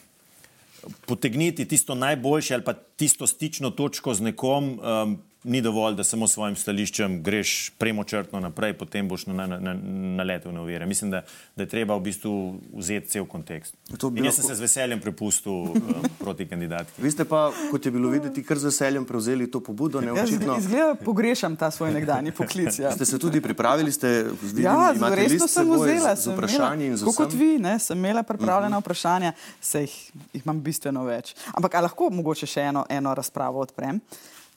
Potegniti 1.06 1.68
tisto 1.68 1.94
najboljše 1.94 2.54
ali 2.54 2.64
pa 2.64 2.72
tisto 2.72 3.26
stično 3.26 3.70
točko 3.70 4.14
z 4.14 4.20
nekom, 4.20 4.80
um, 4.80 5.18
ni 5.44 5.60
dovolj, 5.62 5.94
da 5.94 6.04
samo 6.04 6.28
s 6.28 6.32
svojim 6.32 6.56
stališčem 6.56 7.22
greš 7.22 7.70
premočrtno 7.78 8.40
naprej, 8.40 8.72
potem 8.78 9.08
boš 9.08 9.26
naletel 9.26 9.60
na, 9.60 9.74
na, 9.76 10.42
na, 10.42 10.52
na 10.52 10.62
uvire. 10.62 10.86
Mislim, 10.86 11.10
da, 11.10 11.22
da 11.56 11.62
je 11.62 11.68
treba 11.68 11.96
v 11.96 12.02
bistvu 12.08 12.32
vzeti 12.74 13.08
cel 13.08 13.26
kontekst. 13.26 13.74
In 14.16 14.24
jaz 14.24 14.40
sem 14.40 14.44
se 14.44 14.54
z 14.54 14.66
veseljem 14.66 15.00
prepustil 15.00 15.52
uh, 15.52 15.78
proti 16.18 16.46
kandidatki. 16.48 17.02
Vi 17.02 17.10
ste 17.10 17.24
pa, 17.24 17.52
kot 17.70 17.86
je 17.86 17.92
bilo 17.94 18.10
videti, 18.10 18.42
kar 18.42 18.58
z 18.58 18.72
veseljem 18.72 19.04
prevzeli 19.06 19.50
to 19.50 19.60
pobudo. 19.60 19.98
Očitno... 19.98 20.58
Izgleda, 20.58 20.94
pogrešam 21.04 21.56
ta 21.56 21.70
svoj 21.70 21.92
nekdanji 21.94 22.32
poklic. 22.32 22.78
Ja. 22.78 22.92
ste 22.92 23.06
se 23.06 23.18
tudi 23.18 23.40
pripravili? 23.40 23.92
Ste, 23.92 24.26
vidim, 24.42 24.64
ja, 24.64 24.92
resno 25.14 25.46
sem 25.48 25.70
vzela. 25.70 26.16
Z, 26.16 26.22
z 26.22 26.34
vprašanji 26.34 26.86
in 26.86 26.96
z 26.96 27.06
vsem. 27.06 27.14
Kot 27.14 27.34
vi, 27.34 27.52
ne, 27.62 27.78
sem 27.78 27.98
imela 27.98 28.22
pripravljena 28.22 28.66
uh 28.66 28.70
mhm. 28.70 28.76
-huh. 28.78 28.86
vprašanja, 28.86 29.32
se 29.60 29.80
jih, 29.80 29.94
jih 30.32 30.42
imam 30.44 30.62
bistveno 30.62 31.04
več. 31.04 31.34
Ampak 31.52 31.74
lahko 31.74 32.10
mogoče 32.10 32.46
še 32.46 32.60
eno, 32.60 32.84
eno 32.88 33.14
razpravo 33.14 33.60
odprem. 33.60 34.00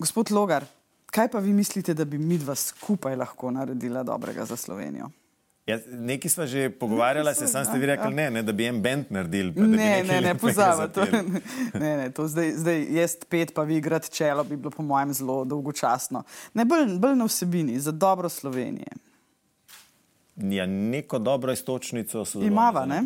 Gospod 0.01 0.31
Logar, 0.31 0.65
kaj 1.05 1.27
pa 1.31 1.39
vi 1.39 1.53
mislite, 1.53 1.93
da 1.93 2.05
bi 2.05 2.17
mi 2.17 2.37
dva 2.37 2.55
skupaj 2.55 3.15
lahko 3.15 3.51
naredila 3.51 4.03
dobrega 4.03 4.45
za 4.45 4.55
Slovenijo? 4.55 5.09
Ja, 5.67 5.77
Nekaj 5.87 6.29
smo 6.29 6.45
že 6.45 6.69
pogovarjali, 6.69 7.35
se 7.35 7.47
sam 7.47 7.65
ste 7.65 7.77
vi 7.77 7.85
rekli, 7.85 8.09
ja. 8.09 8.09
ne, 8.09 8.29
ne, 8.31 8.41
da 8.43 8.51
bi 8.51 8.65
en 8.65 8.81
bend 8.81 9.05
naredili. 9.09 9.53
Ne, 9.55 10.03
ne, 10.03 10.21
ne, 10.21 10.35
pozabite. 10.35 11.05
Ne, 11.83 11.97
ne, 11.97 12.07
to 12.11 12.25
zdaj, 12.27 12.53
zdaj 12.57 12.81
jaz 12.89 13.13
pet, 13.29 13.53
pa 13.53 13.63
vi 13.63 13.77
igrati 13.77 14.09
čelo, 14.11 14.43
bi 14.43 14.57
bilo 14.57 14.71
po 14.71 14.83
mojem 14.83 15.13
zelo 15.13 15.43
dolgočasno. 15.45 16.23
Ne, 16.53 16.65
bolj, 16.65 16.97
bolj 16.97 17.15
na 17.15 17.27
vsebini, 17.29 17.79
za 17.79 17.91
dobro 17.91 18.29
Slovenije. 18.29 18.97
Ja, 20.35 20.65
neko 20.65 21.19
dobro 21.19 21.53
istočnico 21.53 22.25
so. 22.25 22.41
Imava, 22.41 22.85
ne? 22.85 23.03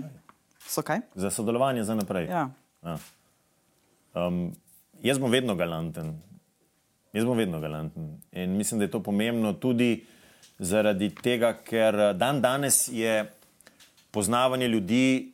So 0.68 0.82
kaj? 0.82 1.04
Za 1.16 1.30
sodelovanje 1.30 1.84
za 1.84 1.96
naprej. 1.96 2.30
Ja. 2.32 2.50
Ja. 2.84 2.98
Um, 4.14 4.56
jaz 5.04 5.20
bom 5.20 5.32
vedno 5.32 5.56
galanten. 5.56 6.16
Jaz 7.16 7.24
bom 7.26 7.38
vedno 7.38 7.59
galanten. 7.59 8.22
In 8.32 8.57
mislim, 8.57 8.80
da 8.80 8.86
je 8.86 8.91
to 8.91 8.99
pomembno 9.03 9.53
tudi 9.53 10.03
zaradi 10.59 11.09
tega, 11.16 11.53
ker 11.63 11.95
eh, 11.95 12.13
dan 12.13 12.41
danes 12.41 12.88
je 12.91 13.32
poznavanje 14.11 14.68
ljudi 14.68 15.32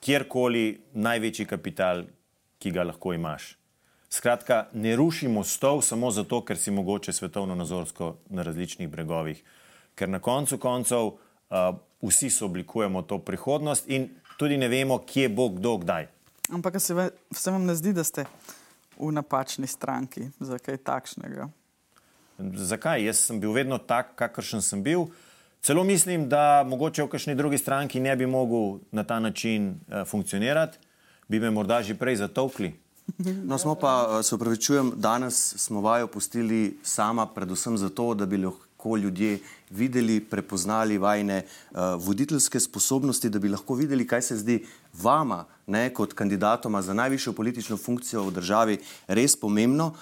kjerkoli 0.00 0.80
največji 0.92 1.46
kapital, 1.46 2.02
ki 2.58 2.70
ga 2.70 2.82
lahko 2.82 3.14
imaš. 3.14 3.56
Skratka, 4.10 4.66
ne 4.72 4.96
rušimo 4.96 5.44
stov 5.44 5.82
samo 5.86 6.10
zato, 6.10 6.40
ker 6.44 6.58
si 6.58 6.70
mogoče 6.70 7.12
svetovno 7.12 7.54
nazorsko 7.54 8.16
na 8.30 8.42
različnih 8.42 8.88
bregovih. 8.90 9.44
Ker 9.94 10.08
na 10.08 10.18
koncu 10.18 10.58
koncev 10.58 11.06
uh, 11.06 11.16
vsi 12.02 12.30
se 12.30 12.44
oblikujemo 12.44 13.02
to 13.02 13.18
prihodnost 13.18 13.88
in 13.88 14.08
tudi 14.38 14.56
ne 14.56 14.68
vemo, 14.68 14.98
kje 15.06 15.28
bo 15.28 15.48
kdo 15.48 15.76
kdaj. 15.78 16.08
Ampak 16.50 16.80
se 16.80 17.50
vam 17.50 17.64
ne 17.64 17.74
zdi, 17.74 17.92
da 17.92 18.04
ste 18.04 18.26
v 19.02 19.12
napačni 19.12 19.66
stranki 19.66 20.30
za 20.40 20.58
kaj 20.58 20.78
takšnega. 20.86 21.48
Zakaj? 22.38 23.04
Jaz 23.04 23.26
sem 23.26 23.40
bil 23.40 23.52
vedno 23.52 23.78
tak, 23.78 24.14
kakršen 24.14 24.62
sem 24.62 24.82
bil. 24.82 25.10
Celo 25.62 25.84
mislim, 25.84 26.28
da 26.28 26.64
mogoče 26.66 27.04
v 27.04 27.10
kakšni 27.10 27.34
drugi 27.38 27.58
stranki 27.58 28.00
ne 28.00 28.16
bi 28.16 28.26
mogel 28.26 28.80
na 28.90 29.04
ta 29.04 29.20
način 29.20 29.74
uh, 29.74 30.06
funkcionirati. 30.06 30.78
bi 31.28 31.40
me 31.40 31.50
morda 31.50 31.82
že 31.82 31.94
prej 31.94 32.16
zatovkli. 32.16 32.74
No, 33.44 33.58
smo 33.58 33.74
pa, 33.74 34.22
se 34.22 34.34
upravičujem, 34.34 34.92
danes 34.96 35.54
smo 35.56 35.80
vajo 35.80 36.06
pustili 36.06 36.78
sama, 36.82 37.26
predvsem 37.26 37.76
zato, 37.76 38.14
da 38.14 38.26
bi 38.26 38.36
lahko 38.36 38.66
ljudje 38.96 39.38
videli, 39.70 40.20
prepoznali 40.20 40.98
vajne 40.98 41.42
uh, 41.42 41.78
voditeljske 42.04 42.60
sposobnosti, 42.60 43.30
da 43.30 43.38
bi 43.38 43.48
lahko 43.48 43.74
videli, 43.74 44.06
kaj 44.06 44.22
se 44.22 44.36
zdi 44.36 44.58
vama, 45.02 45.44
ne, 45.66 45.90
kot 45.94 46.12
kandidatoma 46.14 46.82
za 46.82 46.94
najvišjo 46.94 47.32
politično 47.32 47.76
funkcijo 47.76 48.26
v 48.28 48.34
državi, 48.38 48.78
res 49.08 49.36
pomembno. 49.36 49.92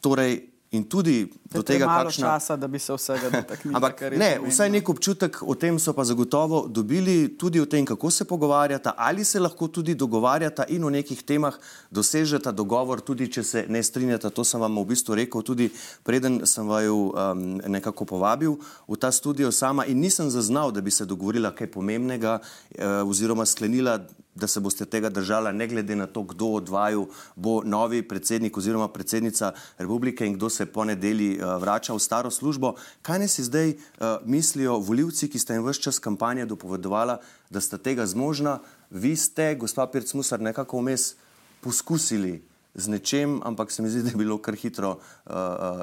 Torej, 0.00 0.51
In 0.72 0.84
tudi 0.88 1.26
do 1.52 1.60
tega, 1.60 1.84
kakšna... 1.84 2.26
časa, 2.26 2.56
da 2.56 2.64
bi 2.68 2.78
se 2.80 2.94
vsega 2.96 3.28
dotaknili. 3.30 3.74
Ampak 3.76 3.98
ne, 4.16 4.30
vsaj 4.40 4.70
nek 4.72 4.88
občutek 4.88 5.36
o 5.44 5.52
tem 5.54 5.76
so 5.76 5.92
pa 5.92 6.04
zagotovo 6.08 6.62
dobili, 6.64 7.28
tudi 7.36 7.60
o 7.60 7.66
tem, 7.68 7.84
kako 7.84 8.10
se 8.10 8.24
pogovarjata, 8.24 8.94
ali 8.96 9.24
se 9.24 9.40
lahko 9.40 9.68
tudi 9.68 9.94
dogovarjata 9.94 10.64
in 10.72 10.84
o 10.84 10.90
nekih 10.90 11.20
temah 11.28 11.58
dosežeta 11.90 12.54
dogovor, 12.56 13.04
tudi 13.04 13.28
če 13.28 13.44
se 13.44 13.64
ne 13.68 13.82
strinjata. 13.84 14.32
To 14.32 14.46
sem 14.48 14.64
vam 14.64 14.80
v 14.80 14.86
bistvu 14.94 15.20
rekel, 15.20 15.44
tudi 15.44 15.68
preden 16.08 16.40
sem 16.48 16.64
vaju 16.64 17.12
um, 17.12 17.44
nekako 17.68 18.08
povabil 18.08 18.56
v 18.88 18.96
ta 18.96 19.12
studio 19.12 19.52
sama 19.52 19.84
in 19.84 20.00
nisem 20.00 20.32
zaznal, 20.32 20.72
da 20.72 20.80
bi 20.80 20.90
se 20.90 21.04
dogovorila 21.04 21.52
kaj 21.52 21.68
pomembnega 21.68 22.38
uh, 22.40 23.04
oziroma 23.04 23.44
sklenila 23.44 24.00
da 24.34 24.46
se 24.46 24.60
boste 24.60 24.84
tega 24.84 25.08
držala, 25.08 25.52
ne 25.52 25.66
glede 25.68 25.96
na 25.96 26.06
to, 26.06 26.22
kdo 26.22 26.46
od 26.46 26.68
vaju 26.68 27.06
bo 27.36 27.62
novi 27.64 28.02
predsednik 28.02 28.56
oziroma 28.56 28.88
predsednica 28.88 29.52
republike 29.78 30.26
in 30.26 30.34
kdo 30.34 30.50
se 30.50 30.66
po 30.66 30.84
nedeli 30.84 31.36
uh, 31.36 31.60
vrača 31.60 31.92
v 31.94 32.00
staro 32.00 32.30
službo. 32.30 32.74
Kaj 33.02 33.18
ne 33.18 33.28
si 33.28 33.44
zdaj 33.44 33.68
uh, 33.68 33.76
mislijo 34.24 34.78
voljivci, 34.78 35.28
ki 35.28 35.38
ste 35.38 35.58
jim 35.58 35.66
vse 35.68 35.82
čas 35.82 35.98
kampanje 35.98 36.46
dopovedovala, 36.46 37.18
da 37.50 37.60
ste 37.60 37.78
tega 37.78 38.06
zmožna? 38.06 38.58
Vi 38.90 39.16
ste, 39.16 39.54
gospa 39.54 39.86
Pirc 39.86 40.14
Musar, 40.14 40.40
nekako 40.40 40.80
vmes 40.80 41.14
poskusili 41.60 42.40
z 42.74 42.88
nečem, 42.88 43.40
ampak 43.44 43.70
se 43.70 43.82
mi 43.82 43.90
zdi, 43.90 44.02
da 44.02 44.08
je 44.08 44.16
bilo 44.16 44.38
kar 44.38 44.56
hitro 44.56 44.96
uh, 44.96 45.32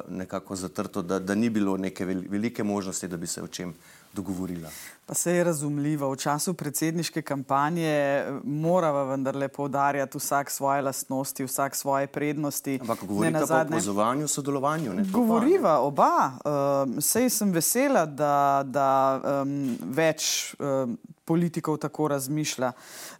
nekako 0.09 0.55
zatrto, 0.55 1.01
da, 1.01 1.19
da 1.19 1.35
ni 1.35 1.49
bilo 1.49 1.77
neke 1.77 2.05
velike 2.05 2.63
možnosti, 2.63 3.07
da 3.07 3.17
bi 3.17 3.27
se 3.27 3.43
o 3.43 3.47
čem 3.47 3.73
dogovorila. 4.13 4.69
Pa 5.05 5.13
se 5.13 5.33
je 5.33 5.43
razumljivo. 5.43 6.11
V 6.11 6.17
času 6.17 6.53
predsedniške 6.53 7.21
kampanje 7.21 7.87
eh, 7.87 8.39
moramo 8.43 9.03
vendarle 9.05 9.47
poudarjati 9.47 10.17
vsak 10.17 10.51
svoje 10.51 10.81
lastnosti, 10.81 11.43
vsak 11.43 11.75
svoje 11.75 12.07
prednosti. 12.07 12.79
Ampak 12.81 13.03
govorite 13.03 13.45
zadnje... 13.45 13.75
o 13.75 13.77
pozovanju, 13.77 14.27
sodelovanju. 14.27 14.93
Ne, 14.93 15.03
Govoriva 15.11 15.75
pa, 15.75 15.79
oba. 15.79 16.31
Uh, 16.45 17.01
sej 17.01 17.29
sem 17.29 17.51
vesela, 17.51 18.05
da, 18.05 18.63
da 18.65 19.21
um, 19.41 19.77
več 19.81 20.53
um, 20.59 20.97
politikov 21.25 21.77
tako 21.77 22.07
razmišlja. 22.07 22.71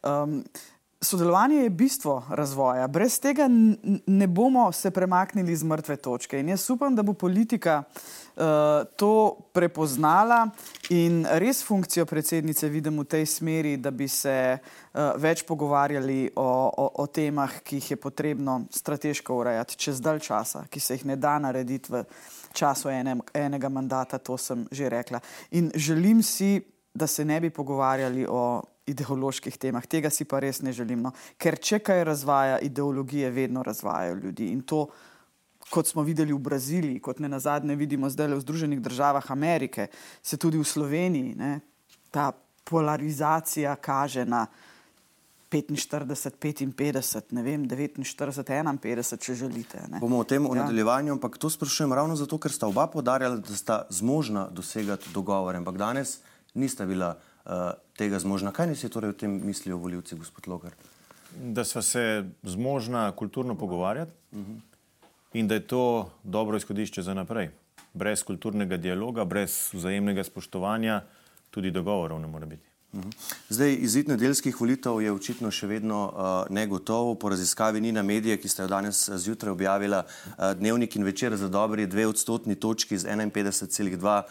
Um, 0.04 0.44
Sodelovanje 1.02 1.56
je 1.56 1.70
bistvo 1.70 2.26
razvoja. 2.30 2.88
Brez 2.88 3.20
tega 3.20 3.47
ne 4.08 4.28
bomo 4.28 4.72
se 4.72 4.91
premaknili 4.91 5.56
z 5.56 5.64
mrtve 5.64 5.95
točke. 5.95 6.39
In 6.39 6.50
jaz 6.50 6.70
upam, 6.70 6.95
da 6.95 7.04
bo 7.04 7.14
politika 7.14 7.84
uh, 7.88 8.43
to 8.97 9.38
prepoznala 9.54 10.50
in 10.89 11.24
res 11.39 11.64
funkcijo 11.64 12.04
predsednice 12.06 12.68
vidim 12.70 13.00
v 13.00 13.06
tej 13.06 13.26
smeri, 13.26 13.78
da 13.78 13.91
bi 13.91 14.08
se 14.08 14.58
uh, 14.60 15.00
več 15.16 15.45
pogovarjali 15.47 16.34
o, 16.36 16.50
o, 16.68 16.89
o 17.04 17.06
temah, 17.08 17.62
ki 17.64 17.80
jih 17.80 17.91
je 17.91 17.97
potrebno 17.97 18.66
strateško 18.72 19.38
urejati 19.39 19.78
čez 19.80 20.02
dalj 20.04 20.20
časa, 20.20 20.66
ki 20.68 20.80
se 20.80 20.97
jih 20.97 21.06
ne 21.06 21.16
da 21.16 21.38
narediti 21.39 21.93
v 21.93 22.04
času 22.52 22.91
ene, 22.91 23.16
enega 23.34 23.70
mandata, 23.72 24.20
to 24.20 24.36
sem 24.38 24.68
že 24.72 24.91
rekla. 24.91 25.24
In 25.52 25.72
želim 25.76 26.20
si, 26.24 26.60
da 26.93 27.08
se 27.08 27.26
ne 27.26 27.39
bi 27.39 27.50
pogovarjali 27.50 28.28
o 28.30 28.62
ideoloških 28.92 29.58
temah. 29.58 29.86
Tega 29.86 30.12
si 30.14 30.26
pa 30.26 30.42
res 30.44 30.62
ne 30.66 30.74
želim. 30.76 31.04
No. 31.06 31.14
Ker 31.38 31.60
če 31.62 31.80
kaj 31.84 32.04
razvaja, 32.12 32.60
ideologije 32.66 33.30
vedno 33.32 33.64
razvajajo 33.64 34.20
ljudi. 34.24 34.50
In 34.54 34.62
to, 34.62 34.88
kot 35.70 35.88
smo 35.88 36.04
videli 36.04 36.34
v 36.34 36.42
Braziliji, 36.50 37.02
kot 37.04 37.20
ne 37.20 37.30
na 37.30 37.40
zadnje 37.40 37.78
vidimo 37.80 38.10
zdaj 38.10 38.34
v 38.34 38.44
Združenih 38.44 38.82
državah 38.82 39.32
Amerike, 39.32 39.88
se 40.22 40.38
tudi 40.38 40.58
v 40.58 40.66
Sloveniji 40.66 41.36
ne, 41.38 41.60
ta 42.12 42.32
polarizacija 42.70 43.76
kaže 43.76 44.26
na 44.26 44.48
45, 45.50 46.74
55, 46.78 47.34
ne 47.34 47.44
vem, 47.44 47.66
49, 47.66 48.78
51, 48.78 49.18
če 49.18 49.34
želite. 49.36 49.82
Ne. 49.90 50.00
Bomo 50.00 50.22
o 50.22 50.28
tem 50.28 50.46
v 50.46 50.54
ja. 50.54 50.62
nadaljevanju, 50.62 51.16
ampak 51.18 51.40
to 51.42 51.50
sprašujem 51.50 51.94
ravno 51.94 52.16
zato, 52.16 52.38
ker 52.38 52.54
sta 52.54 52.70
oba 52.70 52.86
podarjala, 52.88 53.42
da 53.42 53.58
sta 53.58 53.80
zmožna 53.90 54.46
dosegati 54.54 55.10
dogovore, 55.14 55.58
ampak 55.58 55.78
danes 55.82 56.20
nista 56.54 56.86
bila 56.86 57.16
uh, 57.18 57.74
tega 58.00 58.20
zmožna. 58.20 58.54
Kaj 58.56 58.76
si 58.80 58.89
torej 58.89 59.12
o 59.12 59.18
tem 59.18 59.39
mislijo 59.43 59.78
voljivci, 59.78 60.16
gospod 60.16 60.47
Logar? 60.47 60.76
Da 61.36 61.66
smo 61.68 61.82
se 61.82 62.24
zmožna 62.43 63.12
kulturno 63.12 63.56
pogovarjati 63.56 64.12
uh 64.32 64.39
-huh. 64.39 64.60
in 65.34 65.47
da 65.47 65.54
je 65.54 65.68
to 65.68 66.12
dobro 66.24 66.58
izhodišče 66.58 67.02
za 67.02 67.14
naprej. 67.14 67.50
Brez 67.93 68.24
kulturnega 68.24 68.78
dialoga, 68.78 69.26
brez 69.26 69.70
vzajemnega 69.74 70.24
spoštovanja, 70.24 71.02
tudi 71.50 71.72
dogovorov 71.72 72.20
ne 72.22 72.28
more 72.28 72.45
biti. 72.45 72.68
Mhm. 72.94 73.10
Zdaj, 73.50 73.76
izid 73.86 74.08
nedeljskih 74.10 74.56
volitev 74.58 74.98
je 75.02 75.12
očitno 75.14 75.52
še 75.54 75.68
vedno 75.70 75.98
uh, 76.10 76.22
negotov. 76.50 77.12
Po 77.22 77.30
raziskavi 77.30 77.82
Nina 77.86 78.02
Medije, 78.02 78.40
ki 78.42 78.50
ste 78.50 78.64
jo 78.64 78.72
danes 78.72 79.04
uh, 79.06 79.18
zjutraj 79.22 79.54
objavila, 79.54 80.00
uh, 80.08 80.56
dnevnik 80.58 80.96
in 80.98 81.06
večer 81.06 81.36
za 81.38 81.52
dobri 81.54 81.86
dve 81.86 82.08
odstotni 82.10 82.56
točki 82.58 82.98
z 82.98 83.06
51,2 83.06 83.94
uh, 84.02 84.24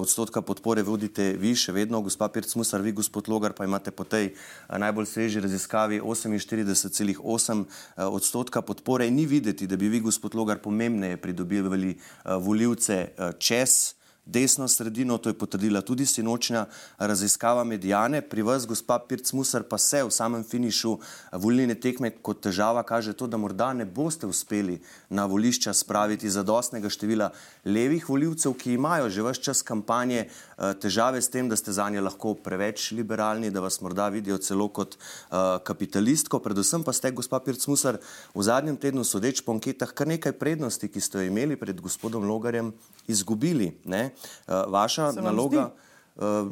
odstotka 0.00 0.40
podpore 0.40 0.86
vodite 0.88 1.34
vi, 1.36 1.52
še 1.52 1.76
vedno, 1.76 2.00
gospa 2.00 2.30
Pirc 2.32 2.56
Musar, 2.56 2.80
vi, 2.80 2.96
gospod 2.96 3.28
Logar, 3.28 3.52
pa 3.52 3.68
imate 3.68 3.92
po 3.92 4.08
tej 4.08 4.32
uh, 4.32 4.78
najbolj 4.80 5.10
sveži 5.12 5.44
raziskavi 5.44 6.00
48,8 6.00 7.20
uh, 7.20 7.68
odstotka 8.08 8.64
podpore. 8.64 9.10
Ni 9.12 9.28
videti, 9.28 9.68
da 9.68 9.76
bi 9.76 9.92
vi, 9.92 10.00
gospod 10.00 10.32
Logar, 10.32 10.64
pomembneje 10.64 11.20
pridobivali 11.20 11.92
uh, 11.92 12.40
voljivce 12.40 13.02
uh, 13.04 13.36
čez 13.36 13.97
desno 14.28 14.68
sredino, 14.68 15.18
to 15.18 15.30
je 15.30 15.38
potrdila 15.38 15.80
tudi 15.80 16.06
sinočnja 16.06 16.66
raziskava 16.98 17.64
medijane. 17.64 18.20
Pri 18.20 18.42
vas, 18.42 18.66
gospa 18.66 18.98
Pirc 18.98 19.32
Musar, 19.32 19.62
pa 19.64 19.78
se 19.78 20.02
v 20.04 20.10
samem 20.12 20.44
finišu 20.44 20.98
volilne 21.32 21.74
tekme 21.74 22.10
kot 22.22 22.42
težava 22.44 22.82
kaže 22.82 23.16
to, 23.16 23.26
da 23.26 23.40
morda 23.40 23.72
ne 23.72 23.86
boste 23.86 24.26
uspeli 24.26 24.80
na 25.08 25.24
volišča 25.26 25.72
spraviti 25.74 26.30
zadostnega 26.30 26.90
števila 26.92 27.30
levih 27.64 28.08
voljivcev, 28.08 28.52
ki 28.52 28.76
imajo 28.76 29.08
že 29.08 29.24
vse 29.24 29.42
čas 29.48 29.62
kampanje 29.62 30.26
eh, 30.26 30.74
težave 30.80 31.22
s 31.22 31.32
tem, 31.32 31.48
da 31.48 31.56
ste 31.56 31.72
za 31.72 31.88
nje 31.88 32.04
lahko 32.04 32.34
preveč 32.34 32.90
liberalni, 32.92 33.50
da 33.50 33.64
vas 33.64 33.80
morda 33.80 34.08
vidijo 34.12 34.38
celo 34.38 34.68
kot 34.68 34.96
uh, 34.96 35.56
kapitalistko. 35.64 36.38
Predvsem 36.44 36.84
pa 36.84 36.92
ste, 36.92 37.10
gospa 37.10 37.40
Pirc 37.40 37.64
Musar, 37.68 37.98
v 38.34 38.42
zadnjem 38.44 38.76
tednu 38.76 39.04
sodeč 39.04 39.40
po 39.40 39.56
anketah 39.56 39.92
kar 39.96 40.08
nekaj 40.08 40.36
prednosti, 40.36 40.88
ki 40.88 41.00
ste 41.00 41.22
jo 41.22 41.32
imeli 41.32 41.56
pred 41.56 41.80
gospodom 41.80 42.28
Logarjem, 42.28 42.72
izgubili. 43.08 43.72
Ne? 43.84 44.10
Uh, 44.46 44.64
vaša 44.72 45.12
naloga. 45.12 45.70
Uh, 46.16 46.50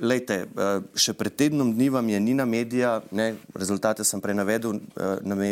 lejte, 0.00 0.42
uh, 0.44 0.84
še 0.98 1.14
pred 1.16 1.32
tednom 1.32 1.70
dni 1.74 1.88
vam 1.90 2.08
je 2.08 2.20
Nina 2.20 2.44
Medija, 2.44 2.98
ne, 3.10 3.30
rezultate 3.56 4.04
sem 4.04 4.20
prej 4.20 4.36
navedel, 4.36 4.80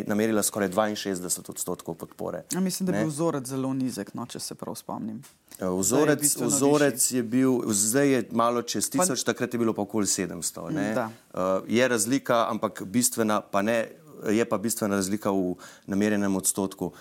namerila 0.07 0.45
skoraj 0.45 0.71
62 0.75 1.51
odstotkov 1.55 1.97
podpore. 1.99 2.45
Ja, 2.53 2.61
mislim, 2.61 2.91
da 2.91 2.97
je 2.97 3.07
bil 3.07 3.13
vzorec 3.15 3.49
zelo 3.49 3.73
nizek, 3.75 4.13
no, 4.15 4.27
če 4.29 4.43
se 4.43 4.55
prav 4.59 4.77
spomnim. 4.79 5.23
Vzorec, 5.57 6.25
je 6.37 6.47
vzorec 6.47 7.11
je 7.17 7.23
bil, 7.23 7.63
zdaj 7.73 8.11
je 8.13 8.25
malo 8.37 8.61
čez 8.63 8.91
tisoč, 8.93 9.25
pa, 9.25 9.33
takrat 9.33 9.55
je 9.55 9.61
bilo 9.63 9.73
pa 9.73 9.87
okoli 9.87 10.07
700. 10.07 10.67
Uh, 10.69 11.65
je 11.69 11.89
razlika, 11.89 12.45
ampak 12.53 12.85
bistvena 12.85 13.41
pa 13.41 13.65
ne, 13.65 13.87
je 14.29 14.45
pa 14.45 14.59
bistvena 14.59 15.01
razlika 15.01 15.33
v 15.33 15.57
namerjenem 15.87 16.37
odstotku. 16.37 16.93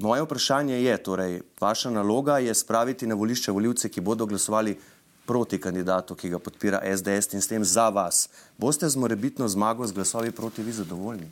Moje 0.00 0.22
vprašanje 0.22 0.82
je, 0.82 1.02
torej, 1.02 1.40
vaša 1.60 1.90
naloga 1.90 2.38
je 2.38 2.54
spraviti 2.54 3.06
na 3.06 3.14
volišče 3.14 3.52
voljivce, 3.52 3.88
ki 3.88 4.00
bodo 4.00 4.26
glasovali 4.26 4.78
proti 5.26 5.60
kandidatu, 5.60 6.14
ki 6.14 6.28
ga 6.28 6.38
podpira 6.38 6.80
SDS 6.96 7.34
in 7.34 7.40
s 7.40 7.48
tem 7.48 7.64
za 7.64 7.88
vas. 7.88 8.28
Boste 8.58 8.88
z 8.88 8.96
morebitno 8.96 9.48
zmago 9.48 9.86
z 9.86 9.92
glasovi 9.92 10.30
proti 10.30 10.62
vi 10.62 10.72
zadovoljni? 10.72 11.30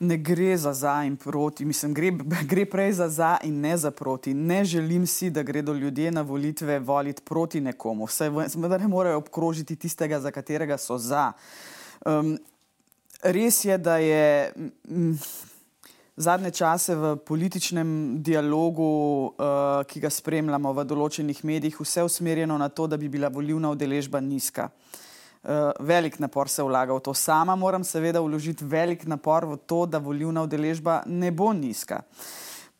Ne 0.00 0.16
gre 0.16 0.56
za 0.56 0.72
za 0.72 1.04
in 1.04 1.16
proti, 1.16 1.64
mislim, 1.64 1.94
gre, 1.94 2.10
gre 2.44 2.66
prej 2.66 2.92
za 2.92 3.08
za 3.08 3.36
in 3.42 3.60
ne 3.60 3.76
za 3.76 3.90
proti. 3.90 4.34
Ne 4.34 4.64
želim 4.64 5.06
si, 5.06 5.30
da 5.30 5.42
gredo 5.42 5.72
ljudje 5.72 6.10
na 6.10 6.22
volitve 6.22 6.78
voliti 6.78 7.22
proti 7.22 7.60
nekomu. 7.60 8.04
Vse, 8.04 8.30
da 8.56 8.78
ne 8.78 8.88
morejo 8.88 9.16
obkrožiti 9.16 9.76
tistega, 9.76 10.20
za 10.20 10.30
katerega 10.30 10.78
so 10.78 10.98
za. 10.98 11.32
Um, 12.06 12.38
res 13.22 13.64
je, 13.64 13.78
da 13.78 13.96
je. 13.96 14.52
Zadnje 16.16 16.50
čase 16.50 16.94
v 16.96 17.16
političnem 17.20 18.22
dialogu, 18.24 18.82
uh, 19.36 19.84
ki 19.84 20.00
ga 20.00 20.08
spremljamo 20.08 20.70
v 20.72 20.84
določenih 20.88 21.42
medijih, 21.44 21.76
vse 21.76 22.06
usmerjeno 22.08 22.56
na 22.56 22.70
to, 22.72 22.86
da 22.88 22.96
bi 22.96 23.10
bila 23.12 23.28
volivna 23.28 23.68
udeležba 23.74 24.22
nizka. 24.24 24.70
Uh, 25.44 25.76
velik 25.84 26.16
napor 26.16 26.48
se 26.48 26.64
vlaga 26.64 26.96
v 26.96 27.02
to. 27.04 27.12
Sama 27.12 27.52
moram 27.52 27.84
seveda 27.84 28.22
vložiti 28.24 28.64
velik 28.64 29.04
napor 29.04 29.44
v 29.44 29.58
to, 29.68 29.84
da 29.84 30.00
volivna 30.00 30.46
udeležba 30.48 31.02
ne 31.04 31.28
bo 31.36 31.50
nizka. 31.52 32.00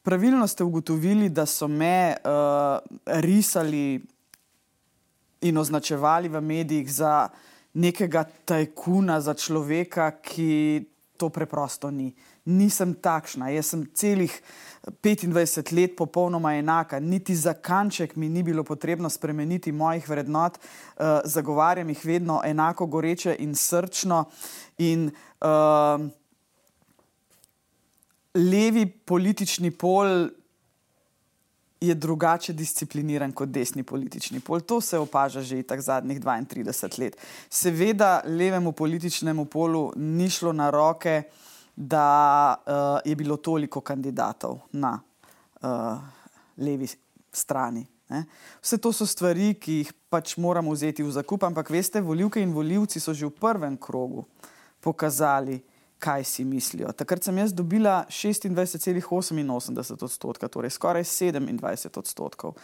Pravilno 0.00 0.48
ste 0.48 0.64
ugotovili, 0.64 1.28
da 1.28 1.44
so 1.44 1.68
me 1.68 2.16
uh, 2.16 2.80
risali 3.20 4.00
in 5.44 5.60
označevali 5.60 6.32
v 6.32 6.40
medijih 6.40 6.88
za 6.88 7.28
nekega 7.76 8.24
tajkuna, 8.48 9.20
za 9.20 9.36
človeka, 9.36 10.08
ki 10.24 10.88
to 11.20 11.28
preprosto 11.28 11.92
ni. 11.92 12.14
Nisem 12.46 12.94
takšna, 12.94 13.50
jaz 13.50 13.72
sem 13.72 13.82
celih 13.94 14.32
25 15.02 15.72
let 15.74 15.96
popolnoma 15.98 16.54
enaka, 16.54 17.00
niti 17.02 17.34
za 17.34 17.54
kanček 17.54 18.14
mi 18.16 18.28
ni 18.28 18.42
bilo 18.42 18.64
potrebno 18.64 19.10
spremeniti 19.10 19.72
mojih 19.72 20.08
vrednot, 20.08 20.58
uh, 20.58 21.18
zagovarjam 21.24 21.88
jih 21.88 22.04
vedno 22.04 22.40
enako 22.44 22.86
goreče 22.86 23.36
in 23.38 23.54
srčno. 23.54 24.24
In, 24.78 25.10
uh, 25.40 26.06
levi 28.36 28.86
politični 28.86 29.70
pol 29.70 30.28
je 31.80 31.94
drugače 31.94 32.52
discipliniran 32.52 33.32
kot 33.32 33.48
desni 33.48 33.82
politični 33.82 34.40
pol. 34.40 34.60
To 34.60 34.80
se 34.80 34.98
opaža 34.98 35.42
že 35.42 35.62
tako 35.62 35.82
zadnjih 35.82 36.20
32 36.20 37.00
let. 37.00 37.16
Seveda, 37.50 38.22
levemu 38.24 38.72
političnemu 38.72 39.44
polu 39.44 39.92
ni 39.96 40.30
šlo 40.30 40.52
na 40.52 40.70
roke, 40.70 41.22
da 41.76 42.56
uh, 42.56 42.72
je 43.04 43.16
bilo 43.16 43.36
toliko 43.36 43.80
kandidatov 43.80 44.58
na 44.72 45.00
uh, 45.62 45.68
levi 46.56 46.88
strani. 47.32 47.86
Ne? 48.08 48.24
Vse 48.62 48.78
to 48.78 48.92
so 48.92 49.06
stvari, 49.06 49.54
ki 49.60 49.72
jih 49.82 49.92
pač 50.08 50.36
moramo 50.40 50.72
vzeti 50.72 51.02
v 51.02 51.12
zakup, 51.12 51.44
ampak 51.44 51.70
veste, 51.70 52.00
voljivke 52.00 52.40
in 52.40 52.54
voljivci 52.54 53.00
so 53.00 53.14
že 53.14 53.26
v 53.26 53.34
prvem 53.34 53.76
krogu 53.76 54.24
pokazali, 54.80 55.60
kaj 55.98 56.24
si 56.24 56.44
mislijo. 56.44 56.92
Takrat 56.92 57.24
sem 57.24 57.38
jaz 57.38 57.52
dobila 57.56 58.04
26,88 58.08 60.04
odstotka, 60.04 60.48
torej 60.48 60.70
skoraj 60.70 61.04
27 61.04 61.98
odstotkov. 61.98 62.54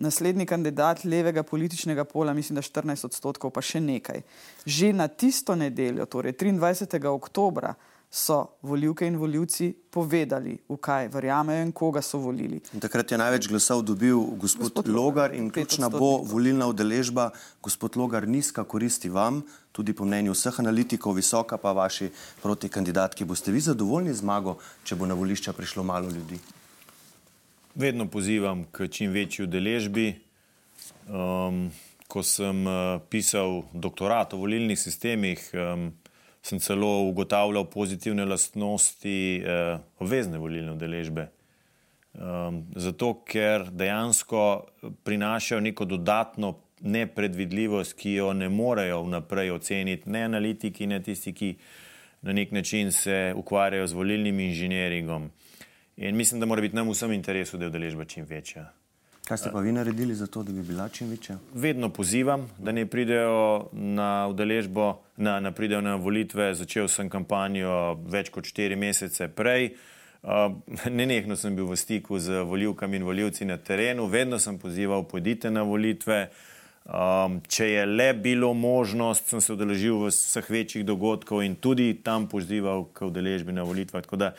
Naslednji 0.00 0.46
kandidat 0.46 1.04
levega 1.04 1.42
političnega 1.42 2.04
pola, 2.04 2.32
mislim, 2.34 2.54
da 2.56 2.62
14 2.62 3.04
odstotkov, 3.04 3.50
pa 3.52 3.60
še 3.60 3.80
nekaj. 3.84 4.22
Že 4.64 4.92
na 4.96 5.08
tisto 5.08 5.54
nedeljo, 5.54 6.06
torej 6.06 6.32
23. 6.32 7.04
oktobra, 7.12 7.74
so 8.10 8.46
voljivke 8.62 9.06
in 9.06 9.16
voljivci 9.16 9.72
povedali, 9.90 10.56
v 10.68 10.76
kaj 10.76 11.08
verjamejo 11.08 11.62
in 11.62 11.72
koga 11.72 12.02
so 12.02 12.18
volili. 12.18 12.58
In 12.74 12.82
takrat 12.82 13.12
je 13.12 13.18
največ 13.18 13.46
glasov 13.48 13.84
dobil 13.86 14.18
gospod, 14.18 14.62
gospod 14.62 14.88
Logar 14.88 15.34
in 15.34 15.50
ključna 15.50 15.88
bo 15.88 16.18
volilna 16.26 16.66
udeležba. 16.66 17.30
Gospod 17.62 17.96
Logar, 17.96 18.26
nizka 18.28 18.64
koristi 18.64 19.08
vam, 19.08 19.42
tudi 19.72 19.92
po 19.92 20.04
mnenju 20.04 20.34
vseh 20.34 20.58
analitikov, 20.58 21.14
visoka 21.14 21.58
pa 21.58 21.72
vaši 21.72 22.10
proti 22.42 22.68
kandidatki. 22.68 23.24
Boste 23.24 23.52
vi 23.52 23.60
zadovoljni 23.60 24.14
zmago, 24.14 24.58
če 24.84 24.98
bo 24.98 25.06
na 25.06 25.14
volišča 25.14 25.52
prišlo 25.52 25.86
malo 25.86 26.10
ljudi? 26.10 26.40
Vedno 27.74 28.08
pozivam 28.10 28.64
k 28.72 28.88
čim 28.90 29.14
večji 29.14 29.46
udeležbi. 29.46 30.08
Um, 31.06 31.70
ko 32.10 32.22
sem 32.26 32.66
uh, 32.66 32.98
pisal 33.10 33.62
doktorat 33.72 34.34
o 34.34 34.40
volilnih 34.42 34.78
sistemih, 34.78 35.38
um, 35.54 35.92
sem 36.42 36.58
celo 36.58 37.02
ugotavljal 37.08 37.66
pozitivne 37.70 38.24
lastnosti 38.24 39.42
eh, 39.44 39.78
obvezne 39.98 40.38
volilne 40.38 40.72
udeležbe. 40.72 41.28
Um, 42.10 42.64
zato, 42.74 43.12
ker 43.22 43.68
dejansko 43.70 44.66
prinašajo 45.06 45.60
neko 45.60 45.84
dodatno 45.84 46.56
nepredvidljivost, 46.80 47.94
ki 47.94 48.12
jo 48.12 48.32
ne 48.32 48.48
morejo 48.48 49.02
vnaprej 49.04 49.50
oceniti, 49.54 50.10
ne 50.10 50.24
analitiki, 50.26 50.88
ne 50.90 50.98
tisti, 51.02 51.32
ki 51.32 51.54
na 52.22 52.32
nek 52.32 52.52
način 52.52 52.92
se 52.92 53.32
ukvarjajo 53.36 53.86
z 53.86 53.92
volilnim 53.92 54.40
inženjeringom. 54.40 55.30
In 55.96 56.16
mislim, 56.16 56.40
da 56.40 56.46
mora 56.46 56.60
biti 56.60 56.76
nam 56.76 56.90
vsem 56.90 57.12
interesu, 57.12 57.58
da 57.58 57.64
je 57.64 57.68
udeležba 57.68 58.04
čim 58.04 58.24
večja. 58.24 58.79
Kaj 59.30 59.38
ste 59.38 59.50
pa 59.50 59.60
vi 59.60 59.72
naredili 59.72 60.14
za 60.14 60.26
to, 60.26 60.42
da 60.42 60.52
bi 60.52 60.62
bila 60.62 60.88
čim 60.88 61.10
večja? 61.10 61.38
Vedno 61.54 61.88
pozivam, 61.88 62.50
da 62.58 62.72
ne 62.72 62.86
pridejo 62.86 63.68
na 63.72 64.26
udeležbo, 64.28 64.98
na, 65.16 65.40
na 65.40 65.52
pridejo 65.52 65.80
na 65.80 65.94
volitve. 65.94 66.54
Začel 66.54 66.88
sem 66.90 67.06
kampanjo 67.08 67.94
več 68.10 68.32
kot 68.34 68.48
štiri 68.50 68.74
mesece 68.76 69.28
prej. 69.28 69.68
Uh, 70.22 70.56
nenehno 70.98 71.36
sem 71.38 71.54
bil 71.54 71.68
v 71.70 71.76
stiku 71.78 72.18
z 72.18 72.42
voljivkami 72.42 72.98
in 72.98 73.06
voljivci 73.06 73.46
na 73.46 73.54
terenu, 73.56 74.08
vedno 74.10 74.40
sem 74.42 74.58
pozival, 74.58 75.06
pojdite 75.06 75.50
na 75.50 75.62
volitve. 75.62 76.24
Um, 76.90 77.38
če 77.46 77.68
je 77.68 77.84
le 77.86 78.08
bilo 78.18 78.50
možnost, 78.54 79.30
sem 79.30 79.38
se 79.38 79.52
udeležil 79.54 80.08
vseh 80.08 80.50
večjih 80.50 80.82
dogodkov 80.82 81.44
in 81.46 81.54
tudi 81.54 81.92
tam 82.02 82.26
pozival 82.26 82.88
k 82.90 83.06
udeležbi 83.06 83.54
na 83.54 83.62
volitvah. 83.62 84.02
Tako 84.02 84.18
da 84.24 84.32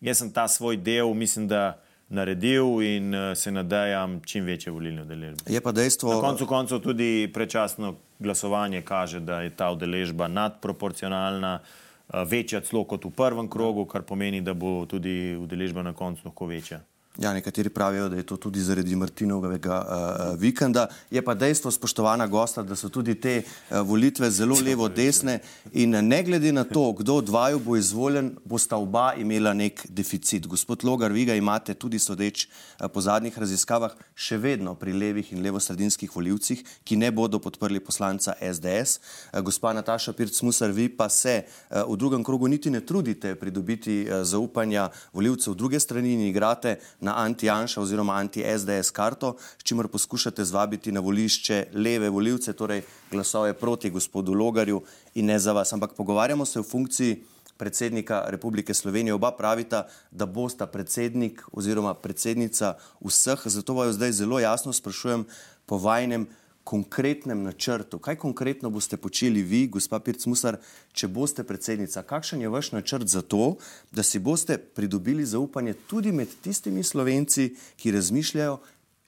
jaz 0.00 0.24
sem 0.24 0.32
ta 0.32 0.48
svoj 0.48 0.80
del, 0.80 1.12
mislim, 1.12 1.50
da 1.52 1.82
naredil 2.08 2.82
in 2.82 3.14
uh, 3.14 3.36
se 3.36 3.50
nadejam 3.50 4.20
čim 4.24 4.44
večje 4.44 4.72
volilne 4.72 5.02
udeležbe. 5.02 5.52
Je 5.52 5.60
pa 5.60 5.72
dejstvo. 5.72 6.14
Na 6.14 6.20
koncu 6.20 6.46
koncev 6.46 6.80
tudi 6.80 7.30
prečasno 7.34 7.94
glasovanje 8.18 8.82
kaže, 8.82 9.20
da 9.20 9.40
je 9.40 9.50
ta 9.50 9.70
udeležba 9.72 10.28
nadproporcionalna, 10.28 11.58
uh, 11.62 12.22
večja 12.28 12.60
celo 12.60 12.84
kot 12.84 13.04
v 13.04 13.10
prvem 13.10 13.48
krogu, 13.48 13.84
kar 13.84 14.02
pomeni, 14.02 14.40
da 14.40 14.54
bo 14.54 14.86
tudi 14.86 15.36
udeležba 15.36 15.82
na 15.82 15.92
koncu 15.92 16.22
lahko 16.24 16.46
večja. 16.46 16.80
Ja, 17.18 17.32
nekateri 17.32 17.68
pravijo, 17.68 18.08
da 18.08 18.16
je 18.16 18.22
to 18.22 18.36
tudi 18.36 18.60
zaradi 18.60 18.96
Martinovega 18.96 19.76
uh, 19.78 20.40
vikenda. 20.40 20.86
Je 21.10 21.22
pa 21.24 21.34
dejstvo, 21.34 21.70
spoštovana 21.70 22.26
gosta, 22.26 22.62
da 22.62 22.76
so 22.78 22.88
tudi 22.88 23.16
te 23.18 23.40
uh, 23.42 23.80
volitve 23.82 24.30
zelo 24.30 24.54
levo-desne 24.62 25.40
in 25.72 25.96
ne 26.06 26.22
glede 26.22 26.52
na 26.52 26.62
to, 26.64 26.92
kdo 26.92 27.16
od 27.18 27.24
dvaju 27.26 27.58
bo 27.58 27.76
izvoljen, 27.76 28.36
bosta 28.44 28.76
oba 28.76 29.14
imela 29.18 29.50
nek 29.54 29.82
deficit. 29.88 30.46
Gospod 30.46 30.84
Logar, 30.84 31.12
vi 31.12 31.24
ga 31.24 31.34
imate 31.34 31.74
tudi 31.74 31.98
sodeč 31.98 32.46
uh, 32.46 32.86
po 32.86 33.02
zadnjih 33.02 33.38
raziskavah 33.38 33.98
še 34.14 34.38
vedno 34.38 34.76
pri 34.78 34.94
levih 34.94 35.32
in 35.34 35.42
levo-sredinskih 35.42 36.14
voljivcih, 36.14 36.62
ki 36.84 37.00
ne 37.02 37.10
bodo 37.10 37.42
podprli 37.42 37.82
poslanca 37.82 38.36
SDS. 38.38 39.02
Uh, 39.32 39.42
gospa 39.42 39.74
Nataša 39.74 40.14
Pirc-Musar, 40.14 40.70
vi 40.70 40.86
pa 40.86 41.10
se 41.10 41.42
uh, 41.42 41.82
v 41.82 41.98
drugem 41.98 42.22
krogu 42.22 42.46
niti 42.46 42.70
ne 42.70 42.86
trudite 42.86 43.34
pridobiti 43.34 44.04
uh, 44.06 44.22
zaupanja 44.22 44.86
voljivcev 45.12 45.58
druge 45.58 45.82
strani 45.82 46.14
in 46.14 46.24
igrate 46.30 46.78
na 47.00 47.07
anti-Janša 47.16 47.80
oziroma 47.80 48.14
anti-SDS 48.14 48.90
karto, 48.90 49.36
s 49.58 49.64
čimer 49.64 49.88
poskušate 49.88 50.44
zvabiti 50.44 50.92
na 50.92 51.00
volišče 51.00 51.66
leve 51.74 52.10
voljivce, 52.10 52.52
torej 52.52 52.82
glasove 53.10 53.52
proti 53.52 53.90
gospodu 53.90 54.32
Logarju 54.32 54.82
in 55.14 55.26
ne 55.26 55.38
za 55.38 55.52
vas. 55.52 55.72
Ampak 55.72 55.92
pogovarjamo 55.96 56.44
se 56.44 56.60
o 56.60 56.62
funkciji 56.62 57.22
predsednika 57.56 58.24
Republike 58.26 58.74
Slovenije. 58.74 59.14
Oba 59.14 59.30
pravita, 59.30 59.86
da 60.10 60.26
bosta 60.26 60.66
predsednik 60.66 61.42
oziroma 61.52 61.94
predsednica 61.94 62.76
vseh, 63.04 63.42
zato 63.44 63.74
vaju 63.74 63.92
zdaj 63.92 64.12
zelo 64.12 64.40
jasno 64.40 64.72
sprašujem 64.72 65.26
po 65.66 65.78
vajnem 65.78 66.26
konkretnem 66.68 67.42
načrtu. 67.42 67.98
Kaj 67.98 68.18
konkretno 68.20 68.68
boste 68.70 68.98
počeli 69.00 69.40
vi, 69.42 69.62
gospa 69.72 70.00
Pirc-Musar, 70.04 70.58
če 70.92 71.08
boste 71.08 71.44
predsednica? 71.48 72.04
Kakšen 72.04 72.44
je 72.44 72.52
vaš 72.52 72.72
načrt 72.76 73.08
za 73.08 73.22
to, 73.24 73.56
da 73.90 74.04
si 74.04 74.20
boste 74.20 74.58
pridobili 74.58 75.24
zaupanje 75.24 75.78
tudi 75.88 76.12
med 76.12 76.28
tistimi 76.44 76.84
slovenci, 76.84 77.54
ki 77.80 77.96
razmišljajo 77.96 78.58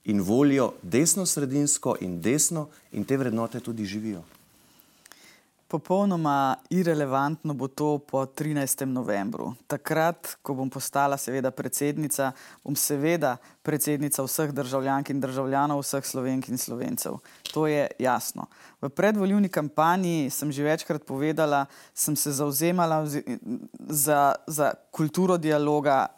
in 0.08 0.24
volijo 0.24 0.72
desno-sredinsko 0.82 1.98
in 2.00 2.20
desno 2.24 2.70
in 2.96 3.04
te 3.04 3.20
vrednote 3.20 3.60
tudi 3.60 3.84
živijo? 3.84 4.24
Popolnoma 5.70 6.56
irrelevantno 6.70 7.54
bo 7.54 7.68
to 7.68 7.98
po 7.98 8.26
13. 8.26 8.84
novembru. 8.84 9.52
Takrat, 9.70 10.32
ko 10.42 10.56
bom 10.58 10.70
postala 10.70 11.14
seveda 11.14 11.52
predsednica, 11.54 12.32
bom 12.64 12.74
seveda 12.74 13.36
predsednica 13.62 14.24
vseh 14.26 14.50
državljank 14.50 15.12
in 15.14 15.22
državljanov, 15.22 15.84
vseh 15.84 16.02
slovenk 16.02 16.48
in 16.50 16.58
slovencev. 16.58 17.20
To 17.54 17.68
je 17.70 17.86
jasno. 18.02 18.48
V 18.82 18.90
predvoljivni 18.90 19.48
kampanji 19.48 20.30
sem 20.30 20.50
že 20.50 20.66
večkrat 20.66 21.06
povedala, 21.06 21.66
sem 21.94 22.16
se 22.16 22.32
zauzemala 22.32 23.04
za, 23.86 24.34
za 24.46 24.74
kulturo 24.90 25.38
dialoga. 25.38 26.08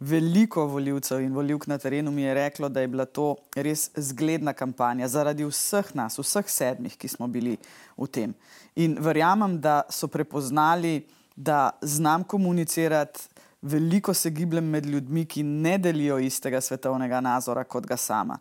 Veliko 0.00 0.66
voljivcev 0.68 1.22
in 1.24 1.32
voljivk 1.32 1.66
na 1.66 1.78
terenu 1.78 2.10
mi 2.10 2.22
je 2.22 2.34
reklo, 2.34 2.68
da 2.68 2.80
je 2.80 2.88
bila 2.88 3.04
to 3.04 3.36
res 3.56 3.90
zgledna 3.96 4.52
kampanja 4.52 5.08
zaradi 5.08 5.44
vseh 5.44 5.94
nas, 5.96 6.18
vseh 6.20 6.44
sedmih, 6.48 6.98
ki 7.00 7.08
smo 7.08 7.28
bili 7.32 7.56
v 7.96 8.08
tem. 8.12 8.34
In 8.76 8.96
verjamem, 9.00 9.56
da 9.60 9.82
so 9.90 10.08
prepoznali, 10.08 11.06
da 11.36 11.70
znam 11.82 12.24
komunicirati, 12.24 13.20
veliko 13.62 14.14
se 14.14 14.30
gibljem 14.30 14.64
med 14.64 14.86
ljudmi, 14.86 15.24
ki 15.24 15.42
ne 15.42 15.78
delijo 15.78 16.18
istega 16.18 16.60
svetovnega 16.60 17.20
nazora 17.20 17.64
kot 17.64 17.86
ga 17.86 17.96
sama. 17.96 18.38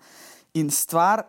In 0.54 0.70
stvar, 0.72 1.24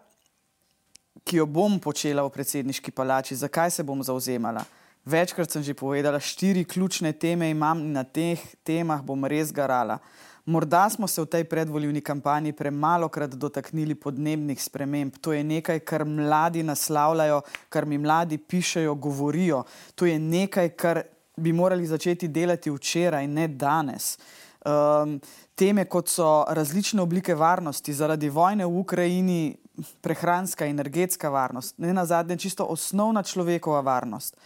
ki 1.25 1.41
jo 1.41 1.47
bom 1.47 1.79
počela 1.83 2.23
v 2.27 2.31
predsedniški 2.35 2.93
palači, 2.95 3.37
zakaj 3.37 3.71
se 3.71 3.85
bom 3.87 4.03
zauzemala? 4.03 4.65
Večkrat 5.07 5.51
sem 5.51 5.63
že 5.63 5.75
povedala, 5.75 6.21
štiri 6.21 6.65
ključne 6.65 7.13
teme 7.13 7.51
imam 7.51 7.79
in 7.79 7.93
na 7.95 8.03
teh 8.05 8.43
temah 8.67 9.03
bom 9.03 9.25
res 9.25 9.53
garala. 9.55 10.01
Morda 10.47 10.91
smo 10.91 11.09
se 11.09 11.23
v 11.23 11.27
tej 11.27 11.45
predvoljivni 11.45 12.01
kampanji 12.01 12.53
premalo 12.53 13.09
krat 13.09 13.31
dotaknili 13.35 13.95
podnebnih 13.95 14.63
sprememb. 14.63 15.17
To 15.21 15.33
je 15.33 15.45
nekaj, 15.45 15.81
kar 15.81 16.05
mladi 16.05 16.63
naslavljajo, 16.63 17.41
kar 17.69 17.87
mi 17.87 17.99
mladi 17.99 18.39
pišejo, 18.39 18.95
govorijo. 18.95 19.65
To 19.95 20.07
je 20.07 20.19
nekaj, 20.19 20.69
kar 20.69 21.03
bi 21.37 21.53
morali 21.53 21.87
začeti 21.87 22.29
delati 22.29 22.71
včeraj, 22.71 23.27
ne 23.27 23.49
danes. 23.49 24.19
Um, 24.67 25.19
teme, 25.55 25.85
kot 25.85 26.09
so 26.09 26.45
različne 26.49 27.03
oblike 27.03 27.35
varnosti 27.35 27.95
zaradi 27.95 28.29
vojne 28.29 28.67
v 28.67 28.79
Ukrajini, 28.79 29.57
prehranska, 30.01 30.67
energetska 30.67 31.29
varnost, 31.29 31.75
ne 31.79 31.93
na 31.95 32.07
zadnje, 32.07 32.37
čisto 32.37 32.65
osnovna 32.65 33.23
človekova 33.23 33.81
varnost. 33.81 34.37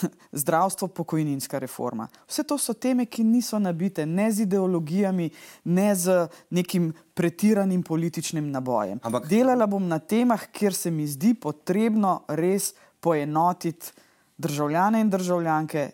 zdravstvo, 0.42 0.88
pokojninska 0.88 1.58
reforma. 1.58 2.08
Vse 2.28 2.42
to 2.42 2.58
so 2.58 2.74
teme, 2.74 3.06
ki 3.06 3.24
niso 3.24 3.58
nabite 3.58 4.06
ne 4.06 4.30
z 4.32 4.46
ideologijami, 4.46 5.30
ne 5.64 5.94
z 5.94 6.28
nekim 6.50 6.92
pretiranim 7.14 7.82
političnim 7.82 8.50
nabojem. 8.50 9.00
Ampak... 9.02 9.28
Delala 9.28 9.66
bom 9.66 9.88
na 9.88 9.98
temah, 9.98 10.46
kjer 10.52 10.74
se 10.74 10.90
mi 10.90 11.06
zdi 11.06 11.34
potrebno 11.34 12.22
res 12.28 12.74
poenotiti 13.00 13.92
državljane 14.38 15.00
in 15.00 15.10
državljanke 15.10 15.90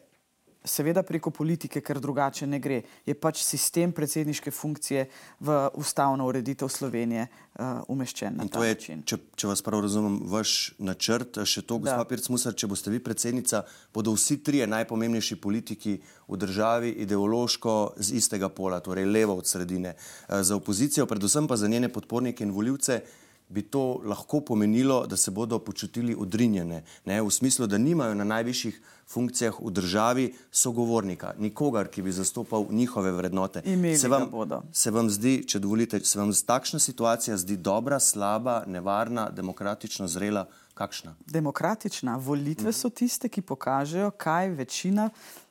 seveda 0.65 1.03
preko 1.03 1.31
politike, 1.31 1.81
ker 1.81 2.01
drugače 2.01 2.47
ne 2.47 2.59
gre. 2.61 2.81
Je 3.07 3.15
pač 3.15 3.43
sistem 3.45 3.93
predsedniške 3.93 4.51
funkcije 4.51 5.07
v 5.41 5.59
ustavno 5.79 6.27
ureditev 6.29 6.69
Slovenije 6.69 7.27
uh, 7.29 7.83
umeščen. 7.89 8.39
Na 8.41 8.49
to 8.51 8.65
je, 8.65 8.75
če, 9.05 9.19
če 9.37 9.51
vas 9.51 9.63
prav 9.65 9.83
razumem, 9.87 10.19
vaš 10.29 10.75
načrt, 10.79 11.41
še 11.45 11.63
to, 11.63 11.81
gospod 11.85 12.11
Pirc-Musar, 12.11 12.57
če 12.59 12.71
boste 12.71 12.93
vi 12.93 13.03
predsednica, 13.03 13.65
bodo 13.95 14.15
vsi 14.17 14.41
trije 14.45 14.67
najpomembnejši 14.71 15.39
politiki 15.41 15.99
v 16.29 16.41
državi 16.41 16.97
ideološko 17.07 17.79
z 17.97 18.19
istega 18.21 18.51
pola, 18.53 18.83
torej 18.85 19.09
levo 19.09 19.39
od 19.39 19.49
sredine. 19.49 19.95
Uh, 20.27 20.43
za 20.43 20.59
opozicijo, 20.59 21.07
predvsem 21.07 21.49
pa 21.49 21.57
za 21.57 21.71
njene 21.71 21.93
podpornike 21.93 22.45
in 22.45 22.55
voljivce 22.55 23.03
bi 23.49 23.63
to 23.63 24.01
lahko 24.05 24.41
pomenilo, 24.41 25.07
da 25.07 25.17
se 25.17 25.31
bodo 25.31 25.59
počutili 25.59 26.17
odrinjene, 26.19 26.83
ne, 27.05 27.23
v 27.23 27.31
smislu, 27.31 27.67
da 27.67 27.79
nimajo 27.79 28.15
na 28.15 28.25
najvišjih 28.25 28.81
funkcijah 29.09 29.57
v 29.61 29.71
državi 29.71 30.35
sogovornika, 30.51 31.33
nikogar, 31.39 31.89
ki 31.89 32.03
bi 32.03 32.13
zastopal 32.13 32.67
njihove 32.71 33.13
vrednote. 33.13 33.63
Se 33.97 34.09
vam, 34.09 34.29
se 34.73 34.91
vam 34.91 35.11
zdi, 35.11 35.43
če 35.49 35.59
dovolite, 35.59 36.01
se 36.05 36.19
vam 36.19 36.33
takšna 36.47 36.79
situacija 36.79 37.37
zdi 37.37 37.57
dobra, 37.57 38.01
slaba, 38.01 38.63
nevarna, 38.67 39.31
demokratično 39.31 40.09
zrela? 40.09 40.47
Kakšna? 40.79 41.17
Demokratična. 41.27 42.17
Volitve 42.23 42.73
so 42.73 42.91
tiste, 42.91 43.29
ki 43.29 43.43
pokažejo, 43.43 44.11
kaj 44.11 44.53
večina 44.61 45.09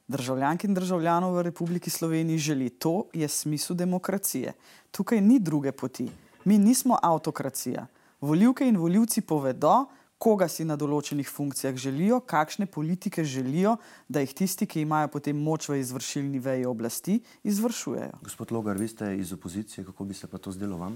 državljank 0.08 0.64
in 0.64 0.74
državljanov 0.74 1.36
v 1.36 1.42
Republiki 1.50 1.90
Sloveniji 1.90 2.38
želi. 2.38 2.70
To 2.70 3.10
je 3.14 3.28
smisel 3.28 3.76
demokracije. 3.76 4.54
Tukaj 4.92 5.22
ni 5.22 5.40
druge 5.40 5.72
poti. 5.72 6.08
Mi 6.48 6.58
nismo 6.58 6.98
avtokracija. 7.04 7.88
Voljivke 8.22 8.68
in 8.68 8.78
voljivci 8.78 9.22
povedo, 9.22 9.86
koga 10.18 10.46
si 10.48 10.64
na 10.64 10.78
določenih 10.80 11.28
funkcijah 11.28 11.76
želijo, 11.76 12.22
kakšne 12.24 12.70
politike 12.72 13.26
želijo, 13.28 13.74
da 14.08 14.24
jih 14.24 14.32
tisti, 14.32 14.64
ki 14.64 14.86
imajo 14.86 15.10
potem 15.12 15.36
moč 15.36 15.68
v 15.68 15.82
izvršilni 15.82 16.40
veji 16.40 16.64
oblasti, 16.66 17.18
izvršujejo. 17.44 18.22
Gospod 18.24 18.56
Logar, 18.56 18.80
vi 18.80 18.88
ste 18.88 19.12
iz 19.20 19.34
opozicije, 19.36 19.84
kako 19.90 20.08
bi 20.08 20.16
se 20.16 20.32
pa 20.32 20.40
to 20.40 20.56
zdelo 20.56 20.80
vam? 20.80 20.96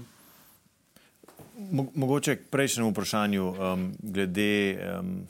Mogoče 1.70 2.36
k 2.36 2.48
prejšnjemu 2.50 2.90
vprašanju, 2.90 3.48
um, 3.48 3.86
glede 4.02 4.78
um, 5.00 5.26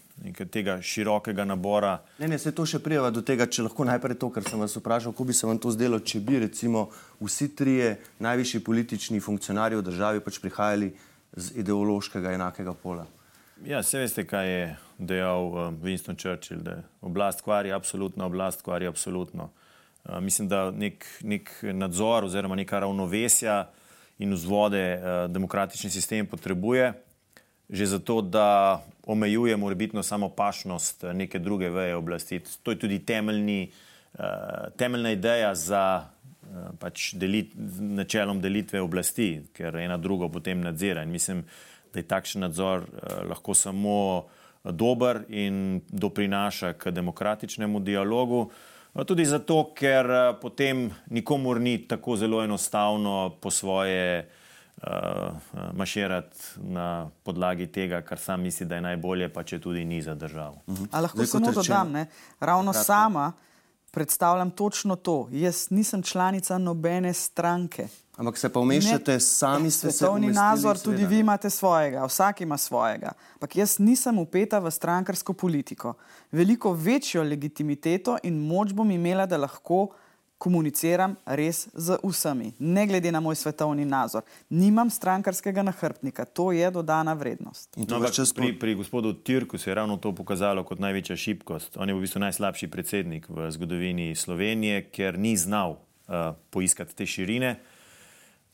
tega 0.51 0.79
širokega 0.83 1.45
nabora. 1.45 1.99
Ne, 2.19 2.29
ne, 2.29 2.39
se 2.39 2.53
to 2.55 2.67
še 2.67 2.79
prijava 2.83 3.11
do 3.11 3.23
tega, 3.27 3.47
če 3.47 3.67
lahko 3.67 3.87
najprej 3.89 4.19
to, 4.21 4.31
kar 4.31 4.47
sem 4.47 4.61
vas 4.61 4.77
vprašal, 4.77 5.15
kako 5.15 5.27
bi 5.29 5.37
se 5.37 5.47
vam 5.47 5.59
to 5.59 5.73
zdelo, 5.75 5.99
če 5.99 6.21
bi 6.21 6.39
recimo 6.45 6.89
vsi 7.21 7.51
trije 7.57 7.97
najvišji 8.23 8.63
politični 8.65 9.21
funkcionarji 9.21 9.81
v 9.81 9.87
državi 9.89 10.23
pač 10.25 10.39
prihajali 10.43 10.93
z 11.37 11.59
ideološkega 11.63 12.37
enakega 12.37 12.75
pola. 12.75 13.07
Ja, 13.67 13.83
se 13.83 13.99
veste, 14.03 14.25
kaj 14.27 14.49
je 14.51 14.63
dejal 14.99 15.51
um, 15.51 15.77
Winston 15.83 16.19
Churchill, 16.19 16.63
da 16.63 16.81
oblast 17.01 17.43
kvari 17.43 17.73
absolutno, 17.73 18.27
oblast 18.27 18.63
kvari 18.63 18.87
absolutno. 18.87 19.51
Uh, 20.05 20.19
mislim, 20.21 20.49
da 20.49 20.71
nek, 20.71 21.07
nek 21.23 21.51
nadzor 21.73 22.27
oziroma 22.27 22.59
neka 22.59 22.83
ravnovesja 22.83 23.65
in 24.23 24.35
vzvode 24.37 24.83
uh, 24.95 25.27
demokratični 25.31 25.91
sistem 25.91 26.27
potrebuje, 26.27 26.93
že 27.73 27.87
zato, 27.87 28.21
da 28.23 28.83
omejuje 29.07 29.57
morebitno 29.57 30.03
samo 30.03 30.29
pašnost 30.29 31.05
uh, 31.05 31.13
neke 31.13 31.39
druge 31.39 31.71
veje 31.71 31.97
oblasti. 31.97 32.41
To 32.63 32.71
je 32.71 32.79
tudi 32.79 32.99
temeljni, 32.99 33.71
uh, 34.15 34.71
temeljna 34.77 35.13
ideja 35.13 35.55
za 35.55 35.85
pač 36.79 37.15
delit, 37.17 37.55
načelom 37.81 38.41
delitve 38.43 38.81
oblasti, 38.83 39.39
ker 39.57 39.77
ena 39.81 39.97
drugo 39.97 40.29
potem 40.29 40.61
nadzira. 40.61 41.01
In 41.03 41.09
mislim, 41.09 41.45
da 41.93 42.01
je 42.01 42.09
takšen 42.09 42.45
nadzor 42.45 42.85
lahko 43.29 43.55
samo 43.57 44.27
dober 44.65 45.23
in 45.29 45.81
doprinaša 45.89 46.73
k 46.73 46.93
demokratičnemu 46.93 47.81
dialogu. 47.81 48.51
No, 48.93 49.05
tudi 49.05 49.25
zato, 49.25 49.73
ker 49.75 50.11
eh, 50.11 50.35
potem 50.41 50.91
nikomor 51.11 51.61
ni 51.61 51.79
tako 51.89 52.17
zelo 52.17 52.43
enostavno 52.45 53.39
po 53.41 53.51
svoje 53.51 54.29
uh, 54.77 54.93
maširati 55.73 56.37
na 56.57 57.11
podlagi 57.23 57.67
tega, 57.67 58.03
kar 58.03 58.19
sam 58.19 58.43
misli, 58.43 58.67
da 58.67 58.75
je 58.75 58.81
najbolje, 58.81 59.29
pa 59.33 59.43
če 59.43 59.61
tudi 59.61 59.85
ni 59.85 60.03
za 60.03 60.15
državo. 60.15 60.61
Uh 60.67 60.79
-huh. 60.79 61.03
Lahko 61.03 61.27
samo 61.27 61.53
dodam, 61.53 61.93
ne? 61.93 62.07
ravno 62.41 62.73
Kratko. 62.73 62.85
sama 62.85 63.33
predstavljam 63.91 64.51
točno 64.51 64.97
to. 64.97 65.29
Jaz 65.31 65.71
nisem 65.71 66.03
članica 66.03 66.59
nobene 66.59 67.13
stranke. 67.13 67.89
Ampak 68.17 68.37
se 68.37 68.49
pa 68.53 68.61
umeščate 68.61 69.15
sami 69.21 69.71
s 69.71 69.81
svetovni 69.81 70.29
nazor, 70.33 70.77
tudi 70.77 71.07
vi 71.09 71.23
imate 71.23 71.51
svojega, 71.51 72.05
vsak 72.05 72.43
ima 72.45 72.59
svojega. 72.61 73.15
Ampak 73.39 73.57
jaz 73.57 73.79
nisem 73.81 74.19
upeta 74.19 74.61
v 74.61 74.71
strankarsko 74.71 75.33
politiko. 75.33 75.95
Veliko 76.33 76.75
večjo 76.77 77.23
legitimiteto 77.23 78.19
in 78.29 78.37
moč 78.47 78.77
bom 78.77 78.91
imela, 78.91 79.25
da 79.27 79.41
lahko 79.41 79.89
komuniciram 80.43 81.15
res 81.39 81.69
z 81.73 81.97
vsemi, 82.03 82.51
ne 82.59 82.87
glede 82.91 83.13
na 83.15 83.21
moj 83.23 83.39
svetovni 83.39 83.85
nazor. 83.87 84.27
Nimam 84.51 84.91
strankarskega 84.91 85.63
nahrbtnika, 85.63 86.25
to 86.25 86.51
je 86.53 86.71
dodana 86.71 87.15
vrednost. 87.15 87.71
No, 87.79 88.01
pri, 88.35 88.53
pri 88.59 88.75
gospodu 88.75 89.13
Tirku 89.15 89.59
se 89.59 89.71
je 89.71 89.75
ravno 89.75 89.97
to 89.97 90.13
pokazalo 90.15 90.65
kot 90.69 90.83
največja 90.83 91.17
šibkost. 91.17 91.79
On 91.79 91.89
je 91.89 91.95
v 91.95 92.03
bistvu 92.03 92.27
najslabši 92.27 92.69
predsednik 92.69 93.29
v 93.31 93.51
zgodovini 93.55 94.13
Slovenije, 94.19 94.89
ker 94.91 95.19
ni 95.19 95.37
znal 95.37 95.79
uh, 95.79 96.35
poiskati 96.51 96.97
te 96.97 97.07
širine. 97.07 97.57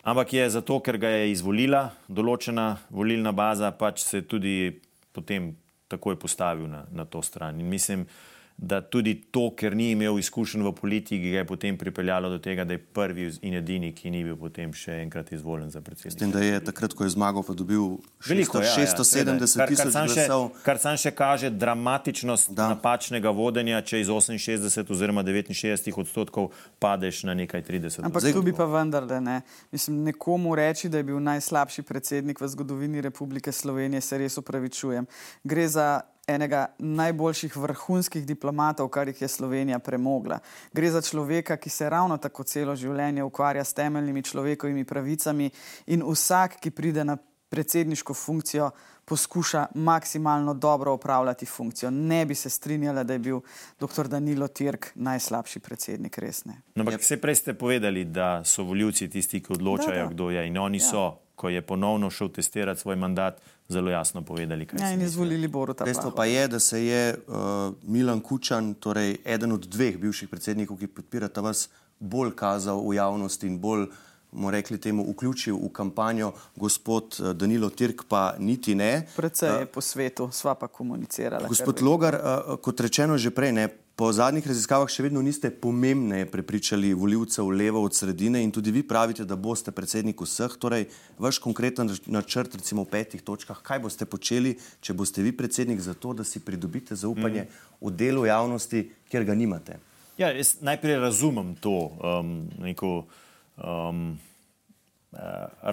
Ampak 0.02 0.32
je 0.32 0.50
zato, 0.50 0.78
ker 0.80 0.98
ga 0.98 1.08
je 1.08 1.32
izvolila 1.32 1.88
določena 2.08 2.76
volilna 2.90 3.32
baza, 3.32 3.72
pač 3.74 4.04
se 4.06 4.22
tudi 4.22 4.70
potem 5.12 5.52
takoj 5.88 6.18
postavil 6.20 6.68
na, 6.70 6.84
na 6.92 7.04
to 7.04 7.22
stran. 7.22 7.58
In 7.60 7.68
mislim, 7.68 8.04
da 8.04 8.37
da 8.60 8.80
tudi 8.80 9.14
to, 9.30 9.52
ker 9.54 9.76
ni 9.76 9.92
imel 9.94 10.18
izkušenj 10.18 10.64
v 10.66 10.72
politiki, 10.74 11.30
ga 11.30 11.38
je 11.38 11.46
potem 11.46 11.76
pripeljalo 11.78 12.26
do 12.28 12.38
tega, 12.42 12.64
da 12.66 12.74
je 12.74 12.80
prvi 12.82 13.28
in 13.46 13.54
edini, 13.54 13.92
ki 13.94 14.10
ni 14.10 14.24
bil 14.26 14.34
potem 14.36 14.72
še 14.74 14.96
enkrat 15.04 15.30
izvoljen 15.32 15.70
za 15.70 15.78
predsednika. 15.80 16.16
S 16.16 16.18
tem, 16.18 16.32
da 16.34 16.42
je 16.42 16.58
takrat, 16.66 16.96
ko 16.98 17.06
je 17.06 17.12
zmagal, 17.14 17.46
pa 17.46 17.54
dobil 17.54 18.00
Veliko, 18.26 18.58
670 18.58 19.62
ja, 19.62 19.62
ja, 19.62 19.68
tisoč 19.70 19.94
glasov. 19.94 20.48
Kar 20.66 20.82
sam 20.82 20.98
še 20.98 21.14
kaže 21.14 21.52
dramatičnost 21.54 22.50
da. 22.50 22.72
napačnega 22.74 23.30
vodenja, 23.30 23.78
če 23.78 24.02
iz 24.02 24.10
68 24.10 24.90
oziroma 24.90 25.22
69 25.22 25.94
odstotkov 26.02 26.50
padeš 26.82 27.22
na 27.30 27.38
nekaj 27.38 27.62
30. 27.62 28.02
Ampak 28.10 28.26
Zdaj, 28.26 28.34
tu 28.40 28.42
bi 28.42 28.58
pa 28.58 28.66
vendarle 28.66 29.22
ne. 29.22 29.38
Mislim, 29.70 30.02
nekomu 30.10 30.58
reči, 30.58 30.90
da 30.90 30.98
je 30.98 31.06
bil 31.06 31.22
najslabši 31.22 31.86
predsednik 31.86 32.42
v 32.42 32.50
zgodovini 32.50 33.06
Republike 33.06 33.54
Slovenije, 33.54 34.02
se 34.02 34.18
res 34.18 34.42
upravičujem. 34.42 35.06
Gre 35.46 35.70
za 35.70 35.90
enega 36.28 36.66
najboljših 36.78 37.56
vrhunskih 37.56 38.26
diplomatov, 38.26 38.88
kar 38.88 39.08
jih 39.08 39.22
je 39.22 39.28
Slovenija 39.28 39.78
premogla. 39.78 40.38
Gre 40.72 40.90
za 40.90 41.02
človeka, 41.02 41.56
ki 41.56 41.70
se 41.70 41.90
ravno 41.90 42.18
tako 42.18 42.44
celo 42.44 42.76
življenje 42.76 43.24
ukvarja 43.24 43.64
s 43.64 43.74
temeljnimi 43.74 44.22
človekovimi 44.22 44.84
pravicami 44.84 45.50
in 45.86 46.04
vsak, 46.04 46.60
ki 46.60 46.70
pride 46.70 47.04
na 47.04 47.16
predsedniško 47.48 48.14
funkcijo, 48.14 48.70
poskuša 49.04 49.66
maksimalno 49.74 50.54
dobro 50.54 50.92
upravljati 50.94 51.46
funkcijo. 51.46 51.90
Ne 51.90 52.26
bi 52.26 52.34
se 52.34 52.50
strinjala, 52.50 53.02
da 53.04 53.12
je 53.12 53.18
bil 53.18 53.40
dr. 53.80 54.08
Danilo 54.08 54.48
Tirk 54.48 54.86
najslabši 54.94 55.60
predsednik, 55.60 56.18
res 56.18 56.44
ne. 56.44 56.60
No, 56.74 56.82
ampak 56.82 57.00
vse 57.00 57.16
prej 57.20 57.34
ste 57.34 57.54
povedali, 57.54 58.04
da 58.04 58.44
so 58.44 58.62
voljivci 58.68 59.08
tisti, 59.10 59.40
ki 59.42 59.52
odločajo, 59.52 60.02
da, 60.02 60.08
da. 60.08 60.12
kdo 60.12 60.30
je 60.30 60.46
in 60.46 60.58
oni 60.58 60.78
ja. 60.78 60.90
so, 60.90 61.06
ko 61.34 61.48
je 61.48 61.62
ponovno 61.62 62.10
šel 62.10 62.28
testirati 62.28 62.80
svoj 62.80 62.96
mandat, 62.96 63.40
zelo 63.68 63.90
jasno 63.90 64.22
povedali, 64.22 64.66
kaj 64.66 64.80
ja, 64.80 64.88
se 64.88 65.02
je. 65.02 65.06
Izvolili 65.06 65.48
Boruta. 65.48 65.84
Dejstvo 65.84 66.10
pa 66.10 66.24
je, 66.24 66.48
da 66.48 66.58
se 66.58 66.86
je 66.86 67.18
uh, 67.26 67.34
Milan 67.82 68.20
Kučan, 68.20 68.74
torej 68.74 69.16
eden 69.24 69.52
od 69.52 69.66
dveh 69.66 69.98
bivših 69.98 70.28
predsednikov, 70.28 70.78
ki 70.78 70.86
podpirata 70.86 71.44
vas, 71.44 71.68
bolj 71.98 72.32
kazal 72.36 72.80
v 72.88 72.94
javnosti 72.96 73.46
in 73.46 73.58
bolj, 73.60 73.86
bomo 74.32 74.50
rekli, 74.50 74.78
temu 74.80 75.04
vključil 75.10 75.56
v 75.56 75.68
kampanjo, 75.72 76.32
gospod 76.56 77.20
uh, 77.20 77.32
Danilo 77.32 77.68
Tirk 77.70 78.06
pa 78.08 78.34
niti 78.38 78.74
ne. 78.74 79.06
Predvsej 79.16 79.50
uh, 79.50 79.60
je 79.60 79.66
po 79.66 79.84
svetu, 79.84 80.30
sva 80.32 80.54
pa 80.54 80.68
komunicirala. 80.68 81.48
Gospod 81.48 81.82
Logar, 81.82 82.16
uh, 82.16 82.56
kot 82.64 82.80
rečeno 82.80 83.18
že 83.18 83.30
prej, 83.30 83.52
ne, 83.52 83.68
Po 83.98 84.12
zadnjih 84.14 84.44
raziskavah 84.46 84.86
še 84.86 85.02
vedno 85.08 85.18
niste 85.26 85.48
pomembneje 85.50 86.28
prepričali 86.30 86.92
voljivcev 86.94 87.48
levo 87.50 87.80
od 87.82 87.96
sredine 87.98 88.44
in 88.46 88.52
tudi 88.54 88.70
vi 88.70 88.84
pravite, 88.86 89.24
da 89.26 89.34
boste 89.34 89.72
predsednik 89.74 90.20
vseh. 90.22 90.52
Torej, 90.54 90.84
vaš 91.18 91.40
konkreten 91.42 91.90
načrt, 92.06 92.54
recimo 92.54 92.84
v 92.84 92.92
petih 92.92 93.24
točkah, 93.26 93.58
kaj 93.58 93.80
boste 93.82 94.06
počeli, 94.06 94.52
če 94.86 94.94
boste 94.94 95.24
vi 95.26 95.32
predsednik 95.34 95.82
za 95.82 95.96
to, 95.98 96.12
da 96.14 96.22
si 96.22 96.38
pridobite 96.38 96.94
zaupanje 96.94 97.48
mm. 97.48 97.56
v 97.82 97.92
delu 97.98 98.22
javnosti, 98.28 98.84
kjer 99.10 99.26
ga 99.26 99.34
nimate? 99.34 99.80
Ja, 100.14 100.30
jaz 100.30 100.60
najprej 100.62 101.00
razumem 101.02 101.56
to 101.58 101.74
um, 101.98 102.30
neko 102.62 102.92
um, 103.02 104.14
uh, 104.14 105.18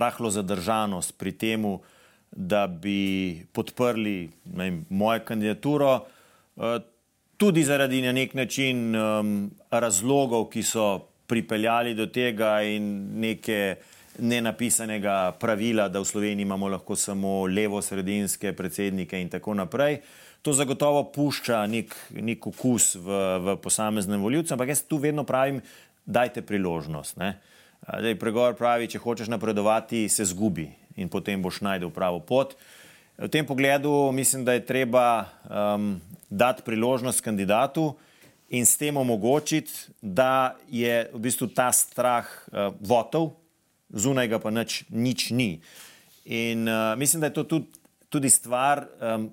rahlo 0.02 0.34
zadržanost 0.34 1.14
pri 1.22 1.36
tem, 1.38 1.70
da 2.34 2.66
bi 2.66 3.46
podprli 3.54 4.18
vem, 4.50 4.82
mojo 4.90 5.22
kandidaturo. 5.30 5.94
Uh, 6.58 6.82
tudi 7.38 7.64
zaradi 7.64 8.02
na 8.02 8.12
nek 8.12 8.34
način 8.34 8.96
um, 8.96 9.52
razlogov, 9.72 10.50
ki 10.50 10.64
so 10.64 11.00
pripeljali 11.28 11.96
do 11.96 12.06
tega 12.06 12.62
in 12.62 12.86
neke 13.20 13.76
nenapisanega 14.20 15.36
pravila, 15.40 15.90
da 15.90 16.00
v 16.00 16.06
Sloveniji 16.06 16.46
imamo 16.46 16.68
lahko 16.68 16.96
samo 16.96 17.46
levo-sredinske 17.48 18.54
predsednike 18.54 19.20
in 19.22 19.30
tako 19.30 19.54
naprej. 19.54 20.00
To 20.42 20.54
zagotovo 20.54 21.04
pušča 21.12 21.66
nek, 21.68 21.96
nek 22.22 22.48
okus 22.48 22.96
v, 22.96 23.20
v 23.42 23.58
posameznem 23.62 24.22
voljivcu, 24.22 24.54
ampak 24.54 24.72
jaz 24.72 24.86
tu 24.88 24.98
vedno 25.02 25.24
pravim, 25.24 25.62
dajte 26.06 26.46
priložnost. 26.46 27.18
Dej, 28.02 28.16
pregor 28.22 28.56
pravi, 28.56 28.88
če 28.88 29.02
hočeš 29.02 29.30
napredovati, 29.34 30.06
se 30.10 30.26
zgubi 30.30 30.70
in 30.96 31.10
potem 31.10 31.42
boš 31.42 31.60
najdel 31.66 31.92
pravo 31.92 32.22
pot. 32.24 32.56
V 33.18 33.28
tem 33.32 33.46
pogledu 33.48 34.12
mislim, 34.14 34.46
da 34.46 34.54
je 34.54 34.66
treba 34.68 35.26
um, 35.50 35.96
dati 36.36 36.64
priložnost 36.66 37.22
kandidatu 37.22 37.96
in 38.50 38.66
s 38.66 38.78
tem 38.78 38.98
omogočiti, 38.98 39.72
da 40.02 40.56
je 40.70 41.08
v 41.14 41.20
bistvu 41.20 41.48
ta 41.56 41.72
strah 41.72 42.28
uh, 42.28 42.76
votov, 42.80 43.34
zunaj 43.90 44.28
ga 44.28 44.40
pa 44.40 44.52
nič, 44.54 44.84
nič 44.90 45.32
ni. 45.32 45.62
In 46.26 46.68
uh, 46.68 46.94
mislim, 47.00 47.24
da 47.24 47.32
je 47.32 47.38
to 47.40 47.44
tudi, 47.44 47.72
tudi 48.10 48.30
stvar 48.30 48.86
um, 48.86 49.30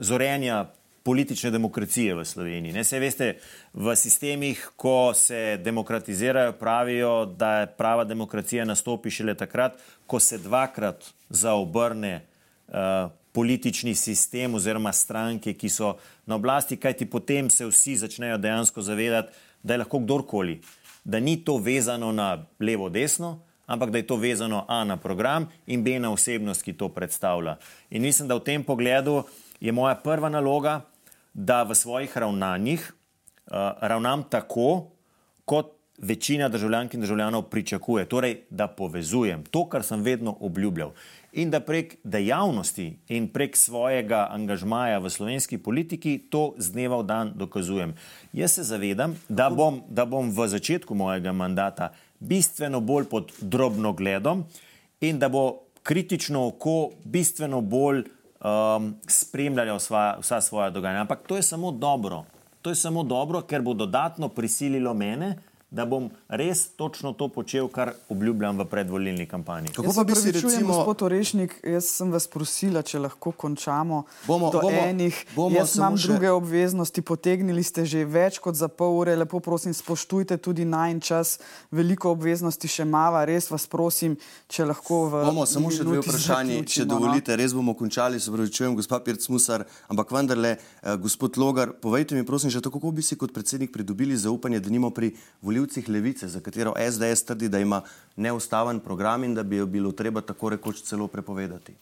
zorenja 0.00 0.66
politične 1.06 1.50
demokracije 1.54 2.14
v 2.14 2.24
Sloveniji. 2.24 2.74
Ne, 2.74 2.82
se 2.84 2.98
veste, 2.98 3.28
v 3.74 3.94
sistemih, 3.94 4.58
ko 4.76 5.14
se 5.14 5.58
demokratizirajo, 5.62 6.56
pravijo, 6.58 7.12
da 7.26 7.60
je 7.60 7.68
prava 7.78 8.04
demokracija 8.04 8.64
nastopi 8.64 9.10
šele 9.10 9.36
takrat, 9.38 9.78
ko 10.06 10.18
se 10.20 10.38
dvakrat 10.42 11.06
zaobrne 11.30 12.16
uh, 12.66 13.12
politični 13.36 13.92
sistem 13.94 14.54
oziroma 14.56 14.92
stranke, 14.96 15.52
ki 15.52 15.68
so 15.68 15.90
na 16.26 16.38
oblasti, 16.40 16.78
kajti 16.80 17.04
potem 17.12 17.50
se 17.52 17.66
vsi 17.68 17.98
začnejo 18.00 18.38
dejansko 18.40 18.80
zavedati, 18.82 19.34
da 19.62 19.74
je 19.74 19.82
lahko 19.82 20.00
kdorkoli, 20.00 20.54
da 21.04 21.20
ni 21.20 21.36
to 21.44 21.58
vezano 21.60 22.12
na 22.16 22.30
levo-desno, 22.60 23.34
ampak 23.66 23.92
da 23.92 24.00
je 24.00 24.06
to 24.06 24.16
vezano 24.16 24.64
A 24.68 24.84
na 24.84 24.96
program 24.96 25.50
in 25.66 25.84
B 25.84 25.98
na 26.00 26.14
osebnost, 26.14 26.64
ki 26.64 26.72
to 26.80 26.88
predstavlja. 26.88 27.58
In 27.90 28.02
mislim, 28.02 28.28
da 28.28 28.40
v 28.40 28.44
tem 28.46 28.64
pogledu 28.64 29.26
je 29.60 29.72
moja 29.72 29.94
prva 30.00 30.32
naloga, 30.32 30.80
da 31.34 31.62
v 31.68 31.76
svojih 31.76 32.16
ravnanjih 32.16 32.80
uh, 32.88 33.76
ravnam 33.84 34.24
tako, 34.30 34.88
kot 35.44 35.76
večina 35.98 36.48
državljank 36.48 36.94
in 36.94 37.00
državljanov 37.00 37.50
pričakuje. 37.52 38.08
Torej, 38.08 38.40
da 38.50 38.66
povezujem 38.66 39.44
to, 39.44 39.68
kar 39.68 39.82
sem 39.82 40.02
vedno 40.02 40.36
obljubljal. 40.40 40.96
In 41.36 41.50
da 41.52 41.60
prek 41.60 41.98
dejavnosti 42.04 42.86
in 43.12 43.26
prek 43.28 43.56
svojega 43.60 44.22
angažmaja 44.32 45.02
v 45.04 45.10
slovenski 45.12 45.58
politiki 45.60 46.16
to 46.32 46.54
z 46.56 46.72
dneva 46.72 47.02
v 47.02 47.04
dan 47.04 47.32
dokazujem. 47.36 47.92
Jaz 48.32 48.56
se 48.56 48.64
zavedam, 48.64 49.12
da 49.28 49.50
bom, 49.52 49.82
da 49.88 50.06
bom 50.08 50.30
v 50.32 50.48
začetku 50.48 50.96
mojega 50.96 51.36
mandata 51.36 51.90
bistveno 52.20 52.80
bolj 52.80 53.04
pod 53.12 53.32
drobno 53.40 53.92
gledom 53.92 54.46
in 55.00 55.18
da 55.20 55.28
bo 55.28 55.68
kritično 55.84 56.46
oko 56.46 56.96
bistveno 57.04 57.60
bolj 57.60 58.06
um, 58.40 58.94
spremljalo 59.04 59.76
vsa, 59.76 60.16
vsa 60.20 60.40
svoja 60.40 60.70
dogajanja. 60.70 61.04
Ampak 61.04 61.28
to 61.28 61.36
je 61.36 61.42
samo 61.42 61.70
dobro. 61.70 62.24
To 62.62 62.72
je 62.72 62.80
samo 62.80 63.04
dobro, 63.04 63.42
ker 63.42 63.62
bo 63.62 63.74
dodatno 63.74 64.28
prisililo 64.28 64.94
mene, 64.94 65.36
da 65.70 65.84
bom 65.84 66.10
res 66.28 66.68
točno 66.78 67.12
to 67.12 67.28
počel, 67.28 67.68
kar 67.68 67.90
obljubljam 68.08 68.58
v 68.58 68.64
predvolilni 68.70 69.26
kampanji. 69.26 69.68
Kako 69.74 69.92
pa 69.96 70.04
bi 70.04 70.14
si 70.14 70.32
recimo, 70.32 70.66
gospod 70.66 71.02
Orešnik, 71.02 71.56
jaz 71.66 71.88
sem 71.90 72.10
vas 72.14 72.28
prosila, 72.30 72.82
če 72.86 73.00
lahko 73.02 73.32
končamo 73.34 74.04
bomo, 74.28 74.50
do 74.54 74.62
bomo, 74.62 74.70
enih. 74.78 75.18
Bomo 75.34 75.58
jaz 75.58 75.74
imam 75.76 75.98
še... 75.98 76.12
druge 76.12 76.30
obveznosti, 76.30 77.02
potegnili 77.02 77.64
ste 77.66 77.82
že 77.86 78.04
več 78.06 78.38
kot 78.42 78.54
za 78.54 78.68
pol 78.70 78.94
ure, 79.00 79.16
lepo 79.18 79.40
prosim, 79.42 79.74
spoštujte 79.74 80.38
tudi 80.38 80.64
najn 80.64 81.02
čas, 81.02 81.36
veliko 81.74 82.14
obveznosti 82.14 82.70
še 82.70 82.86
mava, 82.86 83.24
res 83.26 83.50
vas 83.50 83.66
prosim, 83.66 84.14
če 84.46 84.70
lahko 84.70 85.02
v. 85.10 85.26
Bomo 85.26 85.48
samo 85.50 85.74
še 85.74 85.82
dve 85.82 85.98
vprašanje, 86.04 86.62
če 86.62 86.86
no. 86.86 86.94
dovolite, 86.94 87.34
res 87.34 87.56
bomo 87.58 87.74
končali, 87.74 88.22
se 88.22 88.30
pravi, 88.30 88.54
čujem, 88.54 88.78
gospod 88.78 89.02
Pirc 89.02 89.28
Musar, 89.34 89.66
ampak 89.90 90.14
vendarle, 90.14 90.56
eh, 90.56 90.96
gospod 91.02 91.42
Logar, 91.42 91.74
povejte 91.74 92.14
mi 92.14 92.22
prosim, 92.22 92.54
že 92.54 92.62
tako, 92.62 92.78
kako 92.78 92.96
bi 92.96 93.02
si 93.02 93.18
kot 93.18 93.34
predsednik 93.34 93.74
pridobili 93.74 94.14
zaupanje, 94.14 94.62
da 94.62 94.70
nimo 94.70 94.94
pri 94.94 95.12
volitvi 95.42 95.65
voljivcih 95.66 95.88
levice, 95.88 96.28
za 96.28 96.40
katero 96.40 96.74
SDS 96.90 97.24
trdi, 97.24 97.48
da 97.48 97.58
ima 97.58 97.82
neustaven 98.16 98.80
program 98.80 99.24
in 99.24 99.34
da 99.34 99.42
bi 99.42 99.56
jo 99.56 99.66
bilo 99.66 99.92
treba 99.92 100.20
tako 100.20 100.50
rekoč 100.50 100.82
celo 100.82 101.06
prepovedati. 101.08 101.72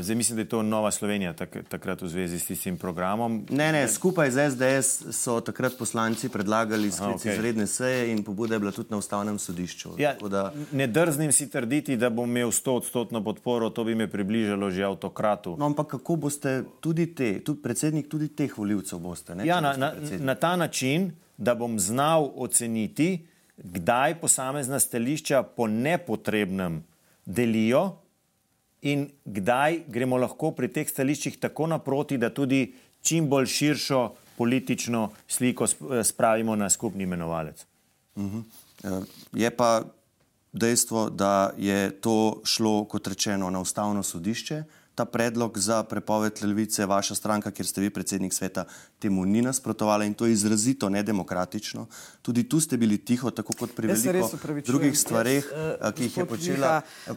Zdaj 0.00 0.16
mislim, 0.16 0.36
da 0.36 0.42
je 0.42 0.48
to 0.48 0.62
Nova 0.62 0.90
Slovenija 0.90 1.32
tak, 1.32 1.56
takrat 1.68 2.02
v 2.02 2.08
zvezi 2.08 2.38
s 2.38 2.46
tistim 2.46 2.76
programom. 2.78 3.46
Ne, 3.50 3.72
ne, 3.72 3.88
skupaj 3.88 4.30
z 4.30 4.50
SDS 4.50 5.16
so 5.16 5.40
takrat 5.40 5.74
poslanci 5.78 6.28
predlagali 6.28 6.90
sklic 6.90 7.24
okay. 7.24 7.32
izredne 7.32 7.66
seje 7.66 8.12
in 8.12 8.22
pobuda 8.24 8.54
je 8.54 8.58
bila 8.60 8.72
tudi 8.72 8.90
na 8.90 8.98
ustavnem 8.98 9.38
sodišču. 9.38 9.96
Ja, 9.98 10.14
da... 10.28 10.52
Ne 10.72 10.86
drznim 10.86 11.32
si 11.32 11.48
trditi, 11.50 11.96
da 11.96 12.10
bom 12.10 12.30
imel 12.30 12.52
100-odstotno 12.54 13.24
podporo, 13.24 13.70
to 13.70 13.84
bi 13.84 13.94
me 13.94 14.06
približalo 14.06 14.70
že 14.70 14.84
avtokratu. 14.84 15.56
No, 15.58 15.66
ampak 15.66 15.86
kako 15.96 16.16
boste 16.16 16.62
tudi 16.80 17.08
te, 17.14 17.40
tudi 17.40 17.62
predsednik 17.62 18.08
tudi 18.08 18.28
teh 18.28 18.58
voljivcev 18.58 18.98
boste? 18.98 19.34
Ne, 19.34 19.46
ja, 19.46 19.60
na, 19.60 19.74
na, 19.76 19.92
na 20.20 20.34
ta 20.34 20.54
način, 20.56 21.10
da 21.40 21.54
bom 21.54 21.78
znal 21.80 22.28
oceniti, 22.36 23.26
kdaj 23.56 24.20
posamezna 24.20 24.80
stališča 24.80 25.42
po 25.42 25.66
nepotrebnem 25.66 26.82
delijo 27.26 27.96
in 28.82 29.08
kdaj 29.24 29.82
gremo 29.88 30.16
lahko 30.20 30.52
pri 30.56 30.68
teh 30.68 30.88
stališčih 30.88 31.38
tako 31.40 31.66
naproti, 31.66 32.18
da 32.18 32.30
tudi 32.32 32.74
čim 33.02 33.28
bolj 33.28 33.46
širšo 33.46 34.02
politično 34.36 35.10
sliko 35.28 35.66
spravimo 36.04 36.56
na 36.56 36.70
skupni 36.70 37.02
imenovalec. 37.04 37.66
Uh 38.14 38.22
mhm. 38.22 38.38
-huh. 38.82 39.04
Je 39.32 39.50
pa 39.50 39.82
dejstvo, 40.52 41.10
da 41.10 41.52
je 41.58 42.00
to 42.00 42.40
šlo, 42.44 42.84
kot 42.84 43.06
rečeno, 43.06 43.50
na 43.50 43.60
ustavno 43.60 44.02
sodišče 44.02 44.64
ta 44.94 45.04
predlog 45.04 45.58
za 45.58 45.82
prepoved 45.82 46.42
levice, 46.42 46.86
vaša 46.86 47.14
stranka, 47.14 47.50
kjer 47.50 47.66
ste 47.66 47.80
vi 47.80 47.90
predsednik 47.90 48.34
sveta, 48.34 48.64
temu 48.98 49.24
ni 49.24 49.42
nasprotovala 49.42 50.04
in 50.04 50.14
to 50.14 50.26
je 50.26 50.32
izrazito 50.32 50.88
nedemokratično. 50.88 51.86
Tudi 52.22 52.48
tu 52.48 52.60
ste 52.60 52.76
bili 52.76 52.98
tiho, 52.98 53.30
tako 53.30 53.52
kot 53.52 53.72
pri 53.76 53.86
veliko 53.86 54.30
drugih 54.66 54.98
stvareh, 54.98 55.44
uh, 55.80 55.92
ki 55.94 56.02
jih 56.02 56.16
je 56.16 56.24
počela. 56.24 56.80
Uh, 57.08 57.14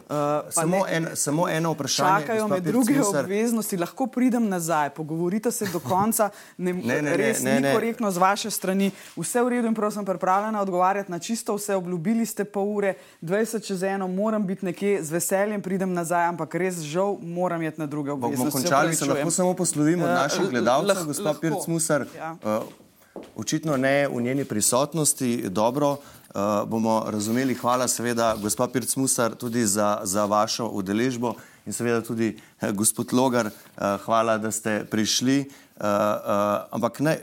samo, 0.50 0.84
en, 0.88 1.08
samo 1.14 1.48
eno 1.48 1.72
vprašanje. 1.72 2.26
Čakajo 2.26 2.48
me 2.48 2.60
druge 2.60 2.94
Cmusar. 2.94 3.24
obveznosti, 3.24 3.76
lahko 3.76 4.06
pridem 4.06 4.48
nazaj, 4.48 4.90
pogovorite 4.90 5.50
se 5.50 5.66
do 5.72 5.80
konca. 5.80 6.30
Ne, 6.58 6.72
ne, 6.88 7.02
ne, 7.02 7.16
res 7.16 7.42
ne, 7.42 7.60
ne, 7.60 7.68
ni 7.68 7.74
korektno 7.74 8.10
z 8.10 8.18
vaše 8.18 8.50
strani. 8.50 8.90
Vse 9.16 9.42
v 9.42 9.48
redu 9.48 9.68
in 9.68 9.74
prav 9.74 9.90
sem 9.90 10.04
pripravljena 10.04 10.62
odgovarjati 10.62 11.12
na 11.12 11.18
čisto 11.18 11.56
vse. 11.58 11.74
Obljubili 11.74 12.26
ste 12.26 12.44
pol 12.44 12.70
ure, 12.76 12.94
20 13.22 13.66
čez 13.66 13.82
eno, 13.82 14.08
moram 14.08 14.46
biti 14.46 14.64
nekje, 14.64 15.02
z 15.02 15.10
veseljem 15.10 15.62
pridem 15.62 15.92
nazaj, 15.92 16.30
ampak 16.32 16.54
res 16.54 16.80
žal 16.80 17.18
moram 17.20 17.63
imeti 17.64 17.80
na 17.80 17.86
druge 17.86 18.12
obveznosti. 18.12 18.50
Bomo 18.50 18.62
končali, 18.62 18.94
se 18.94 19.04
lahko 19.04 19.30
samo 19.30 19.54
poslovimo 19.54 20.04
od 20.04 20.10
uh, 20.10 20.16
naših 20.16 20.50
gledalcev, 20.50 21.04
gospod 21.06 21.40
Pirc 21.40 21.66
Musar. 21.66 22.06
Ja. 22.16 22.36
Uh, 22.44 22.62
očitno 23.36 23.76
ne 23.76 24.08
v 24.08 24.22
njeni 24.22 24.44
prisotnosti, 24.44 25.48
dobro 25.48 25.90
uh, 25.90 25.98
bomo 26.68 27.04
razumeli. 27.08 27.54
Hvala 27.54 27.88
seveda, 27.88 28.36
gospod 28.42 28.72
Pirc 28.72 28.96
Musar, 28.96 29.34
tudi 29.34 29.66
za, 29.66 30.00
za 30.04 30.24
vašo 30.24 30.68
udeležbo 30.68 31.34
in 31.66 31.72
seveda 31.72 32.02
tudi 32.02 32.36
uh, 32.60 32.70
gospod 32.70 33.12
Logar, 33.12 33.46
uh, 33.46 33.82
hvala, 34.04 34.38
da 34.38 34.50
ste 34.50 34.84
prišli. 34.90 35.40
Uh, 35.40 35.84
uh, 35.84 35.88
ampak 36.70 37.00
ne, 37.00 37.18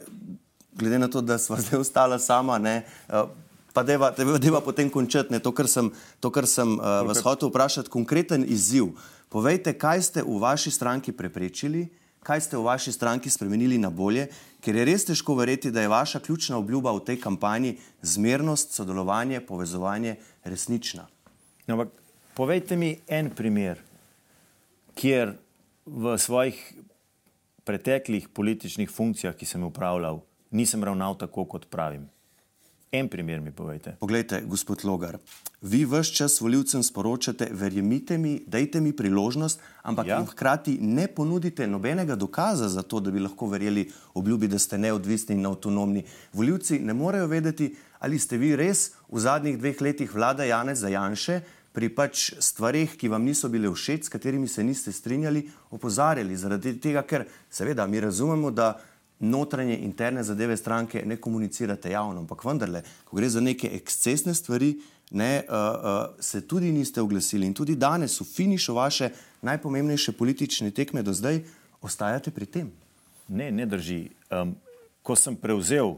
glede 0.74 1.00
na 1.00 1.08
to, 1.08 1.22
da 1.22 1.38
sva 1.38 1.62
zdaj 1.62 1.80
ostala 1.80 2.20
sama, 2.20 2.58
ne, 2.58 2.82
uh, 3.10 3.30
pa 3.74 3.84
deva, 3.84 4.12
deva 4.16 4.62
potem 4.62 4.90
končati 4.90 5.34
ne, 5.34 5.40
to, 5.40 5.54
kar 5.56 5.68
sem, 5.68 5.92
to, 6.20 6.32
kar 6.34 6.48
sem 6.48 6.78
uh, 6.78 7.02
vas 7.08 7.24
hotel 7.26 7.52
vprašati, 7.52 7.92
konkreten 7.92 8.46
izziv. 8.48 8.94
Povejte, 9.32 9.74
kaj 9.78 10.04
ste 10.08 10.24
v 10.28 10.38
vaši 10.44 10.74
stranki 10.76 11.16
preprečili, 11.16 11.88
kaj 12.22 12.46
ste 12.46 12.58
v 12.58 12.66
vaši 12.68 12.92
stranki 12.94 13.32
spremenili 13.32 13.80
na 13.82 13.90
bolje, 13.90 14.28
ker 14.62 14.76
je 14.76 14.86
res 14.86 15.08
težko 15.08 15.36
verjeti, 15.40 15.72
da 15.72 15.82
je 15.82 15.92
vaša 15.92 16.22
ključna 16.22 16.60
obljuba 16.60 16.94
v 16.94 17.06
tej 17.08 17.18
kampanji 17.22 17.78
zmernost, 18.02 18.76
sodelovanje, 18.76 19.42
povezovanje 19.42 20.18
resnična. 20.44 21.08
No, 21.66 21.80
ampak 21.80 21.96
povejte 22.38 22.78
mi 22.78 22.98
en 23.08 23.32
primer, 23.34 23.82
kjer 24.96 25.34
v 25.86 26.18
svojih 26.18 26.60
preteklih 27.66 28.30
političnih 28.30 28.90
funkcijah, 28.90 29.36
ki 29.36 29.46
sem 29.46 29.62
jih 29.62 29.72
upravljal, 29.72 30.22
nisem 30.52 30.84
ravnal 30.84 31.18
tako, 31.18 31.46
kot 31.46 31.70
pravim. 31.72 32.10
En 32.92 33.08
primer 33.08 33.40
mi 33.40 33.52
povejte. 33.52 33.94
Poglejte, 34.00 34.42
gospod 34.44 34.82
Logar, 34.84 35.16
vi 35.62 35.86
vse 35.88 36.12
čas 36.14 36.42
voljivcem 36.42 36.84
sporočate, 36.84 37.48
verjemite 37.52 38.18
mi, 38.18 38.42
dajte 38.48 38.82
mi 38.82 38.92
priložnost, 38.92 39.62
ampak 39.82 40.08
ja. 40.08 40.18
hkrati 40.32 40.76
ne 40.82 41.08
ponudite 41.08 41.68
nobenega 41.68 42.16
dokaza 42.16 42.68
za 42.70 42.82
to, 42.82 43.00
da 43.00 43.12
bi 43.12 43.24
lahko 43.24 43.48
verjeli 43.48 43.88
obljubi, 44.14 44.48
da 44.52 44.60
ste 44.60 44.78
neodvisni 44.78 45.36
in 45.40 45.46
avtonomni. 45.46 46.04
Voljivci 46.34 46.80
ne 46.80 46.94
morejo 46.94 47.32
vedeti, 47.32 47.76
ali 48.00 48.20
ste 48.20 48.38
vi 48.38 48.56
res 48.60 48.92
v 49.08 49.24
zadnjih 49.24 49.58
dveh 49.60 49.82
letih 49.82 50.14
vlada 50.14 50.44
Janez 50.44 50.84
Zajanše 50.84 51.40
pri 51.72 51.88
pač 51.96 52.34
stvarih, 52.44 52.98
ki 53.00 53.08
vam 53.08 53.24
niso 53.24 53.48
bile 53.50 53.72
všeč, 53.72 54.04
s 54.04 54.12
katerimi 54.12 54.52
se 54.52 54.64
niste 54.64 54.92
strinjali, 54.92 55.48
opozarjali. 55.72 56.36
Zaradi 56.36 56.76
tega, 56.76 57.08
ker 57.08 57.24
seveda 57.50 57.88
mi 57.88 58.04
razumemo, 58.04 58.52
da 58.52 58.74
notranje, 59.22 59.78
interne 59.78 60.24
zadeve 60.24 60.58
stranke 60.58 61.04
ne 61.06 61.18
komunicirate 61.18 61.92
javno, 61.92 62.20
ampak 62.20 62.46
vendarle, 62.46 62.84
ko 63.06 63.16
gre 63.16 63.30
za 63.30 63.42
neke 63.42 63.70
ekscesne 63.78 64.34
stvari, 64.34 64.76
ne, 65.12 65.44
uh, 65.50 65.56
uh, 65.56 66.20
se 66.20 66.42
tudi 66.48 66.72
niste 66.72 67.02
oglasili 67.02 67.48
in 67.48 67.54
tudi 67.54 67.76
danes, 67.76 68.20
v 68.22 68.26
finišu 68.26 68.74
vaše 68.74 69.10
najpomembnejše 69.42 70.12
politične 70.12 70.72
tekme 70.72 71.04
do 71.04 71.14
zdaj, 71.14 71.42
ostajate 71.82 72.32
pri 72.32 72.46
tem. 72.46 72.72
Ne, 73.28 73.52
ne 73.52 73.66
drži. 73.66 74.10
Um, 74.32 74.56
ko 75.02 75.16
sem 75.16 75.36
prevzel 75.36 75.96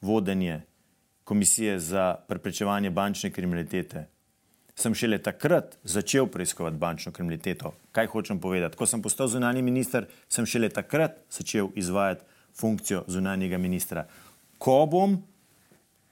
vodenje 0.00 0.62
Komisije 1.26 1.78
za 1.78 2.14
preprečevanje 2.28 2.90
bančne 2.90 3.32
kriminalitete, 3.34 4.04
sem 4.78 4.94
šele 4.94 5.18
takrat 5.18 5.78
začel 5.82 6.26
preiskovati 6.26 6.76
bančno 6.76 7.12
kriminaliteto. 7.12 7.72
Kaj 7.92 8.06
hočem 8.06 8.38
povedati? 8.40 8.76
Ko 8.76 8.86
sem 8.86 9.02
postal 9.02 9.26
zunani 9.28 9.62
minister, 9.62 10.06
sem 10.28 10.46
šele 10.46 10.68
takrat 10.68 11.18
začel 11.30 11.72
izvajati 11.74 12.22
funkcijo 12.56 13.04
zunanjega 13.06 13.58
ministra. 13.58 14.06
Ko 14.58 14.86
bom 14.90 15.16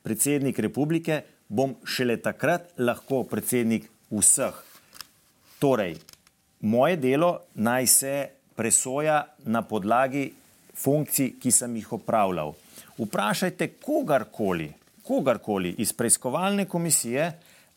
predsednik 0.05 0.59
republike, 0.59 1.22
bom 1.49 1.74
šele 1.84 2.16
takrat 2.20 2.72
lahko 2.78 3.22
predsednik 3.28 3.88
vseh. 4.11 4.55
Torej, 5.59 5.97
moje 6.61 6.97
delo 7.01 7.38
naj 7.55 7.86
se 7.86 8.14
presoja 8.57 9.24
na 9.45 9.62
podlagi 9.62 10.32
funkcij, 10.74 11.34
ki 11.40 11.51
sem 11.51 11.76
jih 11.76 11.92
opravljal. 11.97 12.55
Vprašajte 12.99 13.68
kogarkoli, 13.82 14.72
kogarkoli 15.03 15.74
iz 15.78 15.92
preiskovalne 15.92 16.66
komisije, 16.68 17.32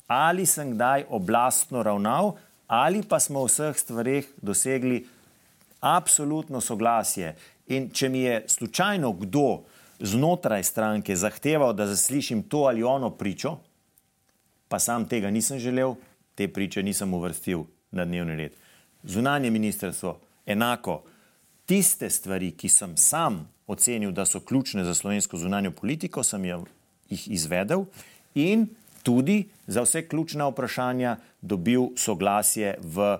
ali 0.08 0.46
sem 0.46 0.74
kdaj 0.76 1.06
oblastno 1.10 1.84
ravnal, 1.84 2.36
ali 2.68 3.04
pa 3.04 3.20
smo 3.20 3.44
v 3.44 3.52
vseh 3.52 3.78
stvarih 3.78 4.28
dosegli 4.42 5.06
absolutno 5.80 6.62
soglasje. 6.62 7.36
In 7.68 7.90
če 7.92 8.10
mi 8.10 8.22
je 8.24 8.44
slučajno 8.48 9.12
kdo 9.14 9.64
znotraj 10.00 10.64
stranke 10.64 11.16
zahteval, 11.16 11.74
da 11.74 11.88
zaslišim 11.88 12.44
to 12.44 12.68
ali 12.70 12.84
ono 12.84 13.10
pričo, 13.10 13.58
pa 14.68 14.80
sam 14.80 15.08
tega 15.08 15.30
nisem 15.32 15.60
želel, 15.60 15.96
te 16.36 16.48
priče 16.48 16.84
nisem 16.84 17.14
uvrstil 17.14 17.66
na 17.92 18.06
dnevni 18.06 18.36
red. 18.36 18.56
Zunanje 19.04 19.52
ministrstvo, 19.52 20.20
enako, 20.46 21.02
tiste 21.66 22.10
stvari, 22.10 22.52
ki 22.52 22.70
sem 22.70 22.98
sam 22.98 23.48
ocenil, 23.68 24.12
da 24.12 24.26
so 24.26 24.40
ključne 24.40 24.84
za 24.84 24.94
slovensko 24.94 25.38
zunanjo 25.38 25.72
politiko, 25.72 26.24
sem 26.24 26.46
jih 26.46 27.28
izvedel 27.28 27.86
in 28.36 28.68
tudi 29.04 29.48
za 29.68 29.82
vse 29.82 30.08
ključna 30.08 30.48
vprašanja 30.48 31.18
dobil 31.42 31.90
soglasje 31.96 32.76
v 32.82 33.18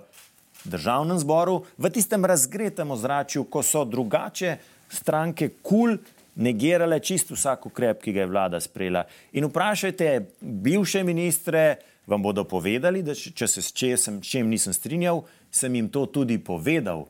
državnem 0.64 1.18
zboru, 1.18 1.64
v 1.78 1.90
tistem 1.90 2.24
razgretem 2.24 2.90
ozračju, 2.90 3.44
ko 3.44 3.62
so 3.62 3.84
drugače 3.84 4.56
stranke 4.88 5.50
kul. 5.62 5.98
Negirale 6.38 7.00
čisto 7.02 7.34
vsak 7.34 7.66
ukrep, 7.66 7.98
ki 7.98 8.12
ga 8.14 8.20
je 8.20 8.30
vlada 8.30 8.60
sprejela. 8.62 9.00
In 9.34 9.48
vprašajte 9.48 10.36
bivše 10.40 11.02
ministre, 11.02 11.80
vam 12.06 12.22
bodo 12.22 12.44
povedali, 12.44 13.02
da 13.02 13.14
če 13.14 13.48
se 13.50 13.62
s 13.62 13.72
čem, 13.74 14.20
čem 14.22 14.46
nisem 14.46 14.72
strinjal, 14.72 15.24
sem 15.50 15.74
jim 15.74 15.88
to 15.90 16.06
tudi 16.06 16.38
povedal. 16.38 17.08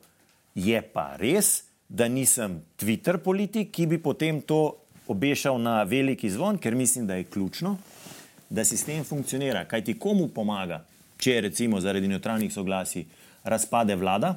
Je 0.57 0.81
pa 0.81 1.13
res, 1.21 1.69
da 1.85 2.07
nisem 2.09 2.57
Twitter 2.77 3.21
politik, 3.21 3.69
ki 3.69 3.85
bi 3.85 4.01
potem 4.01 4.41
to 4.41 4.79
obešal 5.09 5.61
na 5.61 5.83
veliki 5.83 6.29
zvon, 6.29 6.57
ker 6.57 6.73
mislim, 6.75 7.05
da 7.07 7.21
je 7.21 7.29
ključno, 7.29 7.77
da 8.49 8.65
sistem 8.65 9.03
funkcionira. 9.05 9.65
Kaj 9.69 9.83
ti 9.85 9.97
komu 9.99 10.27
pomaga, 10.33 10.83
če 11.21 11.41
recimo 11.41 11.77
zaradi 11.81 12.07
neutralnih 12.07 12.53
soglasij 12.53 13.05
razpade 13.49 13.95
vlada, 13.97 14.35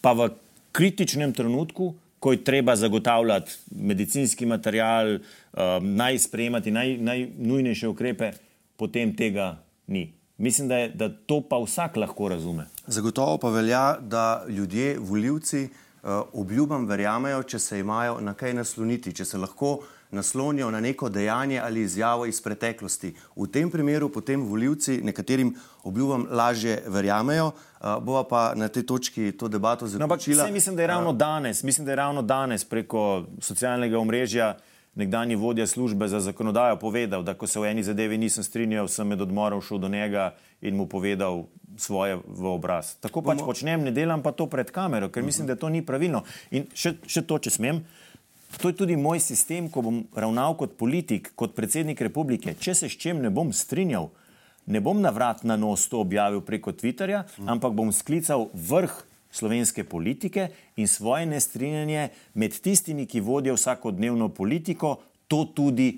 pa 0.00 0.12
v 0.14 0.30
kritičnem 0.72 1.32
trenutku 1.34 1.94
ko 2.26 2.32
je 2.32 2.44
treba 2.44 2.76
zagotavljati 2.76 3.52
medicinski 3.70 4.46
material, 4.46 5.14
um, 5.14 5.94
naj 5.96 6.18
sprejemati 6.18 6.70
naj, 6.70 6.96
najnujnejše 6.98 7.88
ukrepe, 7.88 8.32
potem 8.76 9.16
tega 9.16 9.58
ni. 9.86 10.12
Mislim, 10.38 10.68
da, 10.68 10.76
je, 10.76 10.88
da 10.88 11.08
to 11.08 11.40
pa 11.48 11.58
vsak 11.62 11.96
lahko 11.96 12.28
razume. 12.28 12.66
Zagotovo 12.86 13.38
pa 13.38 13.50
velja, 13.50 13.96
da 14.00 14.44
ljudje, 14.48 14.96
voljivci, 14.98 15.68
uh, 15.68 16.10
obljubam 16.32 16.86
verjamejo, 16.86 17.42
če 17.42 17.58
se 17.58 17.78
imajo 17.78 18.20
na 18.20 18.34
kaj 18.34 18.54
nasloniti, 18.54 19.14
če 19.14 19.24
se 19.24 19.38
lahko 19.38 19.78
naslonijo 20.16 20.70
na 20.70 20.80
neko 20.80 21.08
dejanje 21.08 21.60
ali 21.60 21.82
izjavo 21.84 22.26
iz 22.26 22.40
preteklosti. 22.42 23.14
V 23.36 23.46
tem 23.52 23.70
primeru 23.70 24.08
potem 24.08 24.42
voljivci 24.42 25.00
nekaterim 25.04 25.54
obljubam 25.84 26.26
lažje 26.30 26.82
verjamejo, 26.86 27.46
uh, 27.46 27.98
bova 28.02 28.24
pa 28.24 28.52
na 28.54 28.68
tej 28.68 28.86
točki 28.86 29.32
to 29.32 29.48
debato 29.48 29.86
zaključila. 29.86 30.46
No, 30.46 30.52
mislim, 30.52 30.76
da 30.76 30.82
je 30.82 30.86
ravno 30.86 31.12
danes, 31.12 31.62
mislim, 31.62 31.84
da 31.84 31.92
je 31.92 31.96
ravno 31.96 32.22
danes 32.22 32.64
preko 32.64 33.26
socialnega 33.40 33.98
omrežja 33.98 34.56
nekdani 34.96 35.36
vodja 35.36 35.66
službe 35.66 36.08
za 36.08 36.20
zakonodajo 36.20 36.76
povedal, 36.76 37.22
da 37.22 37.34
ko 37.34 37.46
se 37.46 37.60
v 37.60 37.70
eni 37.70 37.82
zadevi 37.84 38.18
nisem 38.18 38.44
strinjal, 38.44 38.88
sem 38.88 39.08
med 39.08 39.20
odmorom 39.20 39.60
šel 39.62 39.78
do 39.78 39.88
njega 39.88 40.32
in 40.60 40.76
mu 40.76 40.86
povedal 40.88 41.44
svoje 41.76 42.16
v 42.26 42.46
obraz. 42.48 42.94
Tako 43.00 43.22
pač 43.22 43.36
Bomo... 43.36 43.52
počnem, 43.52 43.84
ne 43.84 43.92
delam 43.92 44.22
pa 44.24 44.32
to 44.32 44.48
pred 44.48 44.72
kamero, 44.72 45.10
ker 45.12 45.22
mislim, 45.22 45.46
da 45.46 45.56
to 45.56 45.68
ni 45.68 45.84
pravilno. 45.84 46.24
In 46.50 46.64
še, 46.72 46.96
še 47.06 47.26
to, 47.28 47.38
če 47.38 47.52
smem. 47.52 47.84
To 48.60 48.68
je 48.68 48.76
tudi 48.76 48.96
moj 48.96 49.20
sistem, 49.20 49.68
ko 49.70 49.82
bom 49.82 49.98
ravnal 50.16 50.56
kot 50.56 50.76
politik, 50.78 51.32
kot 51.36 51.54
predsednik 51.56 52.00
republike. 52.00 52.54
Če 52.54 52.74
se 52.74 52.88
s 52.88 52.96
čem 52.98 53.20
ne 53.22 53.30
bom 53.30 53.52
strinjal, 53.52 54.08
ne 54.66 54.80
bom 54.80 55.00
na 55.02 55.12
vrat 55.14 55.44
na 55.44 55.58
nos 55.60 55.88
to 55.90 56.00
objavil 56.00 56.40
preko 56.46 56.72
Twitterja, 56.72 57.24
ampak 57.46 57.76
bom 57.76 57.92
sklical 57.92 58.48
vrh 58.54 58.94
slovenske 59.36 59.84
politike 59.84 60.48
in 60.76 60.88
svoje 60.88 61.26
nestrinjanje 61.26 62.08
med 62.34 62.56
tistimi, 62.62 63.06
ki 63.06 63.20
vodijo 63.20 63.58
vsakodnevno 63.58 64.28
politiko, 64.28 64.96
to 65.28 65.44
tudi 65.54 65.90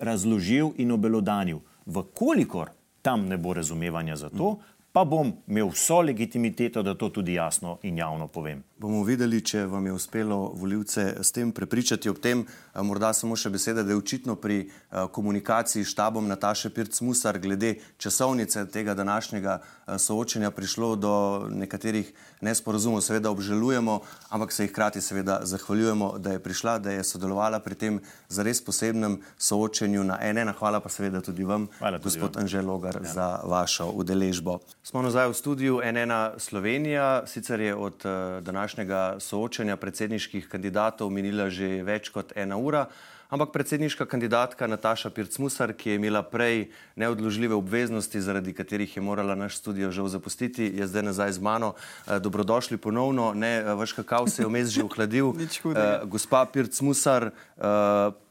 razložil 0.00 0.72
in 0.78 0.94
obelodanil. 0.94 1.60
Vkolikor 1.86 2.70
tam 3.02 3.26
ne 3.28 3.36
bo 3.36 3.52
razumevanja 3.54 4.16
za 4.16 4.30
to, 4.30 4.56
pa 4.92 5.04
bom 5.04 5.32
imel 5.48 5.70
vso 5.72 6.00
legitimiteto, 6.00 6.82
da 6.82 6.94
to 6.94 7.08
tudi 7.08 7.34
jasno 7.34 7.78
in 7.82 7.98
javno 7.98 8.28
povem. 8.28 8.62
Bomo 8.82 9.04
videli, 9.06 9.38
če 9.40 9.64
vam 9.70 9.86
je 9.86 9.92
uspelo 9.92 10.36
voljivce 10.58 11.04
s 11.22 11.32
tem 11.32 11.52
prepričati. 11.54 12.10
Ob 12.10 12.18
tem 12.18 12.42
morda 12.82 13.12
samo 13.14 13.36
še 13.38 13.52
beseda, 13.54 13.84
da 13.86 13.94
je 13.94 14.00
očitno 14.00 14.34
pri 14.36 14.66
komunikaciji 14.90 15.84
s 15.84 15.92
štabom 15.94 16.26
Nataše 16.28 16.72
Pirc-Musar 16.74 17.38
glede 17.40 17.76
časovnice 18.02 18.66
tega 18.74 18.94
današnjega 18.98 19.60
soočenja 19.98 20.50
prišlo 20.50 20.96
do 20.96 21.14
nekaterih 21.50 22.10
nesporazumov. 22.40 23.00
Seveda 23.06 23.30
obžalujemo, 23.30 24.00
ampak 24.34 24.52
se 24.52 24.66
jih 24.66 24.74
hkrati 24.74 25.00
seveda 25.00 25.40
zahvaljujemo, 25.46 26.18
da 26.18 26.34
je 26.34 26.42
prišla, 26.42 26.78
da 26.82 26.96
je 26.98 27.06
sodelovala 27.06 27.62
pri 27.62 27.78
tem 27.78 28.00
zares 28.28 28.60
posebnem 28.64 29.20
soočenju 29.38 30.04
na 30.04 30.18
ene. 30.20 30.42
Hvala 30.58 30.80
pa 30.82 30.90
seveda 30.90 31.22
tudi 31.22 31.46
vam, 31.46 31.68
tudi 31.78 32.02
gospod 32.02 32.36
Anžel 32.36 32.66
Logar, 32.66 32.98
ja. 32.98 33.12
za 33.14 33.28
vašo 33.46 33.92
udeležbo. 33.94 34.58
Smo 34.82 34.98
nazaj 35.02 35.30
v 35.30 35.34
studiu 35.38 35.74
NN 35.78 36.42
Slovenija, 36.42 37.22
sicer 37.26 37.60
je 37.60 37.74
od 37.74 38.02
uh, 38.02 38.42
današnjega 38.42 39.16
soočenja 39.22 39.76
predsedniških 39.76 40.48
kandidatov 40.48 41.10
minila 41.10 41.46
že 41.50 41.84
več 41.86 42.08
kot 42.10 42.32
ena 42.34 42.58
ura, 42.58 42.88
ampak 43.30 43.52
predsedniška 43.54 44.08
kandidatka 44.10 44.66
Nataša 44.66 45.14
Pircmusar, 45.14 45.70
ki 45.78 45.90
je 45.90 45.94
imela 46.00 46.24
prej 46.26 46.72
neodložljive 46.98 47.54
obveznosti, 47.54 48.20
zaradi 48.20 48.50
katerih 48.52 48.96
je 48.96 49.02
morala 49.02 49.38
naš 49.38 49.62
studio 49.62 49.92
žal 49.94 50.10
zapustiti, 50.10 50.66
je 50.74 50.86
zdaj 50.86 51.02
nazaj 51.02 51.38
z 51.38 51.38
mano. 51.38 51.74
Uh, 51.78 52.18
dobrodošli 52.18 52.76
ponovno, 52.76 53.30
ne, 53.38 53.62
uh, 53.62 53.78
vaš 53.78 53.92
kakav 54.02 54.26
se 54.26 54.42
je 54.42 54.50
vmes 54.50 54.74
že 54.74 54.82
ohladil. 54.82 55.30
gospa 56.12 56.42
Pircmusar, 56.44 57.30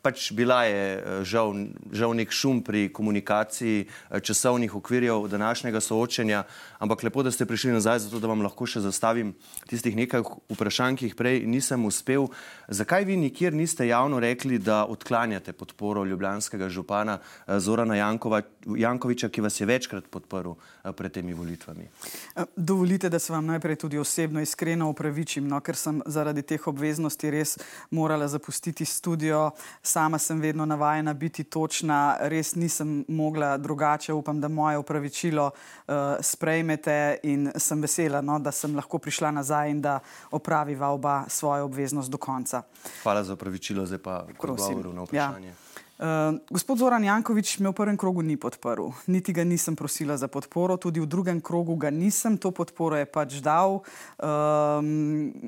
pač 0.01 0.31
bila 0.33 0.63
je 0.65 0.97
eh, 0.97 1.23
žal, 1.23 1.53
žal 1.93 2.13
nek 2.17 2.33
šum 2.33 2.61
pri 2.65 2.89
komunikaciji 2.93 3.85
eh, 3.85 4.19
časovnih 4.19 4.75
okvirjev 4.75 5.27
današnjega 5.29 5.81
soočenja, 5.81 6.43
ampak 6.79 7.03
lepo, 7.03 7.23
da 7.23 7.31
ste 7.31 7.45
prišli 7.45 7.71
nazaj, 7.71 7.99
zato 8.07 8.19
da 8.19 8.27
vam 8.27 8.41
lahko 8.41 8.65
še 8.65 8.81
zastavim 8.81 9.33
tistih 9.69 9.95
nekaj 9.95 10.25
vprašanj, 10.49 10.97
ki 10.97 11.11
jih 11.11 11.17
prej 11.17 11.41
nisem 11.45 11.86
uspel. 11.86 12.28
Zakaj 12.67 13.05
vi 13.05 13.17
nikjer 13.17 13.53
niste 13.53 13.87
javno 13.87 14.19
rekli, 14.19 14.57
da 14.57 14.86
odklanjate 14.89 15.53
podporo 15.53 16.03
ljubljanskega 16.05 16.69
župana 16.69 17.19
eh, 17.21 17.59
Zorana 17.59 17.95
Jankova, 18.01 18.41
Jankoviča, 18.65 19.29
ki 19.29 19.45
vas 19.45 19.59
je 19.61 19.69
večkrat 19.69 20.09
podprl 20.09 20.57
pred 20.97 21.13
temi 21.13 21.33
volitvami? 21.33 21.87
Dovolite, 22.55 23.09
da 23.09 23.19
se 23.19 23.33
vam 23.33 23.45
najprej 23.45 23.75
tudi 23.75 23.97
osebno 23.97 24.41
iskreno 24.41 24.89
upravičim, 24.89 25.47
no, 25.47 25.59
ker 25.61 25.78
sem 25.78 26.01
zaradi 26.05 26.41
teh 26.45 26.67
obveznosti 26.67 27.29
res 27.32 27.57
morala 27.93 28.28
zapustiti 28.28 28.86
studio 28.86 29.51
sama 29.92 30.20
sem 30.20 30.39
vedno 30.42 30.66
navajena 30.66 31.13
biti 31.13 31.43
točna, 31.43 32.18
res 32.32 32.55
nisem 32.55 33.05
mogla 33.08 33.58
drugače. 33.58 34.13
Upam, 34.13 34.42
da 34.42 34.47
moje 34.47 34.78
upravičilo 34.78 35.50
uh, 35.51 35.93
sprejmete 36.20 37.18
in 37.24 37.51
sem 37.55 37.82
vesela, 37.82 38.22
no, 38.22 38.39
da 38.39 38.51
sem 38.51 38.76
lahko 38.76 39.00
prišla 39.00 39.32
nazaj 39.32 39.72
in 39.72 39.82
da 39.82 40.00
opraviva 40.32 40.89
oba 40.96 41.24
svojo 41.28 41.66
obveznost 41.66 42.12
do 42.12 42.18
konca. 42.18 42.63
Hvala 43.04 43.24
za 43.24 43.34
upravičilo, 43.34 43.86
zdaj 43.86 44.00
pa 44.00 44.24
odgovor 44.39 44.93
na 44.93 45.04
vprašanje. 45.04 45.47
Ja. 45.47 45.70
Uh, 46.01 46.33
gospod 46.49 46.82
Zoran 46.82 47.03
Jankovič 47.05 47.61
me 47.61 47.69
v 47.69 47.78
prvem 47.78 47.93
krogu 47.93 48.25
ni 48.25 48.33
podprl, 48.33 48.89
niti 49.05 49.29
ga 49.29 49.45
nisem 49.45 49.78
prosila 49.78 50.17
za 50.17 50.25
podporo, 50.25 50.73
tudi 50.73 50.97
v 50.97 51.05
drugem 51.05 51.37
krogu 51.37 51.78
ga 51.78 51.93
nisem, 51.93 52.41
to 52.41 52.49
podporo 52.49 52.97
je 52.97 53.05
pač 53.05 53.37
dal. 53.37 53.86
Uh, 54.17 54.82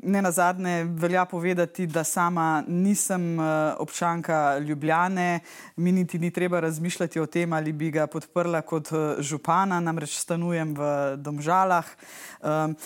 ne 0.05 0.21
na 0.21 0.29
zadnje 0.29 0.85
velja 0.93 1.25
povedati, 1.25 1.89
da 1.89 2.05
sama 2.05 2.61
nisem 2.69 3.41
uh, 3.41 3.73
občanka 3.81 4.61
Ljubljane, 4.61 5.41
mi 5.81 5.89
niti 5.91 6.21
ni 6.21 6.29
treba 6.29 6.61
razmišljati 6.61 7.17
o 7.19 7.25
tem, 7.25 7.49
ali 7.53 7.73
bi 7.73 7.89
ga 7.89 8.05
podprla 8.05 8.61
kot 8.61 8.93
župana, 9.25 9.81
namreč 9.81 10.21
stanujem 10.21 10.77
v 10.77 11.17
Domžalah. 11.17 11.89
Uh, 12.45 12.77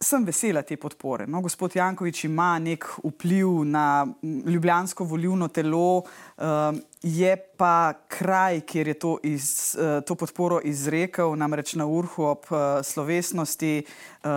sem 0.00 0.24
vesela 0.24 0.62
te 0.62 0.76
podpore. 0.78 1.26
No, 1.26 1.40
gospod 1.42 1.74
Jankovič 1.74 2.24
ima 2.28 2.52
nek 2.62 2.86
vpliv 3.02 3.64
na 3.66 4.06
ljubljansko 4.22 5.04
volivno 5.04 5.48
telo, 5.48 6.04
um, 6.38 6.80
je 7.02 7.36
pa 7.56 7.92
kraj, 8.08 8.60
kjer 8.60 8.88
je 8.88 8.94
to, 8.94 9.18
iz, 9.22 9.76
uh, 9.78 10.04
to 10.04 10.14
podporo 10.14 10.60
izrekel, 10.64 11.34
namreč 11.36 11.74
na 11.74 11.86
urhu 11.86 12.24
ob 12.24 12.46
uh, 12.50 12.58
slovesnosti, 12.82 13.82
uh, 13.82 14.30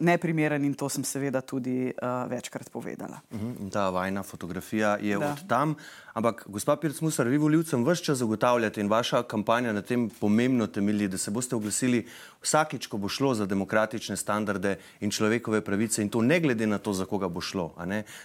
neprimeren 0.00 0.64
in 0.64 0.74
to 0.74 0.88
sem 0.88 1.04
seveda 1.04 1.40
tudi 1.40 1.88
uh, 1.88 2.24
večkrat 2.30 2.70
povedala. 2.72 3.20
Uhum, 3.32 3.70
ta 3.72 3.88
vajna 3.90 4.22
fotografija 4.22 4.96
je 5.00 5.18
da. 5.18 5.32
od 5.32 5.48
tam. 5.48 5.74
Ampak, 6.18 6.42
gospod 6.50 6.80
Pirc 6.80 7.00
Musar, 7.00 7.28
vi 7.28 7.38
voljivcem 7.38 7.84
vse 7.86 8.04
čas 8.04 8.18
zagotavljate 8.18 8.80
in 8.80 8.88
vaša 8.88 9.22
kampanja 9.22 9.72
na 9.72 9.82
tem 9.82 10.08
pomembno 10.10 10.66
temelji, 10.66 11.08
da 11.08 11.18
se 11.18 11.30
boste 11.30 11.56
oglasili 11.56 12.06
vsakič, 12.42 12.86
ko 12.86 12.98
bo 12.98 13.08
šlo 13.08 13.34
za 13.34 13.46
demokratične 13.46 14.16
standarde 14.16 14.78
in 15.00 15.10
človekove 15.10 15.60
pravice 15.60 16.02
in 16.02 16.10
to 16.10 16.22
ne 16.22 16.40
glede 16.40 16.66
na 16.66 16.78
to, 16.78 16.92
za 16.92 17.06
koga 17.06 17.28
bo 17.28 17.40
šlo. 17.40 17.70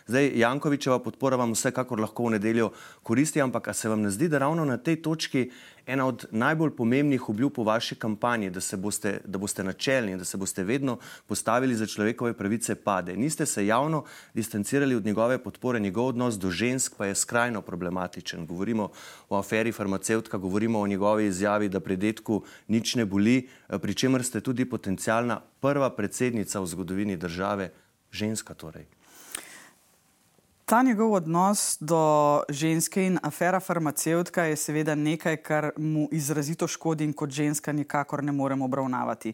Zdaj, 0.08 0.32
Jankovičeva 0.36 1.00
podpora 1.00 1.38
vam 1.38 1.54
vsekakor 1.54 2.00
lahko 2.00 2.26
v 2.26 2.40
nedeljo 2.40 2.72
koristi, 3.04 3.12
ampak 3.44 3.76
se 3.76 3.90
vam 3.90 4.02
ne 4.02 4.10
zdi, 4.10 4.27
da 4.27 4.38
ravno 4.38 4.65
na 4.65 4.77
tej 4.77 5.02
točki 5.02 5.49
ena 5.85 6.06
od 6.07 6.26
najbolj 6.31 6.72
pomembnih 6.76 7.30
obljub 7.30 7.57
v 7.57 7.64
vaši 7.64 7.95
kampanji, 7.95 8.49
da, 8.49 8.60
boste, 8.77 9.19
da 9.26 9.38
boste 9.38 9.64
načelni 9.64 10.11
in 10.11 10.18
da 10.18 10.26
se 10.26 10.38
boste 10.38 10.64
vedno 10.64 10.98
postavili 11.27 11.76
za 11.76 11.85
človekove 11.85 12.34
pravice, 12.34 12.76
pade. 12.76 13.15
Niste 13.18 13.45
se 13.45 13.65
javno 13.65 14.03
distancirali 14.34 14.95
od 14.95 15.06
njegove 15.06 15.38
podpore, 15.44 15.80
njegov 15.80 16.07
odnos 16.07 16.40
do 16.40 16.52
žensk 16.52 16.95
pa 16.98 17.06
je 17.06 17.15
skrajno 17.15 17.61
problematičen. 17.61 18.45
Govorimo 18.45 18.90
o 19.30 19.38
aferi 19.38 19.72
farmacevtka, 19.72 20.38
govorimo 20.38 20.80
o 20.80 20.88
njegovi 20.88 21.26
izjavi, 21.26 21.69
da 21.69 21.80
pri 21.80 21.98
detku 21.98 22.44
nič 22.68 22.95
ne 22.95 23.06
boli, 23.06 23.48
pri 23.81 23.94
čemer 23.94 24.23
ste 24.23 24.41
tudi 24.41 24.65
potencijalna 24.65 25.41
prva 25.60 25.90
predsednica 25.90 26.60
v 26.60 26.65
zgodovini 26.65 27.18
države, 27.18 27.72
ženska 28.11 28.53
torej. 28.53 29.03
Ta 30.65 30.81
njegov 30.81 31.14
odnos 31.14 31.77
do 31.80 32.44
ženske 32.49 33.03
in 33.06 33.19
afera 33.23 33.60
farmacevtka 33.60 34.44
je 34.44 34.56
seveda 34.56 34.95
nekaj, 34.95 35.38
kar 35.38 35.69
mu 35.77 36.07
izrazito 36.11 36.68
škodi 36.68 37.03
in 37.03 37.14
kot 37.14 37.30
ženska 37.30 37.72
nikakor 37.72 38.23
ne 38.23 38.31
moremo 38.31 38.65
obravnavati. 38.65 39.34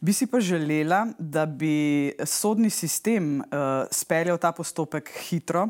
Bi 0.00 0.12
si 0.12 0.26
pa 0.26 0.40
želela, 0.40 1.06
da 1.18 1.46
bi 1.46 2.12
sodni 2.24 2.70
sistem 2.70 3.40
uh, 3.40 3.44
speljal 3.90 4.38
ta 4.38 4.52
postopek 4.52 5.10
hitro. 5.28 5.68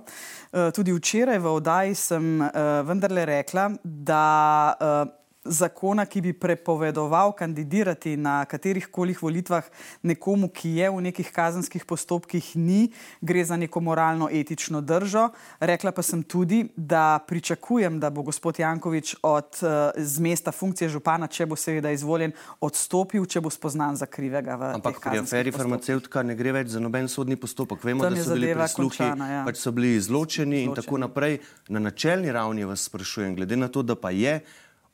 Uh, 0.52 0.70
tudi 0.74 0.92
včeraj 0.92 1.38
v 1.38 1.54
oddaji 1.54 1.94
sem 1.94 2.40
uh, 2.40 2.48
vendarle 2.86 3.24
rekla, 3.24 3.70
da. 3.84 4.74
Uh, 4.80 5.19
zakona, 5.44 6.04
ki 6.06 6.20
bi 6.20 6.32
prepovedoval 6.32 7.32
kandidirati 7.32 8.16
na 8.16 8.44
katerih 8.44 8.86
koli 8.92 9.14
volitvah 9.20 9.64
nekomu, 10.02 10.50
ki 10.52 10.76
je 10.76 10.90
v 10.90 11.00
nekih 11.08 11.30
kazenskih 11.32 11.84
postopkih, 11.84 12.52
ni, 12.56 12.90
gre 13.20 13.44
za 13.44 13.56
neko 13.56 13.80
moralno 13.80 14.28
etično 14.32 14.80
držo. 14.80 15.28
Rekla 15.60 15.92
pa 15.92 16.02
sem 16.02 16.22
tudi, 16.22 16.66
da 16.76 17.18
pričakujem, 17.26 18.00
da 18.00 18.10
bo 18.10 18.22
gospod 18.22 18.58
Jankovič 18.58 19.16
od 19.22 19.62
eh, 19.62 19.90
z 19.96 20.20
mesta 20.20 20.52
funkcije 20.52 20.88
župana, 20.88 21.26
če 21.26 21.46
bo 21.46 21.56
seveda 21.56 21.90
izvoljen, 21.90 22.32
odstopil, 22.60 23.24
če 23.26 23.40
bo 23.40 23.50
spoznan 23.50 23.96
za 23.96 24.06
krivega. 24.06 24.58
Ampak 24.74 25.00
pri 25.00 25.24
aferi 25.24 25.52
farmacevtka 25.52 26.22
ne 26.22 26.36
gre 26.36 26.52
več 26.60 26.76
za 26.76 26.80
noben 26.80 27.08
sodni 27.08 27.36
postopek. 27.40 27.84
Vemo, 27.84 28.04
Tam 28.04 28.14
da 28.14 28.24
so 28.24 28.36
bili 28.36 28.52
prisluhi, 28.54 29.08
ja. 29.08 29.44
pač 29.48 29.60
so 29.60 29.72
bili 29.72 29.94
izločeni, 29.96 30.20
izločeni 30.40 30.64
in 30.64 30.74
tako 30.74 30.98
naprej. 30.98 31.38
Na 31.68 31.80
načelni 31.80 32.32
ravni 32.32 32.64
vas 32.64 32.84
sprašujem, 32.88 33.36
glede 33.36 33.56
na 33.56 33.68
to, 33.68 33.82
da 33.82 33.94
pa 33.94 34.10
je 34.10 34.40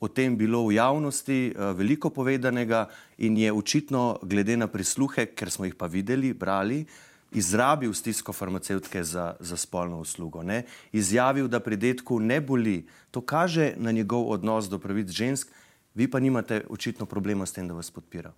o 0.00 0.08
tem 0.08 0.36
bilo 0.36 0.66
v 0.66 0.76
javnosti 0.76 1.52
uh, 1.52 1.72
veliko 1.76 2.10
povedanega 2.10 2.86
in 3.18 3.36
je 3.36 3.52
očitno, 3.52 4.18
glede 4.22 4.56
na 4.56 4.68
prisluhe, 4.68 5.26
ker 5.32 5.50
smo 5.50 5.64
jih 5.64 5.74
pa 5.74 5.86
videli, 5.86 6.34
brali, 6.36 6.84
izrabil 7.32 7.92
stisko 7.92 8.32
farmacevtke 8.32 9.04
za, 9.04 9.34
za 9.40 9.56
spolno 9.56 10.00
uslugo. 10.00 10.42
Ne? 10.42 10.64
Izjavil, 10.92 11.48
da 11.48 11.60
pri 11.60 11.76
detku 11.76 12.20
ne 12.20 12.40
boli. 12.40 12.86
To 13.10 13.20
kaže 13.20 13.74
na 13.76 13.92
njegov 13.92 14.30
odnos 14.30 14.68
do 14.68 14.78
pravic 14.78 15.08
žensk, 15.08 15.48
vi 15.94 16.10
pa 16.10 16.20
nimate 16.20 16.64
očitno 16.68 17.06
problema 17.06 17.46
s 17.46 17.52
tem, 17.52 17.68
da 17.68 17.74
vas 17.74 17.90
podpira. 17.90 18.32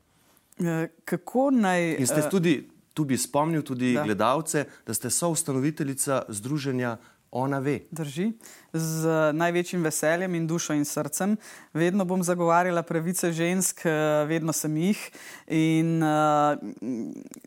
E, 0.58 0.88
kako 1.04 1.50
naj. 1.50 1.96
In 1.98 2.06
ste 2.06 2.20
e, 2.20 2.30
tudi, 2.30 2.54
tu 2.94 3.04
bi 3.04 3.18
spomnil 3.18 3.62
tudi 3.62 3.92
da. 3.94 4.02
gledalce, 4.02 4.64
da 4.86 4.94
ste 4.94 5.10
soustanoviteljica 5.10 6.22
Združenja 6.28 6.96
Ona 7.30 7.58
ve. 7.58 7.80
Drži. 7.90 8.32
Z 8.72 9.32
največjim 9.36 9.82
veseljem 9.84 10.34
in 10.34 10.46
dušo 10.46 10.72
in 10.72 10.84
srcem. 10.84 11.36
Vedno 11.76 12.04
bom 12.08 12.22
zagovarjala 12.24 12.82
pravice 12.82 13.32
žensk, 13.32 13.84
eh, 13.86 14.24
vedno 14.28 14.52
sem 14.52 14.76
jih. 14.76 15.10
In 15.48 16.02
uh, 16.02 16.56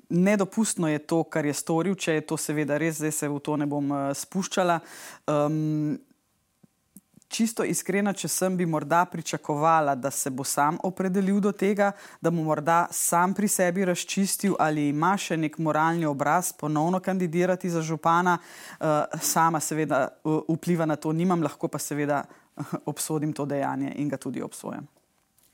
nedopustno 0.10 0.88
je 0.88 1.00
to, 1.00 1.24
kar 1.24 1.46
je 1.46 1.54
storil, 1.54 1.96
če 1.96 2.14
je 2.14 2.22
to 2.22 2.38
seveda 2.38 2.78
res, 2.78 3.00
zdaj 3.02 3.12
se 3.12 3.30
v 3.30 3.40
to 3.40 3.58
ne 3.58 3.66
bom 3.66 3.92
uh, 3.92 4.14
spuščala. 4.14 4.80
Um, 5.28 5.98
čisto 7.32 7.64
iskrena, 7.64 8.14
če 8.14 8.28
sem 8.28 8.58
bi 8.58 8.66
morda 8.68 9.06
pričakovala, 9.08 9.96
da 9.96 10.12
se 10.12 10.30
bo 10.30 10.44
sam 10.44 10.78
opredelil 10.84 11.40
do 11.40 11.52
tega, 11.52 11.92
da 12.22 12.32
bo 12.32 12.44
morda 12.44 12.86
sam 12.92 13.34
pri 13.34 13.48
sebi 13.48 13.86
razčistil, 13.88 14.56
ali 14.60 14.90
ima 14.92 15.16
še 15.18 15.38
nek 15.40 15.58
moralni 15.58 16.06
obraz 16.06 16.52
ponovno 16.54 17.00
kandidirati 17.00 17.72
za 17.72 17.82
župana. 17.82 18.38
Uh, 18.80 19.20
sama 19.22 19.60
seveda 19.60 20.08
vpliva 20.26 20.86
na 20.86 21.00
to 21.00 21.14
nimam, 21.16 21.44
lahko 21.44 21.72
pa 21.72 21.80
seveda 21.80 22.24
obsodim 22.92 23.34
to 23.34 23.46
dejanje 23.46 23.94
in 23.96 24.10
ga 24.12 24.20
tudi 24.20 24.44
obsojam. 24.44 24.88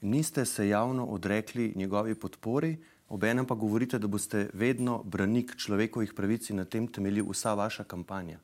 Niste 0.01 0.45
se 0.45 0.67
javno 0.67 1.05
odrekli 1.05 1.73
njegovi 1.75 2.15
podpori, 2.15 2.77
obenem 3.09 3.45
pa 3.45 3.55
govorite, 3.55 3.99
da 3.99 4.07
boste 4.07 4.49
vedno 4.53 5.01
branik 5.03 5.55
človekovih 5.57 6.13
pravic 6.13 6.49
in 6.49 6.61
na 6.61 6.65
tem 6.65 6.87
temelji 6.87 7.23
vsa 7.25 7.53
vaša 7.53 7.83
kampanja. 7.83 8.39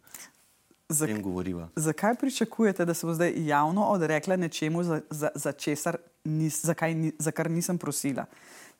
Zak, 0.89 1.09
zakaj 1.75 2.15
pričakujete, 2.15 2.85
da 2.85 2.93
se 2.93 3.07
bo 3.07 3.13
zdaj 3.13 3.33
javno 3.47 3.85
odrekla 3.85 4.35
nečemu, 4.35 4.83
za, 4.83 5.01
za, 5.09 5.29
za, 5.35 5.51
česar, 5.51 5.97
nis, 6.23 6.65
za, 6.65 6.73
kaj, 6.73 7.11
za 7.19 7.31
kar 7.31 7.51
nisem 7.51 7.77
prosila? 7.77 8.25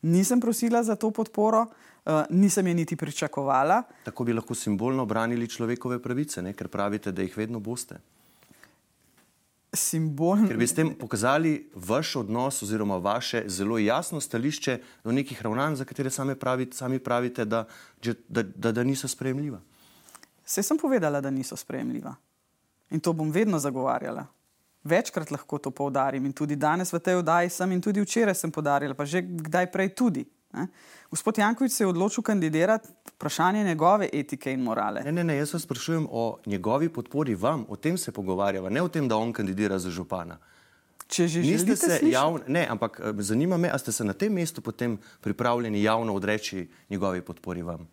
Nisem 0.02 0.40
prosila 0.40 0.82
za 0.82 0.96
to 0.96 1.10
podporo, 1.10 1.66
uh, 2.04 2.12
nisem 2.30 2.66
je 2.66 2.74
niti 2.74 2.96
pričakovala. 2.96 3.82
Tako 4.04 4.24
bi 4.24 4.32
lahko 4.32 4.54
simbolno 4.54 5.06
branili 5.06 5.48
človekove 5.48 6.02
pravice, 6.02 6.42
ne? 6.42 6.52
ker 6.52 6.68
pravite, 6.68 7.12
da 7.12 7.22
jih 7.22 7.36
vedno 7.36 7.60
boste. 7.60 7.98
Simbolno. 9.72 10.48
Ker 10.48 10.56
bi 10.56 10.66
s 10.66 10.74
tem 10.74 10.94
pokazali 10.94 11.70
vaš 11.74 12.16
odnos 12.16 12.62
oziroma 12.62 12.96
vaše 12.96 13.42
zelo 13.46 13.78
jasno 13.78 14.20
stališče 14.20 14.78
do 15.04 15.12
nekih 15.12 15.42
ravnanj, 15.42 15.74
za 15.74 15.84
katere 15.84 16.10
sami 16.10 16.34
pravite, 16.34 16.76
sami 16.76 16.98
pravite 16.98 17.44
da, 17.44 17.64
da, 18.28 18.42
da, 18.42 18.72
da 18.72 18.84
niso 18.84 19.08
sprejemljiva. 19.08 19.60
Vse 20.44 20.62
sem 20.62 20.78
povedala, 20.78 21.20
da 21.20 21.30
niso 21.30 21.56
sprejemljiva. 21.56 22.14
In 22.90 23.00
to 23.00 23.12
bom 23.12 23.30
vedno 23.32 23.58
zagovarjala. 23.58 24.26
Večkrat 24.84 25.30
lahko 25.30 25.58
to 25.58 25.70
poudarim 25.70 26.26
in 26.26 26.32
tudi 26.32 26.56
danes 26.56 26.92
v 26.92 27.00
tej 27.00 27.22
oddaji 27.22 27.50
sem 27.50 27.72
in 27.72 27.80
tudi 27.80 28.02
včeraj 28.04 28.34
sem 28.34 28.52
podarila, 28.52 28.94
pa 28.94 29.04
že 29.08 29.22
kdaj 29.22 29.70
prej 29.72 29.94
tudi. 29.96 30.24
Ne? 30.52 30.66
Gospod 31.10 31.38
Jankovič 31.38 31.72
se 31.72 31.82
je 31.84 31.88
odločil 31.88 32.22
kandidirati 32.22 32.88
vprašanje 33.16 33.64
njegove 33.64 34.08
etike 34.12 34.52
in 34.52 34.60
morale. 34.60 35.02
Ne, 35.04 35.12
ne, 35.12 35.24
ne, 35.24 35.36
jaz 35.36 35.54
vas 35.54 35.62
sprašujem 35.62 36.06
o 36.10 36.38
njegovi 36.46 36.88
podpori 36.88 37.34
vam, 37.34 37.64
o 37.68 37.76
tem 37.76 37.98
se 37.98 38.12
pogovarjava, 38.12 38.70
ne 38.70 38.82
o 38.82 38.88
tem, 38.88 39.08
da 39.08 39.16
on 39.16 39.32
kandidira 39.32 39.78
za 39.78 39.90
župana. 39.90 40.38
Če 41.08 41.28
že 41.28 41.40
niste 41.40 41.76
se 41.76 41.98
javno, 42.02 42.44
ne, 42.46 42.66
ampak 42.70 43.00
eh, 43.00 43.12
zanima 43.18 43.56
me, 43.56 43.70
ali 43.70 43.78
ste 43.78 43.92
se 43.92 44.04
na 44.04 44.12
tem 44.12 44.32
mestu 44.32 44.60
potem 44.60 44.98
pripravljeni 45.20 45.82
javno 45.82 46.14
odreči 46.14 46.68
njegovi 46.90 47.22
podpori 47.22 47.62
vam 47.62 47.88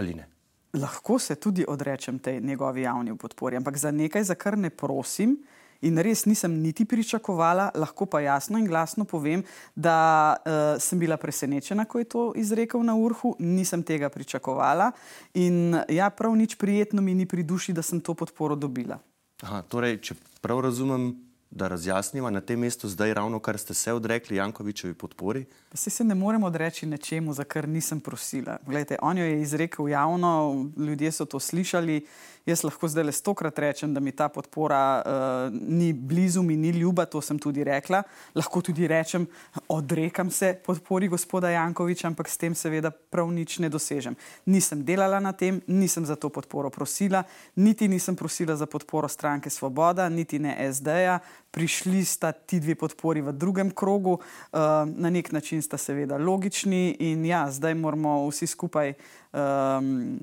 ali 0.00 0.14
ne? 0.14 0.28
Lahko 0.72 1.18
se 1.18 1.34
tudi 1.34 1.64
odrečem 1.68 2.18
tej 2.18 2.40
njegovi 2.40 2.82
javni 2.82 3.16
podpori, 3.16 3.56
ampak 3.56 3.76
za 3.76 3.90
nekaj, 3.90 4.24
za 4.24 4.34
kar 4.34 4.58
ne 4.58 4.70
prosim. 4.70 5.38
In 5.80 5.96
res 5.98 6.26
nisem 6.28 6.60
niti 6.60 6.84
pričakovala, 6.84 7.70
lahko 7.74 8.04
pa 8.06 8.20
jasno 8.20 8.58
in 8.58 8.66
glasno 8.68 9.04
povem, 9.04 9.40
da 9.74 10.36
uh, 10.36 10.76
sem 10.76 10.98
bila 10.98 11.16
presenečena, 11.16 11.86
ko 11.88 11.98
je 11.98 12.04
to 12.04 12.24
izrekel 12.36 12.84
na 12.84 12.94
urhu, 12.94 13.32
nisem 13.38 13.82
tega 13.82 14.10
pričakovala 14.12 14.90
in 15.34 15.80
ja, 15.88 16.10
prav 16.10 16.36
nič 16.36 16.58
prijetno 16.60 17.02
mi 17.02 17.14
ni 17.14 17.26
pri 17.26 17.42
duši, 17.42 17.72
da 17.72 17.82
sem 17.82 18.00
to 18.00 18.14
podporo 18.14 18.56
dobila. 18.56 19.00
Aha, 19.40 19.62
torej, 19.62 19.96
če 20.04 20.20
prav 20.44 20.60
razumem, 20.68 21.14
da 21.50 21.68
razjasnimo 21.68 22.30
na 22.30 22.40
tem 22.40 22.60
mestu, 22.60 22.88
zdaj 22.88 23.14
ravno 23.14 23.38
kar 23.38 23.58
ste 23.58 23.74
se 23.74 23.92
odrekli 23.92 24.36
Jankovičevi 24.36 24.94
podpori? 24.94 25.44
Vsi 25.72 25.90
se 25.90 26.04
ne 26.04 26.14
moremo 26.14 26.46
odreči 26.46 26.86
nečemu, 26.86 27.32
za 27.32 27.44
kar 27.44 27.68
nisem 27.68 28.00
prosila. 28.00 28.56
Glejte, 28.66 28.96
on 29.02 29.18
jo 29.18 29.24
je 29.24 29.42
izrekel 29.42 29.88
javno, 29.88 30.66
ljudje 30.76 31.12
so 31.12 31.24
to 31.24 31.40
slišali. 31.40 32.06
Jaz 32.46 32.64
lahko 32.64 32.88
zdaj 32.88 33.04
le 33.04 33.12
stokrat 33.12 33.58
rečem, 33.58 33.94
da 33.94 34.00
mi 34.00 34.12
ta 34.12 34.28
podpora 34.28 35.02
uh, 35.06 35.54
ni 35.68 35.92
blizu, 35.92 36.42
mi 36.42 36.56
ni 36.56 36.70
ljuba, 36.70 37.04
to 37.04 37.20
sem 37.20 37.38
tudi 37.38 37.64
rekla. 37.64 38.02
Lahko 38.34 38.62
tudi 38.62 38.88
rečem, 38.88 39.26
odrekam 39.68 40.30
se 40.30 40.54
podpori 40.66 41.08
gospoda 41.08 41.50
Jankoviča, 41.50 42.08
ampak 42.08 42.28
s 42.28 42.36
tem 42.36 42.54
seveda 42.54 42.90
prav 42.90 43.30
nič 43.30 43.58
ne 43.58 43.68
dosežem. 43.68 44.16
Nisem 44.46 44.82
delala 44.84 45.20
na 45.20 45.32
tem, 45.32 45.60
nisem 45.66 46.06
za 46.06 46.16
to 46.16 46.28
podporo 46.28 46.70
prosila, 46.70 47.22
niti 47.56 47.88
nisem 47.88 48.16
prosila 48.16 48.56
za 48.56 48.66
podporo 48.66 49.08
stranke 49.08 49.50
Svoboda, 49.50 50.08
niti 50.08 50.38
ne 50.38 50.72
SD-ja. 50.72 51.20
Prišli 51.50 52.04
sta 52.04 52.32
ti 52.32 52.60
dve 52.60 52.74
podpori 52.74 53.20
v 53.20 53.32
drugem 53.32 53.70
krogu, 53.74 54.12
uh, 54.12 54.58
na 54.86 55.10
nek 55.10 55.32
način 55.32 55.62
sta 55.62 55.78
seveda 55.78 56.18
logični, 56.18 56.96
in 56.98 57.24
ja, 57.26 57.50
zdaj 57.50 57.74
moramo 57.74 58.28
vsi 58.28 58.46
skupaj 58.46 58.92
um, 58.92 60.18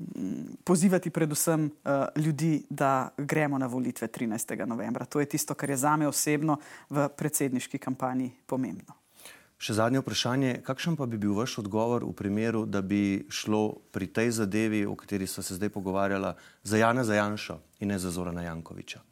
pozivati, 0.64 1.10
predvsem 1.10 1.66
uh, 1.68 2.06
ljudi, 2.16 2.62
da 2.70 3.10
gremo 3.18 3.58
na 3.58 3.66
volitve 3.66 4.08
13. 4.08 4.66
novembra. 4.66 5.04
To 5.04 5.20
je 5.20 5.26
tisto, 5.26 5.54
kar 5.54 5.70
je 5.70 5.76
za 5.76 5.96
me 5.96 6.08
osebno 6.08 6.56
v 6.90 7.08
predsedniški 7.08 7.78
kampanji 7.78 8.32
pomembno. 8.46 8.96
Še 9.58 9.74
zadnje 9.74 9.98
vprašanje, 10.04 10.50
kakšen 10.62 10.94
pa 10.94 11.06
bi 11.10 11.18
bil 11.18 11.34
vaš 11.34 11.56
odgovor 11.58 12.04
v 12.06 12.12
primeru, 12.14 12.62
da 12.62 12.78
bi 12.78 13.26
šlo 13.26 13.82
pri 13.90 14.06
tej 14.06 14.30
zadevi, 14.36 14.84
o 14.86 14.94
kateri 14.94 15.26
smo 15.26 15.42
se 15.42 15.58
zdaj 15.58 15.74
pogovarjali, 15.74 16.30
za 16.62 16.78
Jana 16.78 17.04
Zajanša 17.04 17.58
in 17.82 17.90
ne 17.90 17.98
za 17.98 18.14
Zorana 18.14 18.46
Jankoviča? 18.46 19.02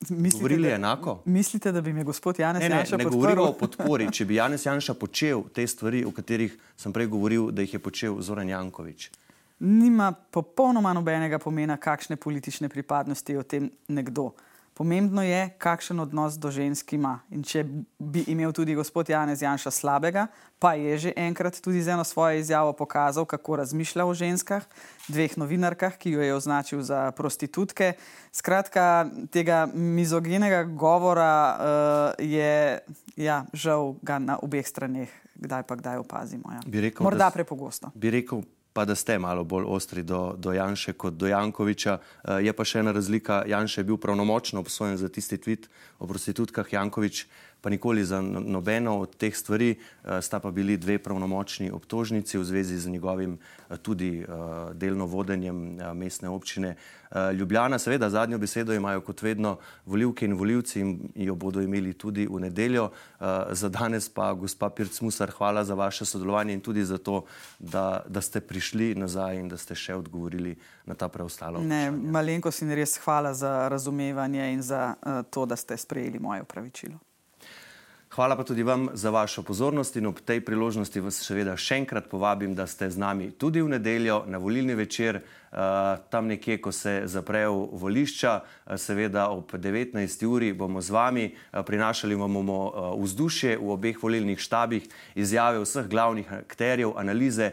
Mislite, 0.00 0.36
Govorili 0.36 0.68
da, 0.68 0.74
enako? 0.74 1.22
Mislite, 1.24 1.72
da 1.72 1.80
bi 1.80 1.92
me 1.92 2.04
gospod 2.04 2.38
Janez 2.38 2.62
Ne, 2.62 2.68
ne, 2.68 2.76
Janša 2.76 2.96
ne 2.96 3.04
podprl? 3.04 3.20
govorimo 3.20 3.42
o 3.44 3.52
podpori. 3.60 4.12
Če 4.12 4.24
bi 4.24 4.34
Janez 4.34 4.66
Janša 4.66 4.94
počel 4.94 5.42
te 5.54 5.66
stvari, 5.66 6.04
o 6.04 6.10
katerih 6.10 6.56
sem 6.76 6.92
prej 6.92 7.06
govoril, 7.06 7.50
da 7.50 7.62
jih 7.62 7.74
je 7.74 7.78
počel 7.78 8.20
Zoran 8.20 8.48
Jankovič. 8.48 9.10
Nima 9.58 10.12
popolnoma 10.12 10.92
nobenega 10.92 11.38
pomena, 11.38 11.76
kakšne 11.76 12.16
politične 12.16 12.68
pripadnosti 12.68 13.32
je 13.32 13.38
o 13.38 13.42
tem 13.42 13.70
nekdo. 13.88 14.30
Pomembno 14.80 15.20
je, 15.20 15.50
kakšen 15.60 16.00
odnos 16.00 16.38
do 16.40 16.48
žensk 16.48 16.94
ima. 16.96 17.18
In 17.28 17.42
če 17.44 17.66
bi 18.00 18.22
imel 18.32 18.48
tudi 18.56 18.72
gospod 18.72 19.10
Janez 19.12 19.42
Janša 19.44 19.68
slabega, 19.76 20.22
pa 20.56 20.72
je 20.72 20.94
že 20.96 21.10
enkrat 21.20 21.58
tudi 21.60 21.82
z 21.84 21.92
eno 21.92 22.04
svojo 22.04 22.40
izjavo 22.40 22.72
pokazal, 22.72 23.28
kako 23.28 23.60
razmišlja 23.60 24.06
o 24.08 24.14
ženskah, 24.16 24.64
dveh 25.12 25.36
novinarkah, 25.36 26.00
ki 26.00 26.14
jo 26.16 26.24
je 26.24 26.32
označil 26.32 26.80
za 26.80 27.12
prostitutke. 27.12 27.92
Skratka, 28.32 29.04
tega 29.28 29.68
mizogenega 29.68 30.64
govora 30.64 31.36
uh, 31.36 31.60
je 32.16 32.80
ja, 33.20 33.44
žal 33.52 34.00
ga 34.00 34.16
na 34.16 34.40
obeh 34.40 34.64
straneh, 34.64 35.12
kdaj 35.36 35.68
pa 35.68 35.76
kdaj 35.76 36.00
opazimo. 36.00 36.56
Ja. 36.56 36.64
Bi 36.64 36.88
rekel, 36.88 37.04
Morda 37.04 37.28
da 37.28 37.36
prepogosto. 37.36 37.92
Bi 37.92 38.16
rekel, 38.16 38.48
pa 38.72 38.84
da 38.84 38.94
ste 38.94 39.18
malo 39.18 39.44
bolj 39.44 39.64
ostri 39.66 40.02
do, 40.02 40.34
do 40.38 40.52
Janša 40.52 40.92
kot 40.92 41.14
do 41.14 41.26
Jankoviča. 41.26 41.98
Uh, 41.98 42.38
je 42.44 42.52
pa 42.52 42.64
še 42.64 42.84
ena 42.84 42.92
razlika. 42.92 43.42
Janša 43.46 43.80
je 43.80 43.88
bil 43.88 43.98
pravnomočno 43.98 44.60
obsojen 44.60 44.96
za 44.96 45.08
tisti 45.08 45.38
tweet 45.38 45.66
o 45.98 46.06
prostitutkah, 46.06 46.72
Jankovič 46.72 47.26
pa 47.60 47.70
nikoli 47.70 48.04
za 48.04 48.20
no- 48.20 48.40
nobeno 48.40 48.98
od 48.98 49.16
teh 49.16 49.36
stvari. 49.36 49.74
Uh, 50.04 50.10
sta 50.20 50.40
pa 50.40 50.50
bili 50.50 50.76
dve 50.76 50.98
pravnomočni 50.98 51.70
obtožnici 51.70 52.38
v 52.38 52.44
zvezi 52.44 52.78
z 52.78 52.88
njegovim 52.88 53.38
uh, 53.68 53.76
tudi 53.76 54.24
uh, 54.24 54.34
delno 54.72 55.06
vodenjem 55.06 55.56
mestne 55.94 56.28
občine 56.28 56.76
Ljubljana. 57.34 57.78
Seveda, 57.78 58.10
zadnjo 58.10 58.38
besedo 58.38 58.72
imajo 58.72 59.00
kot 59.00 59.22
vedno 59.22 59.56
volivke 59.86 60.24
in 60.24 60.34
volivci 60.34 60.80
in 60.80 61.08
jo 61.14 61.34
bodo 61.34 61.60
imeli 61.60 61.92
tudi 61.92 62.26
v 62.26 62.40
nedeljo. 62.40 62.90
Za 63.50 63.68
danes 63.68 64.08
pa, 64.08 64.32
gospa 64.32 64.70
Pirc 64.70 65.00
Musar, 65.00 65.30
hvala 65.30 65.64
za 65.64 65.74
vaše 65.74 66.04
sodelovanje 66.04 66.52
in 66.52 66.60
tudi 66.60 66.84
za 66.84 66.98
to, 66.98 67.24
da, 67.58 68.04
da 68.08 68.20
ste 68.20 68.40
prišli 68.40 68.94
nazaj 68.94 69.36
in 69.36 69.48
da 69.48 69.56
ste 69.56 69.74
še 69.74 69.94
odgovorili 69.94 70.54
na 70.86 70.94
ta 70.94 71.08
preostala 71.08 71.58
Ne, 71.58 71.90
vprašanja. 71.90 72.10
malenkost 72.12 72.62
in 72.62 72.70
res 72.70 72.94
hvala 72.98 73.34
za 73.34 73.68
razumevanje 73.68 74.52
in 74.52 74.62
za 74.62 74.94
to, 75.30 75.46
da 75.46 75.56
ste 75.56 75.76
sprejeli 75.76 76.18
moje 76.18 76.42
upravičilo. 76.42 77.09
Hvala 78.14 78.36
pa 78.36 78.42
tudi 78.44 78.62
vam 78.62 78.88
za 78.92 79.10
vašo 79.10 79.42
pozornost 79.42 79.96
in 79.96 80.06
ob 80.06 80.18
tej 80.20 80.40
priložnosti 80.42 81.00
vas 81.00 81.14
seveda 81.22 81.52
še 81.54 81.76
enkrat 81.78 82.08
povabim, 82.10 82.56
da 82.58 82.66
ste 82.66 82.88
z 82.90 82.98
nami 82.98 83.28
tudi 83.38 83.62
v 83.62 83.70
nedeljo 83.70 84.24
na 84.26 84.38
volilni 84.42 84.74
večer, 84.74 85.20
uh, 85.22 85.94
tam 86.10 86.26
nekje, 86.26 86.56
ko 86.58 86.72
se 86.74 87.06
zaprejo 87.06 87.68
volišča, 87.70 88.32
uh, 88.42 88.74
seveda 88.74 89.28
ob 89.30 89.54
19. 89.54 90.26
uri 90.26 90.50
bomo 90.52 90.82
z 90.82 90.90
vami, 90.90 91.28
uh, 91.30 91.62
prinašali 91.62 92.18
vam 92.18 92.34
bomo 92.34 92.58
vzdušje 92.98 93.54
v 93.62 93.70
obeh 93.78 94.02
volilnih 94.02 94.42
štabih, 94.42 94.90
izjave 95.14 95.62
vseh 95.62 95.86
glavnih 95.86 96.32
akterjev, 96.42 96.98
analize, 96.98 97.52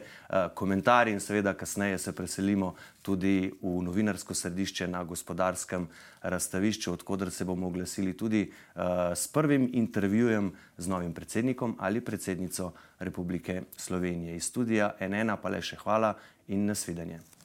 komentarje 0.53 1.13
in 1.13 1.21
seveda 1.23 1.53
kasneje 1.53 1.97
se 1.97 2.11
preselimo 2.11 2.73
tudi 3.07 3.51
v 3.61 3.77
novinarsko 3.87 4.35
središče 4.35 4.89
na 4.91 5.03
gospodarskem 5.07 5.87
razstavišču, 6.27 6.91
odkudar 6.91 7.31
se 7.31 7.47
bomo 7.47 7.69
oglasili 7.71 8.17
tudi 8.17 8.43
uh, 8.49 8.81
s 9.15 9.31
prvim 9.31 9.69
intervjujem 9.73 10.51
z 10.77 10.91
novim 10.91 11.13
predsednikom 11.13 11.77
ali 11.79 12.01
predsednico 12.01 12.73
Republike 12.99 13.61
Slovenije. 13.77 14.35
Iz 14.35 14.51
studija 14.51 14.91
NN 14.99 15.39
pa 15.41 15.49
le 15.49 15.63
še 15.63 15.79
hvala 15.79 16.13
in 16.47 16.67
nasvidenje. 16.67 17.36